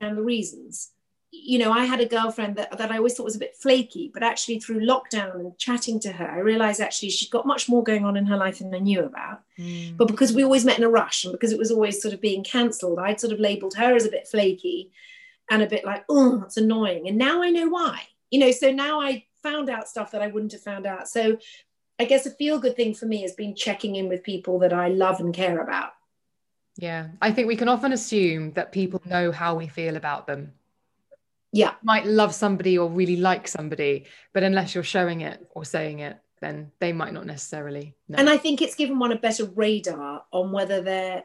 and 0.00 0.18
the 0.18 0.22
reasons 0.22 0.90
you 1.32 1.58
know, 1.58 1.72
I 1.72 1.84
had 1.84 2.00
a 2.00 2.06
girlfriend 2.06 2.56
that, 2.56 2.76
that 2.78 2.90
I 2.90 2.98
always 2.98 3.14
thought 3.14 3.24
was 3.24 3.36
a 3.36 3.40
bit 3.40 3.56
flaky, 3.56 4.10
but 4.12 4.22
actually 4.22 4.60
through 4.60 4.86
lockdown 4.86 5.34
and 5.34 5.58
chatting 5.58 6.00
to 6.00 6.12
her, 6.12 6.28
I 6.28 6.38
realized 6.38 6.80
actually 6.80 7.10
she's 7.10 7.28
got 7.28 7.46
much 7.46 7.68
more 7.68 7.82
going 7.82 8.04
on 8.04 8.16
in 8.16 8.26
her 8.26 8.36
life 8.36 8.58
than 8.58 8.74
I 8.74 8.78
knew 8.78 9.02
about. 9.02 9.42
Mm. 9.58 9.96
But 9.96 10.08
because 10.08 10.32
we 10.32 10.44
always 10.44 10.64
met 10.64 10.78
in 10.78 10.84
a 10.84 10.88
rush 10.88 11.24
and 11.24 11.32
because 11.32 11.52
it 11.52 11.58
was 11.58 11.70
always 11.70 12.00
sort 12.00 12.14
of 12.14 12.20
being 12.20 12.44
cancelled, 12.44 12.98
I'd 12.98 13.20
sort 13.20 13.32
of 13.32 13.40
labeled 13.40 13.74
her 13.74 13.94
as 13.94 14.06
a 14.06 14.10
bit 14.10 14.28
flaky 14.28 14.92
and 15.50 15.62
a 15.62 15.66
bit 15.66 15.84
like, 15.84 16.04
oh, 16.08 16.38
that's 16.38 16.56
annoying. 16.56 17.08
And 17.08 17.18
now 17.18 17.42
I 17.42 17.50
know 17.50 17.68
why, 17.68 18.02
you 18.30 18.38
know, 18.38 18.50
so 18.50 18.70
now 18.70 19.00
I 19.00 19.24
found 19.42 19.68
out 19.68 19.88
stuff 19.88 20.12
that 20.12 20.22
I 20.22 20.28
wouldn't 20.28 20.52
have 20.52 20.62
found 20.62 20.86
out. 20.86 21.08
So 21.08 21.38
I 21.98 22.04
guess 22.04 22.26
a 22.26 22.30
feel 22.30 22.58
good 22.58 22.76
thing 22.76 22.94
for 22.94 23.06
me 23.06 23.22
has 23.22 23.32
been 23.32 23.54
checking 23.54 23.96
in 23.96 24.08
with 24.08 24.22
people 24.22 24.58
that 24.60 24.72
I 24.72 24.88
love 24.88 25.20
and 25.20 25.34
care 25.34 25.60
about. 25.60 25.92
yeah 26.76 27.08
i 27.22 27.32
think 27.32 27.48
we 27.48 27.56
can 27.56 27.68
often 27.68 27.92
assume 27.92 28.52
that 28.52 28.70
people 28.70 29.00
know 29.06 29.32
how 29.32 29.54
we 29.54 29.66
feel 29.66 29.96
about 29.96 30.26
them 30.26 30.52
Yeah. 31.56 31.74
might 31.82 32.06
love 32.06 32.34
somebody 32.34 32.78
or 32.78 32.88
really 32.88 33.16
like 33.16 33.48
somebody, 33.48 34.06
but 34.32 34.42
unless 34.42 34.74
you're 34.74 34.84
showing 34.84 35.22
it 35.22 35.46
or 35.50 35.64
saying 35.64 36.00
it, 36.00 36.18
then 36.40 36.70
they 36.80 36.92
might 36.92 37.12
not 37.12 37.26
necessarily 37.26 37.94
know. 38.08 38.18
And 38.18 38.28
I 38.28 38.36
think 38.36 38.60
it's 38.60 38.74
given 38.74 38.98
one 38.98 39.12
a 39.12 39.16
better 39.16 39.44
radar 39.44 40.24
on 40.32 40.52
whether 40.52 40.82
they're 40.82 41.24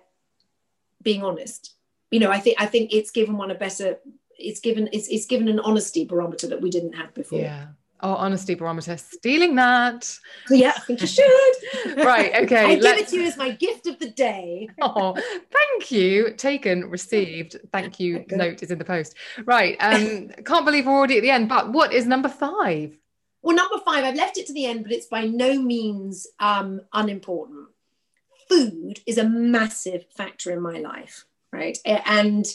being 1.02 1.24
honest. 1.24 1.74
You 2.12 2.20
know, 2.20 2.32
I 2.32 2.40
think 2.40 2.58
I 2.60 2.66
think 2.66 2.94
it's 2.94 3.12
given 3.12 3.38
one 3.38 3.52
a 3.52 3.56
better 3.56 3.98
it's 4.38 4.60
given 4.60 4.90
it's 4.92 5.08
it's 5.08 5.26
given 5.26 5.48
an 5.48 5.60
honesty 5.60 6.06
barometer 6.06 6.48
that 6.48 6.62
we 6.62 6.70
didn't 6.70 6.94
have 6.94 7.14
before. 7.14 7.40
yeah. 7.40 7.68
Oh, 8.04 8.16
honesty 8.16 8.56
barometer, 8.56 8.98
stealing 8.98 9.56
that. 9.56 10.12
Yeah, 10.50 10.74
I 10.76 10.80
think 10.80 11.02
you 11.02 11.08
should. 11.08 11.56
Right, 11.98 12.34
okay, 12.44 12.66
I 12.66 12.76
give 12.76 12.98
it 12.98 13.08
to 13.10 13.18
you 13.18 13.28
as 13.28 13.38
my 13.38 13.52
gift 13.52 13.86
of 13.86 14.00
the 14.00 14.10
day. 14.10 14.70
Oh, 14.82 15.16
thank 15.52 15.92
you. 15.92 16.34
Taken, 16.34 16.90
received. 16.90 17.58
Thank 17.72 18.00
you. 18.00 18.20
Okay. 18.20 18.36
Note 18.36 18.64
is 18.64 18.72
in 18.72 18.80
the 18.80 18.86
post. 18.86 19.16
Right. 19.46 19.78
Um, 19.80 20.30
can't 20.46 20.66
believe 20.66 20.86
we're 20.86 20.94
already 20.94 21.18
at 21.18 21.22
the 21.22 21.30
end. 21.30 21.50
But 21.50 21.72
what 21.72 21.94
is 21.94 22.06
number 22.06 22.30
five? 22.30 22.98
Well, 23.42 23.56
number 23.56 23.78
five, 23.86 24.04
I've 24.04 24.16
left 24.16 24.38
it 24.38 24.48
to 24.48 24.54
the 24.54 24.66
end, 24.66 24.84
but 24.84 24.92
it's 24.92 25.08
by 25.08 25.26
no 25.26 25.62
means 25.62 26.28
um, 26.40 26.82
unimportant. 26.94 27.68
Food 28.50 29.00
is 29.06 29.18
a 29.18 29.30
massive 29.30 30.06
factor 30.16 30.52
in 30.52 30.62
my 30.62 30.80
life, 30.80 31.26
right? 31.52 31.78
And 31.86 32.46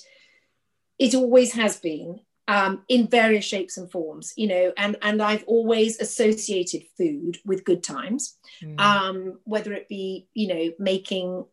it 0.99 1.15
always 1.15 1.53
has 1.53 1.79
been 1.79 2.21
um, 2.49 2.83
in 2.89 3.09
various 3.09 3.45
shapes 3.45 3.77
and 3.77 3.91
forms, 3.91 4.33
you 4.37 4.47
know, 4.47 4.73
and, 4.77 4.97
and 5.03 5.21
I've 5.21 5.45
always 5.47 5.99
associated 6.01 6.85
food 6.97 7.39
with 7.45 7.65
good 7.65 7.83
times, 7.83 8.37
Mm. 8.63 8.81
um, 8.81 9.39
whether 9.45 9.73
it 9.73 9.89
be, 9.89 10.29
you 10.33 10.49
know, 10.49 10.73
making 10.79 11.45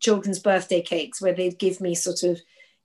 children's 0.00 0.38
birthday 0.38 0.80
cakes 0.82 1.20
where 1.20 1.32
they'd 1.32 1.58
give 1.58 1.80
me 1.80 1.94
sort 1.94 2.22
of, 2.22 2.40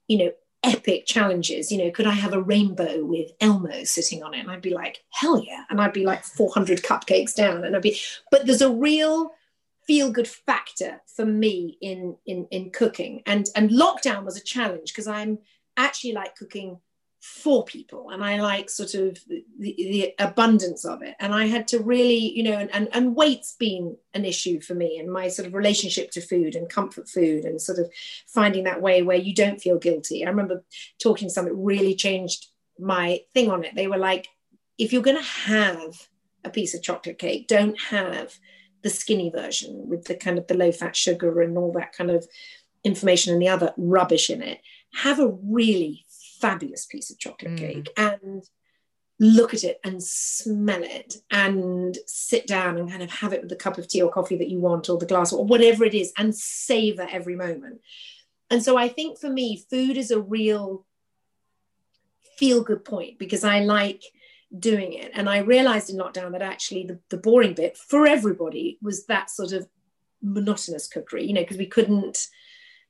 you 0.06 0.18
know, 0.18 0.32
epic 0.62 1.06
challenges. 1.06 1.70
You 1.72 1.78
know, 1.78 1.90
could 1.90 2.06
I 2.06 2.12
have 2.12 2.32
a 2.32 2.42
rainbow 2.42 3.04
with 3.04 3.30
Elmo 3.40 3.84
sitting 3.84 4.22
on 4.22 4.34
it? 4.34 4.40
And 4.40 4.50
I'd 4.50 4.62
be 4.62 4.74
like, 4.74 5.02
hell 5.10 5.42
yeah. 5.42 5.64
And 5.70 5.80
I'd 5.80 5.92
be 5.92 6.04
like 6.04 6.24
400 6.24 6.82
cupcakes 6.82 7.34
down. 7.34 7.64
And 7.64 7.74
I'd 7.74 7.82
be, 7.82 7.98
but 8.30 8.46
there's 8.46 8.62
a 8.62 8.70
real 8.72 9.32
feel 9.86 10.10
good 10.10 10.28
factor 10.28 11.02
for 11.14 11.26
me 11.26 11.76
in, 11.80 12.16
in, 12.26 12.46
in 12.50 12.70
cooking. 12.70 13.22
And, 13.26 13.48
and 13.54 13.70
lockdown 13.70 14.24
was 14.24 14.36
a 14.36 14.42
challenge 14.42 14.92
because 14.92 15.06
I'm 15.06 15.38
actually 15.76 16.12
like 16.12 16.36
cooking 16.36 16.78
for 17.24 17.64
people 17.64 18.10
and 18.10 18.22
I 18.22 18.38
like 18.38 18.68
sort 18.68 18.92
of 18.92 19.18
the, 19.26 19.42
the 19.58 20.14
abundance 20.18 20.84
of 20.84 21.00
it. 21.00 21.14
And 21.18 21.32
I 21.32 21.46
had 21.46 21.66
to 21.68 21.78
really, 21.78 22.18
you 22.18 22.42
know, 22.42 22.52
and, 22.52 22.70
and, 22.74 22.88
and 22.92 23.16
weight's 23.16 23.56
been 23.58 23.96
an 24.12 24.26
issue 24.26 24.60
for 24.60 24.74
me 24.74 24.98
and 24.98 25.10
my 25.10 25.28
sort 25.28 25.48
of 25.48 25.54
relationship 25.54 26.10
to 26.10 26.20
food 26.20 26.54
and 26.54 26.68
comfort 26.68 27.08
food 27.08 27.46
and 27.46 27.62
sort 27.62 27.78
of 27.78 27.90
finding 28.26 28.64
that 28.64 28.82
way 28.82 29.02
where 29.02 29.16
you 29.16 29.34
don't 29.34 29.62
feel 29.62 29.78
guilty. 29.78 30.22
I 30.22 30.28
remember 30.28 30.64
talking 31.02 31.28
to 31.28 31.32
someone 31.32 31.54
that 31.54 31.62
really 31.62 31.94
changed 31.94 32.48
my 32.78 33.20
thing 33.32 33.50
on 33.50 33.64
it. 33.64 33.74
They 33.74 33.86
were 33.86 33.96
like, 33.96 34.28
if 34.76 34.92
you're 34.92 35.00
going 35.00 35.16
to 35.16 35.22
have 35.22 35.94
a 36.44 36.50
piece 36.50 36.74
of 36.74 36.82
chocolate 36.82 37.18
cake, 37.18 37.48
don't 37.48 37.80
have 37.84 38.34
the 38.82 38.90
skinny 38.90 39.30
version 39.30 39.88
with 39.88 40.04
the 40.04 40.14
kind 40.14 40.36
of 40.36 40.46
the 40.46 40.58
low 40.58 40.72
fat 40.72 40.94
sugar 40.94 41.40
and 41.40 41.56
all 41.56 41.72
that 41.72 41.94
kind 41.94 42.10
of 42.10 42.26
information 42.84 43.32
and 43.32 43.40
the 43.40 43.48
other 43.48 43.72
rubbish 43.78 44.28
in 44.28 44.42
it. 44.42 44.60
Have 44.96 45.20
a 45.20 45.34
really 45.42 46.03
fabulous 46.46 46.84
piece 46.86 47.10
of 47.10 47.18
chocolate 47.18 47.52
Mm. 47.52 47.58
cake 47.58 47.88
and 47.96 48.42
look 49.20 49.54
at 49.54 49.64
it 49.64 49.78
and 49.84 50.02
smell 50.02 50.82
it 50.82 51.16
and 51.30 51.96
sit 52.06 52.46
down 52.46 52.76
and 52.76 52.90
kind 52.90 53.02
of 53.02 53.10
have 53.10 53.32
it 53.32 53.40
with 53.40 53.48
the 53.48 53.62
cup 53.64 53.78
of 53.78 53.86
tea 53.86 54.02
or 54.02 54.10
coffee 54.10 54.36
that 54.36 54.50
you 54.50 54.58
want 54.58 54.88
or 54.88 54.98
the 54.98 55.06
glass 55.12 55.32
or 55.32 55.44
whatever 55.44 55.84
it 55.84 55.94
is 55.94 56.12
and 56.18 56.34
savor 56.34 57.06
every 57.10 57.36
moment. 57.36 57.80
And 58.50 58.62
so 58.62 58.76
I 58.76 58.88
think 58.88 59.18
for 59.18 59.30
me, 59.30 59.64
food 59.70 59.96
is 59.96 60.10
a 60.10 60.20
real 60.20 60.84
feel 62.38 62.62
good 62.62 62.84
point 62.84 63.18
because 63.18 63.44
I 63.44 63.60
like 63.60 64.02
doing 64.58 64.92
it. 64.92 65.10
And 65.14 65.28
I 65.28 65.38
realized 65.38 65.88
in 65.90 65.96
lockdown 65.96 66.32
that 66.32 66.42
actually 66.42 66.84
the, 66.84 66.98
the 67.08 67.16
boring 67.16 67.54
bit 67.54 67.76
for 67.76 68.06
everybody 68.06 68.78
was 68.82 69.06
that 69.06 69.30
sort 69.30 69.52
of 69.52 69.68
monotonous 70.20 70.88
cookery, 70.88 71.24
you 71.24 71.32
know, 71.32 71.42
because 71.42 71.58
we 71.58 71.66
couldn't, 71.66 72.26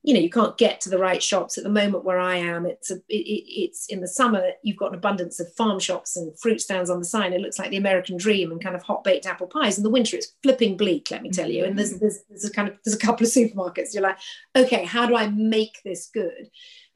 you 0.04 0.12
know, 0.12 0.20
you 0.20 0.28
can't 0.28 0.58
get 0.58 0.82
to 0.82 0.90
the 0.90 0.98
right 0.98 1.22
shops 1.22 1.56
at 1.56 1.64
the 1.64 1.70
moment 1.70 2.04
where 2.04 2.18
I 2.18 2.36
am. 2.36 2.66
It's 2.66 2.90
a, 2.90 2.96
it, 3.08 3.24
it, 3.26 3.44
it's 3.48 3.86
in 3.86 4.02
the 4.02 4.06
summer, 4.06 4.50
you've 4.62 4.76
got 4.76 4.90
an 4.90 4.98
abundance 4.98 5.40
of 5.40 5.50
farm 5.54 5.80
shops 5.80 6.14
and 6.14 6.38
fruit 6.38 6.60
stands 6.60 6.90
on 6.90 6.98
the 6.98 7.06
sign. 7.06 7.32
It 7.32 7.40
looks 7.40 7.58
like 7.58 7.70
the 7.70 7.78
American 7.78 8.18
dream 8.18 8.52
and 8.52 8.62
kind 8.62 8.76
of 8.76 8.82
hot 8.82 9.02
baked 9.02 9.24
apple 9.24 9.46
pies. 9.46 9.78
In 9.78 9.82
the 9.82 9.88
winter, 9.88 10.18
it's 10.18 10.34
flipping 10.42 10.76
bleak, 10.76 11.10
let 11.10 11.22
me 11.22 11.30
tell 11.30 11.50
you. 11.50 11.64
And 11.64 11.78
there's, 11.78 11.94
mm. 11.94 12.00
there's, 12.00 12.18
there's 12.28 12.44
a 12.44 12.52
kind 12.52 12.68
of, 12.68 12.76
there's 12.84 12.94
a 12.94 13.00
couple 13.00 13.26
of 13.26 13.32
supermarkets. 13.32 13.94
You're 13.94 14.02
like, 14.02 14.18
okay, 14.54 14.84
how 14.84 15.06
do 15.06 15.16
I 15.16 15.28
make 15.28 15.80
this 15.86 16.10
good? 16.12 16.50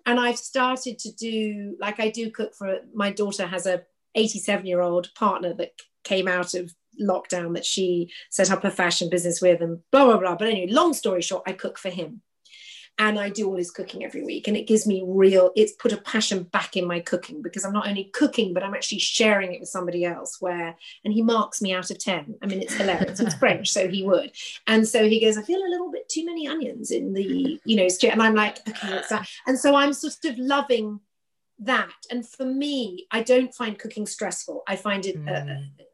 And 0.04 0.20
I've 0.20 0.38
started 0.38 0.98
to 0.98 1.12
do, 1.12 1.76
like 1.80 2.00
I 2.00 2.10
do 2.10 2.30
cook 2.30 2.54
for, 2.54 2.80
my 2.92 3.10
daughter 3.10 3.46
has 3.46 3.64
a 3.64 3.84
87 4.16 4.66
year 4.66 4.82
old 4.82 5.08
partner 5.14 5.54
that 5.54 5.72
came 6.04 6.28
out 6.28 6.52
of 6.52 6.74
lockdown 7.00 7.54
that 7.54 7.64
she 7.64 8.12
set 8.28 8.50
up 8.50 8.64
a 8.64 8.70
fashion 8.70 9.08
business 9.08 9.40
with 9.40 9.62
and 9.62 9.78
blah, 9.92 10.04
blah, 10.04 10.18
blah. 10.18 10.36
But 10.36 10.48
anyway, 10.48 10.70
long 10.70 10.92
story 10.92 11.22
short, 11.22 11.44
I 11.46 11.52
cook 11.52 11.78
for 11.78 11.88
him 11.88 12.20
and 12.98 13.18
I 13.18 13.30
do 13.30 13.48
all 13.48 13.56
his 13.56 13.70
cooking 13.70 14.04
every 14.04 14.24
week. 14.24 14.48
And 14.48 14.56
it 14.56 14.66
gives 14.66 14.86
me 14.86 15.04
real, 15.06 15.52
it's 15.54 15.72
put 15.72 15.92
a 15.92 15.98
passion 15.98 16.42
back 16.44 16.76
in 16.76 16.86
my 16.86 16.98
cooking 17.00 17.42
because 17.42 17.64
I'm 17.64 17.72
not 17.72 17.86
only 17.86 18.04
cooking, 18.12 18.52
but 18.52 18.64
I'm 18.64 18.74
actually 18.74 18.98
sharing 18.98 19.54
it 19.54 19.60
with 19.60 19.68
somebody 19.68 20.04
else 20.04 20.38
where, 20.40 20.76
and 21.04 21.14
he 21.14 21.22
marks 21.22 21.62
me 21.62 21.72
out 21.72 21.90
of 21.90 21.98
10. 21.98 22.34
I 22.42 22.46
mean, 22.46 22.60
it's 22.60 22.74
hilarious. 22.74 23.20
It's 23.20 23.34
French, 23.38 23.70
so 23.70 23.88
he 23.88 24.02
would. 24.02 24.32
And 24.66 24.86
so 24.86 25.08
he 25.08 25.20
goes, 25.20 25.38
I 25.38 25.42
feel 25.42 25.60
a 25.60 25.70
little 25.70 25.92
bit 25.92 26.08
too 26.08 26.26
many 26.26 26.48
onions 26.48 26.90
in 26.90 27.12
the, 27.12 27.60
you 27.64 27.76
know, 27.76 27.88
stew. 27.88 28.08
And 28.08 28.22
I'm 28.22 28.34
like, 28.34 28.58
okay? 28.68 29.00
And 29.46 29.58
so 29.58 29.76
I'm 29.76 29.92
sort 29.92 30.24
of 30.24 30.38
loving 30.38 31.00
that. 31.60 31.92
And 32.10 32.26
for 32.26 32.44
me, 32.44 33.06
I 33.10 33.22
don't 33.22 33.54
find 33.54 33.78
cooking 33.78 34.06
stressful. 34.06 34.62
I 34.68 34.76
find 34.76 35.04
it, 35.06 35.16
uh, 35.28 35.44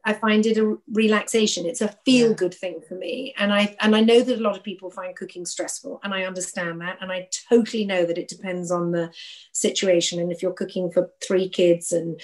I 0.03 0.13
find 0.13 0.45
it 0.45 0.57
a 0.57 0.77
relaxation. 0.91 1.65
It's 1.65 1.81
a 1.81 1.95
feel 2.05 2.33
good 2.33 2.53
thing 2.53 2.81
for 2.87 2.95
me. 2.95 3.33
And 3.37 3.51
I 3.51 3.75
and 3.79 3.95
I 3.95 4.01
know 4.01 4.21
that 4.21 4.39
a 4.39 4.41
lot 4.41 4.55
of 4.55 4.63
people 4.63 4.91
find 4.91 5.15
cooking 5.15 5.45
stressful, 5.45 5.99
and 6.03 6.13
I 6.13 6.23
understand 6.23 6.81
that. 6.81 6.97
And 7.01 7.11
I 7.11 7.29
totally 7.49 7.85
know 7.85 8.05
that 8.05 8.17
it 8.17 8.27
depends 8.27 8.71
on 8.71 8.91
the 8.91 9.11
situation. 9.53 10.19
And 10.19 10.31
if 10.31 10.41
you're 10.41 10.53
cooking 10.53 10.91
for 10.91 11.09
three 11.25 11.49
kids, 11.49 11.91
and 11.91 12.21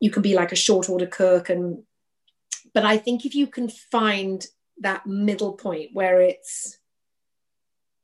you 0.00 0.10
can 0.10 0.22
be 0.22 0.34
like 0.34 0.52
a 0.52 0.56
short 0.56 0.88
order 0.88 1.06
cook, 1.06 1.48
and 1.48 1.84
but 2.74 2.84
I 2.84 2.98
think 2.98 3.24
if 3.24 3.34
you 3.34 3.46
can 3.46 3.68
find 3.68 4.44
that 4.80 5.06
middle 5.06 5.52
point 5.52 5.90
where 5.92 6.20
it's, 6.20 6.78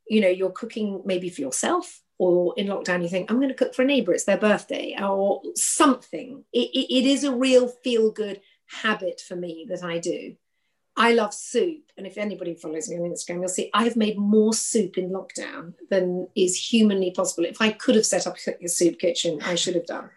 you 0.08 0.20
know, 0.20 0.28
you're 0.28 0.50
cooking 0.50 1.02
maybe 1.04 1.30
for 1.30 1.40
yourself 1.40 2.02
or 2.18 2.54
in 2.56 2.66
lockdown 2.66 3.02
you 3.02 3.08
think 3.08 3.30
i'm 3.30 3.38
going 3.38 3.48
to 3.48 3.54
cook 3.54 3.74
for 3.74 3.82
a 3.82 3.86
neighbor 3.86 4.12
it's 4.12 4.24
their 4.24 4.38
birthday 4.38 4.94
or 5.00 5.40
something 5.54 6.44
it, 6.52 6.68
it, 6.74 6.94
it 6.94 7.06
is 7.06 7.24
a 7.24 7.34
real 7.34 7.68
feel 7.68 8.10
good 8.10 8.40
habit 8.82 9.20
for 9.20 9.36
me 9.36 9.66
that 9.68 9.82
i 9.82 9.98
do 9.98 10.36
I 10.98 11.12
love 11.12 11.32
soup. 11.32 11.92
And 11.96 12.08
if 12.08 12.18
anybody 12.18 12.54
follows 12.54 12.88
me 12.88 12.96
on 12.96 13.02
Instagram, 13.02 13.38
you'll 13.38 13.48
see 13.48 13.70
I've 13.72 13.94
made 13.94 14.18
more 14.18 14.52
soup 14.52 14.98
in 14.98 15.10
lockdown 15.10 15.74
than 15.90 16.26
is 16.34 16.56
humanly 16.56 17.12
possible. 17.12 17.44
If 17.44 17.60
I 17.60 17.70
could 17.70 17.94
have 17.94 18.04
set 18.04 18.26
up 18.26 18.34
a 18.60 18.68
soup 18.68 18.98
kitchen, 18.98 19.38
I 19.42 19.54
should 19.54 19.76
have 19.76 19.86
done. 19.86 20.10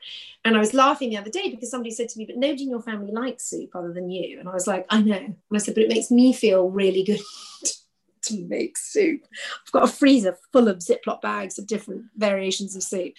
And 0.44 0.58
I 0.58 0.60
was 0.60 0.74
laughing 0.74 1.12
the 1.12 1.18
other 1.18 1.30
day 1.30 1.52
because 1.52 1.70
somebody 1.70 1.92
said 1.92 2.10
to 2.10 2.18
me, 2.18 2.26
But 2.26 2.38
nobody 2.38 2.64
in 2.64 2.72
your 2.72 2.82
family 2.82 3.12
likes 3.12 3.46
soup 3.46 3.76
other 3.76 3.94
than 3.94 4.10
you. 4.10 4.40
And 4.40 4.50
I 4.50 4.54
was 4.54 4.66
like, 4.66 4.88
I 4.90 5.04
know. 5.04 5.18
And 5.18 5.36
I 5.54 5.60
said, 5.60 5.76
But 5.76 5.84
it 5.84 5.90
makes 5.90 6.10
me 6.10 6.34
feel 6.34 6.68
really 6.68 7.04
good 7.04 7.22
to 8.24 8.46
make 8.48 8.78
soup. 8.78 9.22
I've 9.66 9.72
got 9.72 9.84
a 9.84 9.92
freezer 9.92 10.38
full 10.52 10.68
of 10.68 10.80
Ziploc 10.80 11.22
bags 11.22 11.58
of 11.58 11.68
different 11.68 12.06
variations 12.16 12.76
of 12.76 12.84
soup. 12.84 13.14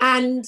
And 0.00 0.46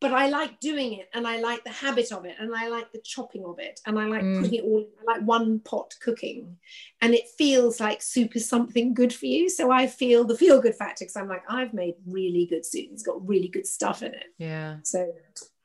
but 0.00 0.12
I 0.12 0.28
like 0.28 0.60
doing 0.60 0.92
it 0.92 1.08
and 1.14 1.26
I 1.26 1.40
like 1.40 1.64
the 1.64 1.70
habit 1.70 2.12
of 2.12 2.26
it 2.26 2.36
and 2.38 2.54
I 2.54 2.68
like 2.68 2.92
the 2.92 3.00
chopping 3.02 3.44
of 3.44 3.58
it 3.58 3.80
and 3.86 3.98
I 3.98 4.04
like 4.04 4.22
mm. 4.22 4.40
putting 4.40 4.54
it 4.58 4.64
all 4.64 4.86
I 5.00 5.14
like 5.14 5.22
one 5.22 5.60
pot 5.60 5.94
cooking. 6.02 6.58
And 7.00 7.14
it 7.14 7.28
feels 7.38 7.80
like 7.80 8.02
soup 8.02 8.36
is 8.36 8.48
something 8.48 8.92
good 8.92 9.12
for 9.12 9.26
you. 9.26 9.48
So 9.48 9.70
I 9.70 9.86
feel 9.86 10.24
the 10.24 10.36
feel 10.36 10.60
good 10.60 10.74
factor 10.74 11.04
because 11.04 11.16
I'm 11.16 11.28
like 11.28 11.44
I've 11.48 11.72
made 11.72 11.94
really 12.06 12.46
good 12.46 12.66
soup. 12.66 12.88
It's 12.92 13.02
got 13.02 13.26
really 13.26 13.48
good 13.48 13.66
stuff 13.66 14.02
in 14.02 14.12
it. 14.12 14.26
Yeah. 14.38 14.76
So 14.82 15.12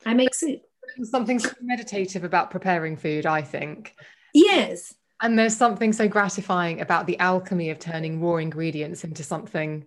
I 0.05 0.13
make 0.13 0.33
soup. 0.33 0.61
Something 1.03 1.39
so 1.39 1.51
meditative 1.61 2.23
about 2.23 2.51
preparing 2.51 2.95
food 2.95 3.25
I 3.25 3.41
think. 3.41 3.95
Yes 4.33 4.93
and 5.21 5.37
there's 5.37 5.55
something 5.55 5.93
so 5.93 6.07
gratifying 6.07 6.81
about 6.81 7.05
the 7.05 7.17
alchemy 7.19 7.69
of 7.69 7.79
turning 7.79 8.21
raw 8.21 8.37
ingredients 8.37 9.03
into 9.03 9.23
something 9.23 9.85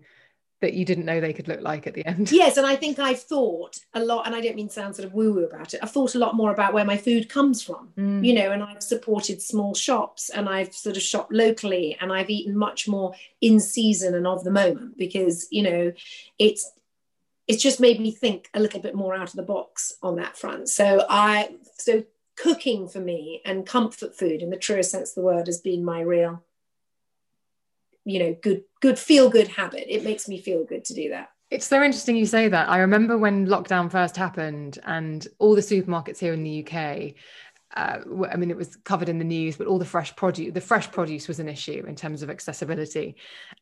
that 0.61 0.73
you 0.73 0.85
didn't 0.85 1.05
know 1.05 1.21
they 1.21 1.33
could 1.33 1.49
look 1.49 1.61
like 1.61 1.87
at 1.87 1.93
the 1.93 2.07
end. 2.07 2.33
Yes, 2.33 2.57
and 2.57 2.67
I 2.67 2.75
think 2.75 2.99
I've 2.99 3.21
thought 3.21 3.79
a 3.93 4.03
lot, 4.03 4.27
and 4.27 4.35
I 4.35 4.41
don't 4.41 4.57
mean 4.57 4.69
to 4.69 4.73
sound 4.73 4.97
sort 4.97 5.07
of 5.07 5.13
woo-woo 5.13 5.45
about 5.45 5.75
it. 5.75 5.81
I've 5.83 5.91
thought 5.91 6.15
a 6.15 6.19
lot 6.19 6.35
more 6.35 6.53
about 6.53 6.73
where 6.73 6.85
my 6.85 6.97
food 6.97 7.29
comes 7.29 7.63
from, 7.63 7.91
mm. 7.99 8.25
you 8.25 8.33
know, 8.33 8.51
and 8.51 8.63
I've 8.63 8.83
supported 8.83 9.43
small 9.43 9.75
shops, 9.75 10.31
and 10.31 10.49
I've 10.49 10.73
sort 10.73 10.97
of 10.97 11.03
shopped 11.03 11.33
locally, 11.33 11.99
and 12.01 12.13
I've 12.13 12.31
eaten 12.31 12.57
much 12.57 12.89
more 12.89 13.15
in 13.41 13.61
season 13.61 14.15
and 14.15 14.27
of 14.27 14.43
the 14.43 14.51
moment 14.51 14.97
because 14.97 15.47
you 15.51 15.63
know, 15.63 15.93
it's 16.39 16.71
it's 17.47 17.63
just 17.63 17.79
made 17.79 18.01
me 18.01 18.11
think 18.11 18.49
a 18.55 18.61
little 18.61 18.81
bit 18.81 18.95
more 18.95 19.15
out 19.15 19.29
of 19.29 19.37
the 19.37 19.43
box 19.43 19.93
on 20.03 20.17
that 20.17 20.37
front. 20.39 20.69
So 20.69 21.05
I 21.11 21.57
so 21.79 22.05
cooking 22.37 22.89
for 22.89 23.01
me 23.01 23.41
and 23.45 23.67
comfort 23.67 24.17
food 24.17 24.43
in 24.43 24.51
the 24.51 24.57
truest 24.57 24.91
sense 24.91 25.11
of 25.11 25.15
the 25.17 25.23
word 25.23 25.47
has 25.47 25.59
been 25.59 25.85
my 25.85 26.01
real 26.01 26.43
you 28.05 28.19
know 28.19 28.37
good 28.43 28.65
good 28.81 28.99
feel 28.99 29.31
good 29.31 29.49
habit 29.49 29.87
it 29.89 30.05
makes 30.05 30.29
me 30.29 30.41
feel 30.41 30.65
good 30.65 30.85
to 30.85 30.95
do 30.95 31.11
that 31.11 31.31
it's 31.51 31.67
so 31.67 31.83
interesting 31.83 32.17
you 32.17 32.27
say 32.27 32.49
that 32.49 32.69
i 32.69 32.79
remember 32.79 33.17
when 33.17 33.47
lockdown 33.47 33.91
first 33.91 34.17
happened 34.17 34.79
and 34.85 35.29
all 35.39 35.55
the 35.55 35.61
supermarkets 35.61 36.19
here 36.19 36.33
in 36.33 36.43
the 36.43 36.65
uk 36.65 37.15
uh, 37.77 37.99
I 38.31 38.37
mean, 38.37 38.51
it 38.51 38.57
was 38.57 38.77
covered 38.77 39.09
in 39.09 39.19
the 39.19 39.25
news, 39.25 39.57
but 39.57 39.67
all 39.67 39.79
the 39.79 39.85
fresh 39.85 40.15
produce, 40.15 40.55
the 40.55 40.61
fresh 40.61 40.91
produce 40.91 41.27
was 41.27 41.41
an 41.41 41.49
issue 41.49 41.85
in 41.89 41.97
terms 41.97 42.23
of 42.23 42.31
accessibility. 42.31 43.17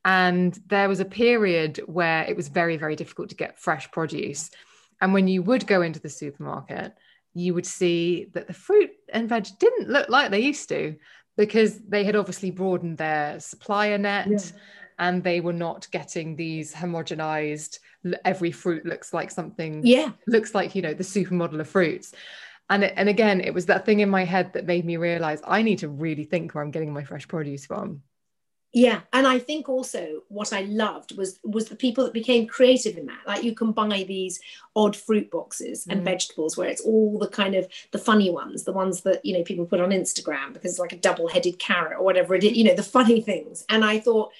And 0.04 0.58
there 0.66 0.88
was 0.88 1.00
a 1.00 1.06
period 1.06 1.80
where 1.86 2.24
it 2.24 2.36
was 2.36 2.48
very, 2.48 2.76
very 2.76 2.94
difficult 2.94 3.30
to 3.30 3.36
get 3.36 3.58
fresh 3.58 3.90
produce. 3.90 4.50
And 5.00 5.14
when 5.14 5.28
you 5.28 5.42
would 5.42 5.66
go 5.66 5.80
into 5.80 5.98
the 5.98 6.10
supermarket, 6.10 6.94
you 7.34 7.54
would 7.54 7.66
see 7.66 8.26
that 8.32 8.46
the 8.46 8.52
fruit 8.52 8.90
and 9.12 9.28
veg 9.28 9.46
didn't 9.58 9.88
look 9.88 10.08
like 10.08 10.30
they 10.30 10.40
used 10.40 10.68
to 10.68 10.96
because 11.36 11.80
they 11.80 12.04
had 12.04 12.16
obviously 12.16 12.50
broadened 12.50 12.98
their 12.98 13.40
supplier 13.40 13.98
net 13.98 14.28
yeah. 14.28 14.38
and 14.98 15.22
they 15.22 15.40
were 15.40 15.52
not 15.52 15.90
getting 15.90 16.36
these 16.36 16.74
homogenized 16.74 17.78
every 18.24 18.50
fruit 18.50 18.84
looks 18.84 19.12
like 19.12 19.30
something 19.30 19.80
yeah. 19.84 20.10
looks 20.26 20.54
like 20.54 20.74
you 20.74 20.82
know 20.82 20.94
the 20.94 21.04
supermodel 21.04 21.60
of 21.60 21.68
fruits. 21.68 22.12
And 22.70 22.84
it, 22.84 22.94
and 22.96 23.08
again 23.08 23.40
it 23.40 23.54
was 23.54 23.66
that 23.66 23.84
thing 23.84 24.00
in 24.00 24.08
my 24.08 24.24
head 24.24 24.52
that 24.54 24.66
made 24.66 24.84
me 24.84 24.96
realize 24.96 25.40
i 25.46 25.62
need 25.62 25.78
to 25.80 25.88
really 25.88 26.24
think 26.24 26.54
where 26.54 26.64
i'm 26.64 26.70
getting 26.70 26.92
my 26.92 27.04
fresh 27.04 27.28
produce 27.28 27.66
from 27.66 28.02
yeah 28.72 29.00
and 29.12 29.26
i 29.26 29.38
think 29.38 29.68
also 29.68 30.22
what 30.28 30.52
i 30.52 30.62
loved 30.62 31.16
was 31.16 31.38
was 31.44 31.66
the 31.66 31.76
people 31.76 32.04
that 32.04 32.12
became 32.12 32.46
creative 32.46 32.96
in 32.96 33.06
that 33.06 33.20
like 33.26 33.44
you 33.44 33.54
can 33.54 33.72
buy 33.72 34.04
these 34.08 34.40
odd 34.74 34.96
fruit 34.96 35.30
boxes 35.30 35.86
and 35.88 36.00
mm. 36.00 36.04
vegetables 36.04 36.56
where 36.56 36.68
it's 36.68 36.80
all 36.80 37.18
the 37.18 37.28
kind 37.28 37.54
of 37.54 37.68
the 37.90 37.98
funny 37.98 38.30
ones 38.30 38.64
the 38.64 38.72
ones 38.72 39.02
that 39.02 39.24
you 39.24 39.36
know 39.36 39.42
people 39.42 39.66
put 39.66 39.80
on 39.80 39.90
instagram 39.90 40.52
because 40.52 40.72
it's 40.72 40.80
like 40.80 40.92
a 40.92 40.98
double-headed 40.98 41.58
carrot 41.58 41.98
or 41.98 42.04
whatever 42.04 42.34
it 42.34 42.44
is 42.44 42.56
you 42.56 42.64
know 42.64 42.74
the 42.74 42.82
funny 42.82 43.20
things 43.20 43.64
and 43.68 43.84
i 43.84 43.98
thought 43.98 44.32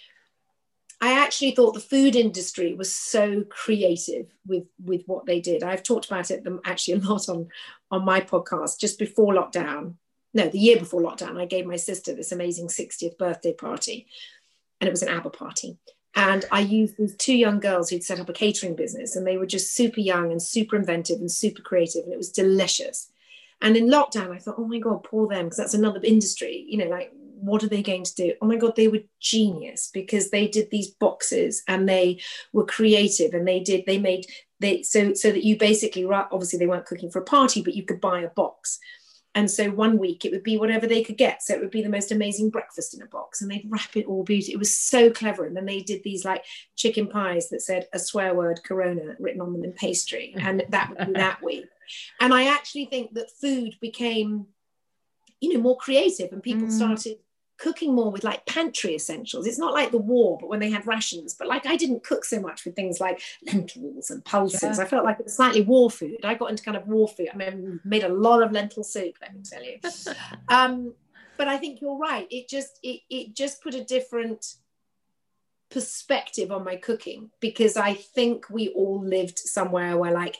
I 1.05 1.19
actually 1.19 1.51
thought 1.51 1.75
the 1.75 1.81
food 1.81 2.15
industry 2.15 2.75
was 2.75 2.95
so 2.95 3.43
creative 3.51 4.33
with 4.47 4.69
with 4.85 5.03
what 5.07 5.27
they 5.27 5.41
did. 5.41 5.65
I've 5.65 5.83
talked 5.83 6.07
about 6.07 6.31
it 6.31 6.45
them 6.45 6.61
actually 6.65 6.95
a 6.95 6.99
lot 6.99 7.29
on 7.29 7.49
on 7.91 8.05
my 8.05 8.21
podcast 8.21 8.79
just 8.79 9.01
before 9.01 9.35
lockdown 9.35 9.95
no, 10.35 10.49
the 10.49 10.59
year 10.59 10.79
before 10.79 11.03
lockdown, 11.03 11.41
I 11.41 11.47
gave 11.47 11.67
my 11.67 11.77
sister 11.77 12.15
this 12.15 12.33
amazing 12.33 12.69
60th 12.69 13.19
birthday 13.19 13.53
party, 13.53 14.07
and 14.81 14.89
it 14.89 14.93
was 14.93 15.03
an 15.03 15.09
ABBA 15.09 15.31
party. 15.31 15.79
And 16.15 16.45
I 16.51 16.61
used 16.61 16.97
these 16.97 17.15
two 17.17 17.35
young 17.35 17.61
girls 17.61 17.89
who'd 17.89 18.05
set 18.05 18.21
up 18.21 18.29
a 18.29 18.33
catering 18.33 18.75
business, 18.75 19.17
and 19.17 19.27
they 19.27 19.37
were 19.37 19.47
just 19.47 19.75
super 19.75 20.01
young 20.01 20.31
and 20.31 20.43
super 20.43 20.77
inventive 20.77 21.21
and 21.21 21.31
super 21.31 21.63
creative, 21.63 22.05
and 22.05 22.13
it 22.13 22.19
was 22.19 22.31
delicious. 22.31 23.11
And 23.61 23.77
in 23.77 23.89
lockdown, 23.89 24.35
I 24.35 24.39
thought, 24.39 24.57
oh 24.59 24.67
my 24.67 24.79
God, 24.79 25.05
poor 25.05 25.29
them, 25.29 25.47
because 25.47 25.59
that's 25.59 25.75
another 25.75 26.01
industry. 26.03 26.65
You 26.69 26.79
know, 26.79 26.89
like, 26.89 27.13
what 27.43 27.63
are 27.63 27.69
they 27.69 27.83
going 27.83 28.05
to 28.05 28.15
do? 28.15 28.33
Oh 28.41 28.47
my 28.47 28.57
God, 28.57 28.77
they 28.77 28.89
were 28.89 29.01
genius 29.21 29.91
because 29.93 30.31
they 30.31 30.47
did 30.47 30.71
these 30.71 30.89
boxes 30.89 31.63
and 31.67 31.89
they 31.89 32.21
were 32.53 32.65
creative 32.65 33.35
and 33.35 33.47
they 33.47 33.59
did, 33.59 33.85
they 33.85 33.99
made, 33.99 34.27
they, 34.61 34.83
so, 34.83 35.13
so 35.15 35.33
that 35.33 35.45
you 35.45 35.59
basically, 35.59 36.05
obviously 36.05 36.59
they 36.59 36.69
weren't 36.69 36.87
cooking 36.87 37.11
for 37.11 37.21
a 37.21 37.25
party, 37.25 37.61
but 37.61 37.75
you 37.75 37.83
could 37.83 38.01
buy 38.01 38.21
a 38.21 38.29
box 38.29 38.79
and 39.35 39.51
so 39.51 39.71
one 39.71 39.99
week 39.99 40.25
it 40.25 40.33
would 40.33 40.43
be 40.43 40.59
whatever 40.59 40.87
they 40.87 41.03
could 41.03 41.17
get. 41.17 41.43
So 41.43 41.55
it 41.55 41.61
would 41.61 41.71
be 41.71 41.83
the 41.83 41.89
most 41.89 42.13
amazing 42.13 42.51
breakfast 42.51 42.95
in 42.95 43.01
a 43.01 43.07
box 43.07 43.41
and 43.41 43.51
they'd 43.51 43.67
wrap 43.69 43.97
it 43.97 44.07
all 44.07 44.25
beautiful. 44.25 44.55
It 44.55 44.59
was 44.59 44.77
so 44.77 45.11
clever. 45.11 45.47
And 45.47 45.57
then 45.57 45.65
they 45.65 45.81
did 45.81 46.03
these 46.03 46.25
like 46.25 46.45
chicken 46.77 47.09
pies 47.09 47.49
that 47.49 47.63
said 47.63 47.89
a 47.95 47.99
swear 47.99 48.35
word 48.35 48.61
Corona 48.63 49.17
written 49.19 49.41
on 49.41 49.53
them 49.53 49.65
in 49.65 49.73
pastry. 49.73 50.35
And 50.43 50.65
that 50.71 50.91
would 50.91 51.07
be 51.07 51.13
that 51.15 51.43
week. 51.43 51.67
And 52.21 52.35
I 52.35 52.49
actually 52.49 52.87
think 52.87 53.15
that 53.15 53.31
food 53.31 53.77
became, 53.81 54.47
you 55.41 55.55
know, 55.55 55.61
more 55.61 55.79
creative 55.79 56.33
and 56.33 56.43
people 56.43 56.67
mm. 56.67 56.73
started 56.73 57.19
cooking 57.63 57.95
more 57.95 58.11
with 58.11 58.25
like 58.25 58.45
pantry 58.45 58.97
essentials. 58.97 59.47
It's 59.47 59.59
not 59.59 59.73
like 59.73 59.93
the 59.93 59.99
war, 59.99 60.37
but 60.41 60.49
when 60.49 60.59
they 60.59 60.69
had 60.69 60.85
rations. 60.85 61.33
But 61.33 61.47
like 61.47 61.65
I 61.65 61.77
didn't 61.77 62.03
cook 62.03 62.25
so 62.25 62.41
much 62.41 62.65
with 62.65 62.75
things 62.75 62.99
like 62.99 63.23
lentils 63.47 64.11
and 64.11 64.25
pulses. 64.25 64.79
Yeah. 64.79 64.85
I 64.85 64.89
felt 64.89 65.05
like 65.05 65.21
it 65.21 65.27
was 65.27 65.37
slightly 65.37 65.61
war 65.61 65.89
food. 65.89 66.25
I 66.25 66.35
got 66.35 66.51
into 66.51 66.65
kind 66.65 66.77
of 66.77 66.89
war 66.89 67.07
food. 67.07 67.29
I 67.33 67.37
mean, 67.37 67.79
made 67.85 68.03
a 68.03 68.09
lot 68.09 68.43
of 68.43 68.51
lentil 68.51 68.83
soup. 68.83 69.15
Let 69.21 69.33
me 69.33 69.43
tell 69.45 69.63
you. 69.63 69.79
um, 70.49 70.95
but 71.39 71.47
I 71.47 71.57
think 71.57 71.81
you're 71.81 71.97
right. 71.97 72.27
It 72.31 72.49
just 72.49 72.81
it 72.83 73.03
it 73.09 73.37
just 73.37 73.63
put 73.63 73.75
a 73.75 73.85
different 73.85 74.57
perspective 75.71 76.51
on 76.51 76.65
my 76.65 76.75
cooking 76.75 77.31
because 77.39 77.77
I 77.77 77.95
think 77.95 78.51
we 78.51 78.71
all 78.71 79.01
lived 79.01 79.39
somewhere 79.39 79.97
where 79.97 80.13
like 80.13 80.37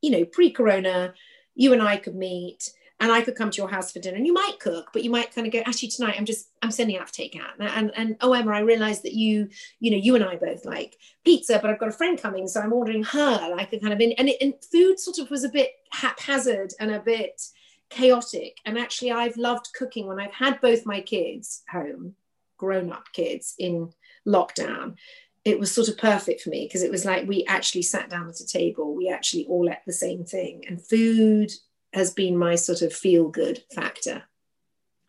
you 0.00 0.10
know 0.10 0.24
pre-corona 0.24 1.12
you 1.54 1.72
and 1.72 1.82
I 1.82 1.96
could 1.96 2.14
meet 2.14 2.72
and 3.00 3.10
I 3.10 3.22
could 3.22 3.34
come 3.34 3.50
to 3.50 3.56
your 3.56 3.70
house 3.70 3.90
for 3.90 3.98
dinner 3.98 4.18
and 4.18 4.26
you 4.26 4.34
might 4.34 4.60
cook, 4.60 4.90
but 4.92 5.02
you 5.02 5.10
might 5.10 5.34
kind 5.34 5.46
of 5.46 5.52
go, 5.52 5.60
actually 5.64 5.88
tonight 5.88 6.16
I'm 6.18 6.26
just 6.26 6.50
I'm 6.60 6.70
sending 6.70 6.98
out 6.98 7.08
for 7.08 7.14
takeout. 7.14 7.52
And, 7.58 7.68
and 7.68 7.92
and 7.96 8.16
oh 8.20 8.34
Emma, 8.34 8.52
I 8.52 8.60
realized 8.60 9.02
that 9.04 9.14
you, 9.14 9.48
you 9.80 9.90
know, 9.90 9.96
you 9.96 10.14
and 10.14 10.24
I 10.24 10.36
both 10.36 10.66
like 10.66 10.96
pizza, 11.24 11.58
but 11.60 11.70
I've 11.70 11.80
got 11.80 11.88
a 11.88 11.92
friend 11.92 12.20
coming, 12.20 12.46
so 12.46 12.60
I'm 12.60 12.72
ordering 12.72 13.02
her 13.04 13.54
like 13.56 13.72
a 13.72 13.80
kind 13.80 13.94
of 13.94 14.00
in 14.00 14.12
and, 14.12 14.28
it, 14.28 14.36
and 14.40 14.54
food 14.70 15.00
sort 15.00 15.18
of 15.18 15.30
was 15.30 15.44
a 15.44 15.48
bit 15.48 15.70
haphazard 15.92 16.74
and 16.78 16.90
a 16.90 17.00
bit 17.00 17.40
chaotic. 17.88 18.58
And 18.66 18.78
actually 18.78 19.12
I've 19.12 19.36
loved 19.36 19.70
cooking 19.74 20.06
when 20.06 20.20
I've 20.20 20.34
had 20.34 20.60
both 20.60 20.86
my 20.86 21.00
kids 21.00 21.62
home, 21.70 22.14
grown-up 22.58 23.12
kids 23.12 23.54
in 23.58 23.92
lockdown 24.28 24.96
it 25.42 25.58
was 25.58 25.72
sort 25.72 25.88
of 25.88 25.96
perfect 25.96 26.42
for 26.42 26.50
me 26.50 26.66
because 26.66 26.82
it 26.82 26.90
was 26.90 27.06
like 27.06 27.26
we 27.26 27.44
actually 27.46 27.80
sat 27.80 28.10
down 28.10 28.28
at 28.28 28.40
a 28.40 28.46
table 28.46 28.94
we 28.94 29.08
actually 29.08 29.46
all 29.46 29.70
ate 29.70 29.78
the 29.86 29.92
same 29.92 30.22
thing 30.22 30.62
and 30.68 30.86
food 30.86 31.50
has 31.92 32.12
been 32.12 32.36
my 32.36 32.54
sort 32.54 32.82
of 32.82 32.92
feel 32.92 33.28
good 33.28 33.64
factor. 33.74 34.24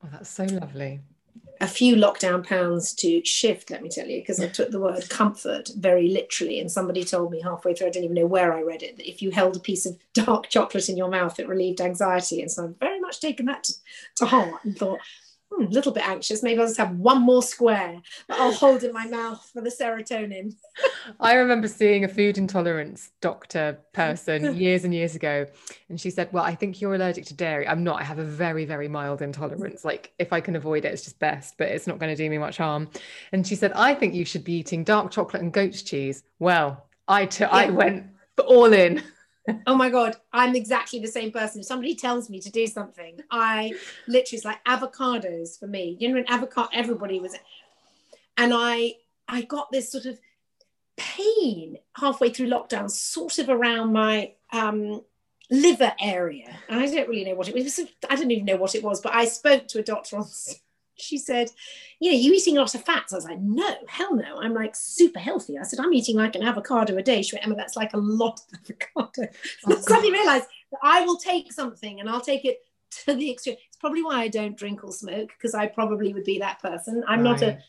Oh, 0.04 0.10
that's 0.12 0.30
so 0.30 0.46
lovely. 0.46 1.02
A 1.60 1.68
few 1.68 1.96
lockdown 1.96 2.44
pounds 2.44 2.92
to 2.96 3.24
shift, 3.24 3.70
let 3.70 3.84
me 3.84 3.90
tell 3.90 4.08
you, 4.08 4.20
because 4.20 4.40
I 4.40 4.48
took 4.48 4.72
the 4.72 4.80
word 4.80 5.08
comfort 5.10 5.70
very 5.78 6.10
literally. 6.10 6.60
And 6.60 6.72
somebody 6.72 7.04
told 7.04 7.30
me 7.30 7.40
halfway 7.40 7.76
through, 7.76 7.88
I 7.88 7.90
didn't 7.92 8.06
even 8.06 8.16
know 8.16 8.26
where 8.26 8.52
I 8.52 8.64
read 8.64 8.82
it, 8.82 8.98
that 8.98 9.08
if 9.08 9.22
you 9.22 9.30
held 9.30 9.56
a 9.56 9.60
piece 9.60 9.86
of 9.86 9.96
dark 10.14 10.50
chocolate 10.50 10.90
in 10.90 10.98
your 10.98 11.10
mouth, 11.10 11.40
it 11.40 11.48
relieved 11.48 11.80
anxiety. 11.80 12.42
And 12.42 12.52
so 12.52 12.64
I've 12.64 12.80
very 12.80 13.00
much 13.00 13.20
taken 13.20 13.46
that 13.46 13.64
to, 13.66 13.74
to 14.16 14.26
heart 14.26 14.64
and 14.64 14.76
thought, 14.76 15.02
hmm, 15.52 15.66
a 15.66 15.70
little 15.70 15.92
bit 15.92 16.08
anxious. 16.08 16.44
Maybe 16.44 16.60
I'll 16.60 16.68
just 16.68 16.78
have 16.78 16.96
one 16.96 17.22
more 17.22 17.44
square 17.44 18.02
that 18.28 18.40
I'll 18.40 18.54
hold 18.54 18.84
in 18.84 18.94
my 18.94 19.06
mouth 19.08 19.50
for 19.54 19.62
the 19.62 19.70
serotonin. 19.70 20.56
I 21.20 21.34
remember 21.34 21.68
seeing 21.68 22.04
a 22.04 22.08
food 22.08 22.38
intolerance 22.38 23.12
doctor 23.22 23.80
person 23.94 24.56
years 24.58 24.86
and 24.86 24.94
years 24.94 25.16
ago. 25.16 25.46
And 25.90 26.00
she 26.00 26.10
said, 26.10 26.30
Well, 26.32 26.44
I 26.44 26.56
think 26.56 26.82
you're 26.82 26.96
allergic 26.96 27.26
to 27.26 27.34
dairy. 27.34 27.68
I'm 27.68 27.84
not. 27.84 28.00
I 28.00 28.04
have 28.04 28.20
a 28.20 28.24
very, 28.24 28.66
very 28.66 28.88
mild 28.88 29.22
intolerance. 29.22 29.84
Like, 29.84 30.14
if 30.20 30.34
I 30.34 30.42
can 30.42 30.56
avoid 30.56 30.86
it, 30.86 30.94
it's 30.94 31.04
just 31.04 31.20
best, 31.20 31.58
but 31.58 31.68
it's 31.68 31.88
not 31.88 32.00
going 32.00 32.16
to 32.16 32.22
do 32.22 32.30
me 32.30 32.38
much 32.38 32.58
harm. 32.58 32.90
And 33.32 33.46
she 33.46 33.56
said, 33.56 33.74
I 33.74 33.94
think 33.94 34.14
you 34.14 34.26
should 34.26 34.44
be 34.44 34.54
eating 34.54 34.84
dark 34.84 35.12
chocolate 35.12 35.42
and 35.42 35.52
goat's 35.52 35.82
cheese. 35.82 36.24
Well, 36.40 36.86
I, 37.08 37.26
t- 37.26 37.44
yeah. 37.44 37.50
I 37.52 37.70
went 37.70 38.06
all 38.42 38.72
in. 38.74 39.04
Oh 39.68 39.76
my 39.76 39.90
god, 39.90 40.18
I'm 40.34 40.56
exactly 40.56 41.00
the 41.00 41.08
same 41.08 41.32
person. 41.32 41.62
If 41.62 41.68
somebody 41.68 41.96
tells 41.96 42.30
me 42.30 42.40
to 42.42 42.50
do 42.50 42.68
something, 42.68 43.20
I 43.30 43.74
literally 44.08 44.38
it's 44.38 44.46
like 44.46 44.64
avocados 44.66 45.60
for 45.60 45.68
me. 45.68 45.98
You 46.00 46.10
know, 46.10 46.18
an 46.18 46.26
avocado, 46.28 46.70
everybody 46.74 47.20
was, 47.20 47.36
and 48.38 48.54
I 48.54 48.96
I 49.28 49.44
got 49.44 49.72
this 49.72 49.92
sort 49.92 50.06
of 50.06 50.20
pain 50.98 51.78
halfway 51.98 52.30
through 52.30 52.48
lockdown, 52.48 52.90
sort 52.90 53.40
of 53.40 53.50
around 53.50 53.94
my 53.94 54.34
um, 54.52 55.02
liver 55.50 55.94
area. 56.00 56.60
And 56.70 56.80
I 56.80 56.86
don't 56.86 57.10
really 57.10 57.26
know 57.26 57.36
what 57.36 57.48
it 57.48 57.56
was. 57.56 57.80
I 58.10 58.16
don't 58.16 58.32
even 58.32 58.46
know 58.46 58.58
what 58.58 58.76
it 58.76 58.84
was, 58.84 59.02
but 59.02 59.14
I 59.14 59.26
spoke 59.26 59.68
to 59.70 59.80
a 59.80 59.84
doctor 59.84 60.18
on. 60.18 60.26
She 61.02 61.18
said, 61.18 61.52
"You 62.00 62.12
know, 62.12 62.18
you 62.18 62.34
eating 62.34 62.58
a 62.58 62.62
lot 62.62 62.76
of 62.76 62.84
fats?" 62.84 63.14
I 63.14 63.18
was 63.18 63.26
like, 63.26 63.40
"No, 63.40 63.76
hell 63.88 64.16
no. 64.16 64.38
I'm 64.40 64.54
like 64.54 64.76
super 64.76 65.20
healthy." 65.20 65.58
I 65.58 65.64
said, 65.64 65.80
"I'm 65.80 65.94
eating 65.94 66.16
like 66.16 66.36
an 66.36 66.44
avocado 66.44 66.98
a 66.98 67.04
day." 67.04 67.22
She 67.22 67.36
went, 67.36 67.46
"Emma, 67.46 67.56
that's 67.56 67.76
like 67.76 67.94
a 67.94 67.98
lot 67.98 68.40
of 68.54 68.60
avocado." 68.96 69.32
Oh, 69.68 69.76
I 69.76 69.82
suddenly 69.82 70.12
realised 70.12 70.48
that 70.72 70.80
I 70.84 71.02
will 71.02 71.18
take 71.18 71.52
something 71.52 72.00
and 72.00 72.10
I'll 72.10 72.22
take 72.22 72.46
it 72.46 72.60
to 73.06 73.14
the 73.14 73.32
extreme. 73.32 73.58
It's 73.68 73.78
probably 73.78 74.04
why 74.04 74.22
I 74.22 74.28
don't 74.28 74.58
drink 74.58 74.84
or 74.84 74.92
smoke 74.92 75.30
because 75.38 75.54
I 75.54 75.68
probably 75.68 76.14
would 76.14 76.24
be 76.24 76.40
that 76.40 76.62
person. 76.62 77.04
I'm 77.08 77.24
right. 77.24 77.32
not 77.32 77.42
a 77.42 77.60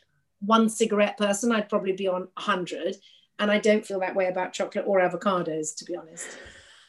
one 0.40 0.68
cigarette 0.68 1.16
person. 1.16 1.52
I'd 1.52 1.68
probably 1.68 1.92
be 1.92 2.08
on 2.08 2.28
a 2.36 2.40
hundred, 2.40 2.96
and 3.38 3.50
I 3.50 3.58
don't 3.58 3.86
feel 3.86 4.00
that 4.00 4.16
way 4.16 4.26
about 4.26 4.52
chocolate 4.52 4.84
or 4.86 5.00
avocados, 5.00 5.76
to 5.76 5.84
be 5.84 5.96
honest. 5.96 6.28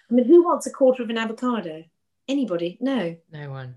I 0.10 0.14
mean, 0.14 0.26
who 0.26 0.44
wants 0.44 0.68
a 0.68 0.72
quarter 0.72 1.04
of 1.04 1.10
an 1.10 1.18
avocado? 1.18 1.84
Anybody? 2.28 2.78
No. 2.80 3.16
No 3.32 3.50
one. 3.50 3.76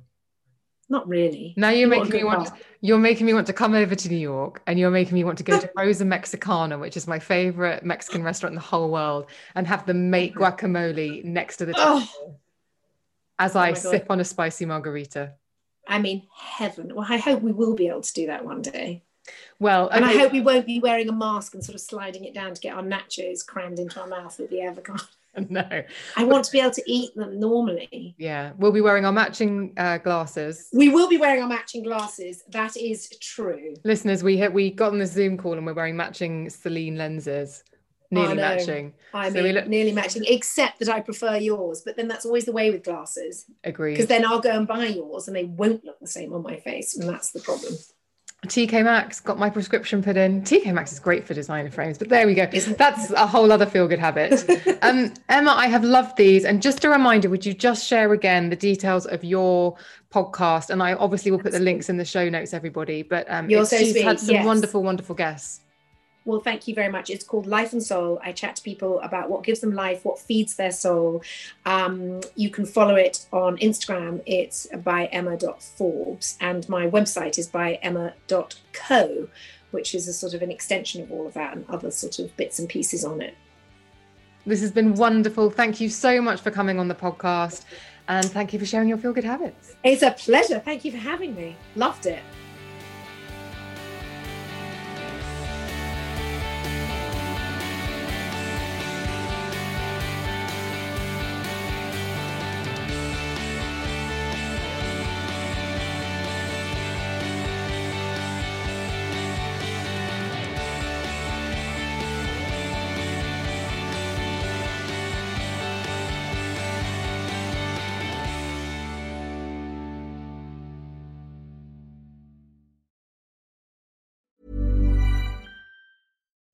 Not 0.89 1.09
really. 1.09 1.53
Now 1.57 1.71
you're 1.71 1.89
making 1.89 2.11
me 2.11 2.25
want. 2.25 2.51
You're 2.81 2.99
making 2.99 3.27
me 3.27 3.35
want 3.35 3.49
to 3.49 3.53
come 3.53 3.75
over 3.75 3.95
to 3.95 4.09
New 4.09 4.19
York, 4.19 4.63
and 4.67 4.79
you're 4.79 4.91
making 4.91 5.15
me 5.15 5.25
want 5.25 5.39
to 5.39 5.45
go 5.45 5.59
to 5.59 5.71
Rosa 5.77 6.05
Mexicana, 6.05 6.79
which 6.79 6.97
is 6.97 7.09
my 7.09 7.19
favorite 7.19 7.85
Mexican 7.85 8.23
restaurant 8.23 8.53
in 8.53 8.57
the 8.57 8.61
whole 8.61 8.91
world, 8.91 9.27
and 9.57 9.67
have 9.67 9.85
them 9.87 10.11
make 10.11 10.35
oh 10.37 10.41
guacamole 10.41 11.25
next 11.25 11.57
to 11.57 11.67
the 11.67 11.73
table 11.73 12.03
oh. 12.03 12.35
as 13.39 13.57
I 13.57 13.73
oh 13.73 13.75
sip 13.75 14.07
on 14.11 14.21
a 14.21 14.25
spicy 14.25 14.65
margarita. 14.65 15.33
I 15.89 15.99
mean, 15.99 16.23
heaven. 16.37 16.95
Well, 16.95 17.07
I 17.09 17.17
hope 17.17 17.43
we 17.43 17.53
will 17.53 17.75
be 17.75 17.89
able 17.89 18.03
to 18.03 18.13
do 18.13 18.27
that 18.27 18.45
one 18.45 18.63
day. 18.63 19.03
Well, 19.59 19.89
and 19.89 20.05
I 20.05 20.13
hope 20.13 20.33
we 20.33 20.41
won't 20.41 20.67
be 20.67 20.79
wearing 20.79 21.09
a 21.09 21.13
mask 21.13 21.55
and 21.55 21.65
sort 21.65 21.75
of 21.75 21.81
sliding 21.81 22.25
it 22.25 22.35
down 22.35 22.55
to 22.55 22.61
get 22.61 22.77
our 22.77 22.83
nachos 22.83 23.45
crammed 23.45 23.81
into 23.81 24.01
our 24.01 24.07
mouth 24.07 24.39
with 24.39 24.51
the 24.51 24.63
avocado. 24.63 25.03
no. 25.49 25.83
I 26.17 26.25
want 26.25 26.45
to 26.45 26.53
be 26.53 26.61
able 26.61 26.73
to 26.73 26.83
eat 26.87 27.15
them 27.15 27.39
normally. 27.39 28.15
Yeah. 28.19 28.53
We'll 28.59 28.73
be 28.73 28.81
wearing 28.81 29.05
our 29.05 29.13
matching 29.13 29.73
uh, 29.77 29.99
glasses. 29.99 30.69
We 30.73 30.89
will 30.89 31.09
be 31.09 31.19
wearing 31.19 31.43
our 31.43 31.49
matching 31.49 31.83
glasses. 31.83 32.43
That 32.49 32.77
is 32.77 33.09
true. 33.21 33.75
Listeners, 33.85 34.23
we 34.23 34.37
hit, 34.37 34.53
we 34.53 34.71
got 34.71 34.93
on 34.93 34.99
the 34.99 35.07
Zoom 35.07 35.37
call 35.37 35.55
and 35.55 35.67
we're 35.67 35.75
wearing 35.75 35.97
matching 35.97 36.51
Celine 36.51 36.97
lenses. 36.97 37.63
Nearly 38.11 38.37
matching. 38.37 38.95
I 39.13 39.31
mean, 39.31 39.33
so 39.33 39.51
look- 39.51 39.67
nearly 39.67 39.93
matching, 39.93 40.25
except 40.29 40.79
that 40.79 40.89
I 40.89 41.01
prefer 41.01 41.37
yours. 41.37 41.83
But 41.85 41.97
then 41.97 42.07
that's 42.07 42.25
always 42.25 42.45
the 42.45 42.53
way 42.53 42.71
with 42.71 42.85
glasses. 42.85 43.47
Agreed. 43.65 43.95
Because 43.95 44.07
then 44.07 44.25
I'll 44.25 44.41
go 44.41 44.51
and 44.51 44.67
buy 44.67 44.87
yours 44.87 45.27
and 45.27 45.37
they 45.37 45.45
won't 45.45 45.85
look 45.85 45.99
the 46.01 46.07
same 46.07 46.33
on 46.33 46.43
my 46.43 46.57
face. 46.57 46.97
And 46.97 47.09
that's 47.09 47.33
the 47.33 47.41
problem. 47.41 47.75
TK 48.47 48.85
Maxx 48.85 49.21
got 49.21 49.39
my 49.39 49.51
prescription 49.51 50.03
put 50.03 50.17
in. 50.17 50.43
TK 50.43 50.73
Maxx 50.73 50.93
is 50.93 50.99
great 50.99 51.27
for 51.27 51.35
designer 51.35 51.71
frames, 51.71 51.99
but 51.99 52.09
there 52.09 52.27
we 52.27 52.35
go. 52.35 52.47
That's 52.47 53.11
a 53.11 53.27
whole 53.27 53.53
other 53.53 53.67
feel 53.67 53.89
good 53.89 53.99
habit. 53.99 54.45
um, 54.83 55.13
Emma, 55.29 55.53
I 55.53 55.67
have 55.67 55.85
loved 55.85 56.17
these. 56.17 56.45
And 56.45 56.63
just 56.63 56.85
a 56.85 56.89
reminder, 56.89 57.29
would 57.29 57.45
you 57.45 57.55
just 57.55 57.87
share 57.87 58.13
again 58.13 58.51
the 58.51 58.57
details 58.57 59.07
of 59.07 59.25
your 59.25 59.77
podcast? 60.11 60.71
And 60.71 60.83
I 60.83 60.95
obviously 60.95 61.31
will 61.31 61.39
put 61.39 61.53
the 61.53 61.61
links 61.61 61.89
in 61.89 61.97
the 61.97 62.05
show 62.05 62.29
notes, 62.29 62.55
everybody. 62.55 63.03
But 63.03 63.31
um, 63.31 63.51
You're 63.51 63.67
so 63.67 63.79
sweet. 63.79 64.05
had 64.05 64.21
some 64.21 64.37
yes. 64.37 64.47
wonderful, 64.47 64.83
wonderful 64.83 65.15
guests. 65.15 65.61
Well, 66.27 66.41
thank 66.41 66.67
you 66.67 66.75
very 66.75 66.91
much. 66.91 67.09
It's 67.09 67.25
called 67.25 67.47
Life 67.47 67.73
and 67.73 67.83
Soul. 67.83 68.21
I 68.23 68.33
chat 68.33 68.57
to 68.57 68.63
people 68.63 69.01
about 69.01 69.31
what 69.31 69.45
gives 69.45 69.61
them 69.61 69.75
life, 69.75 70.05
what 70.05 70.19
feeds 70.19 70.57
their 70.57 70.73
soul. 70.73 71.23
Um, 71.65 72.21
you 72.35 72.51
can 72.51 72.67
follow 72.67 72.97
it 72.97 73.27
on 73.33 73.57
Instagram. 73.59 74.23
It's 74.27 74.67
by 74.83 75.07
emma.forbes. 75.07 76.37
And 76.41 76.69
my 76.69 76.91
website 76.91 77.39
is 77.39 77.47
by 77.47 77.75
emma.co, 77.75 79.29
which 79.71 79.95
is 79.95 80.09
a 80.09 80.13
sort 80.13 80.35
of 80.35 80.43
an 80.43 80.51
extension 80.51 81.01
of 81.01 81.13
all 81.13 81.29
of 81.29 81.35
that 81.35 81.57
and 81.57 81.65
other 81.69 81.93
sort 81.93 82.19
of 82.19 82.37
bits 82.37 82.59
and 82.59 82.69
pieces 82.69 83.05
on 83.05 83.23
it. 83.23 83.37
This 84.45 84.61
has 84.63 84.73
been 84.73 84.95
wonderful. 84.97 85.49
Thank 85.51 85.81
you 85.81 85.89
so 85.89 86.21
much 86.21 86.41
for 86.41 86.51
coming 86.51 86.81
on 86.81 86.89
the 86.89 86.95
podcast. 86.95 87.63
And 88.09 88.27
thank 88.27 88.53
you 88.53 88.59
for 88.59 88.67
sharing 88.67 88.89
your 88.89 88.99
feel 88.99 89.13
good 89.13 89.25
habits. 89.25 89.77
It's 89.85 90.03
a 90.03 90.11
pleasure. 90.11 90.59
Thank 90.59 90.85
you 90.85 90.91
for 90.91 90.99
having 90.99 91.37
me. 91.37 91.57
Loved 91.77 92.07
it. 92.07 92.23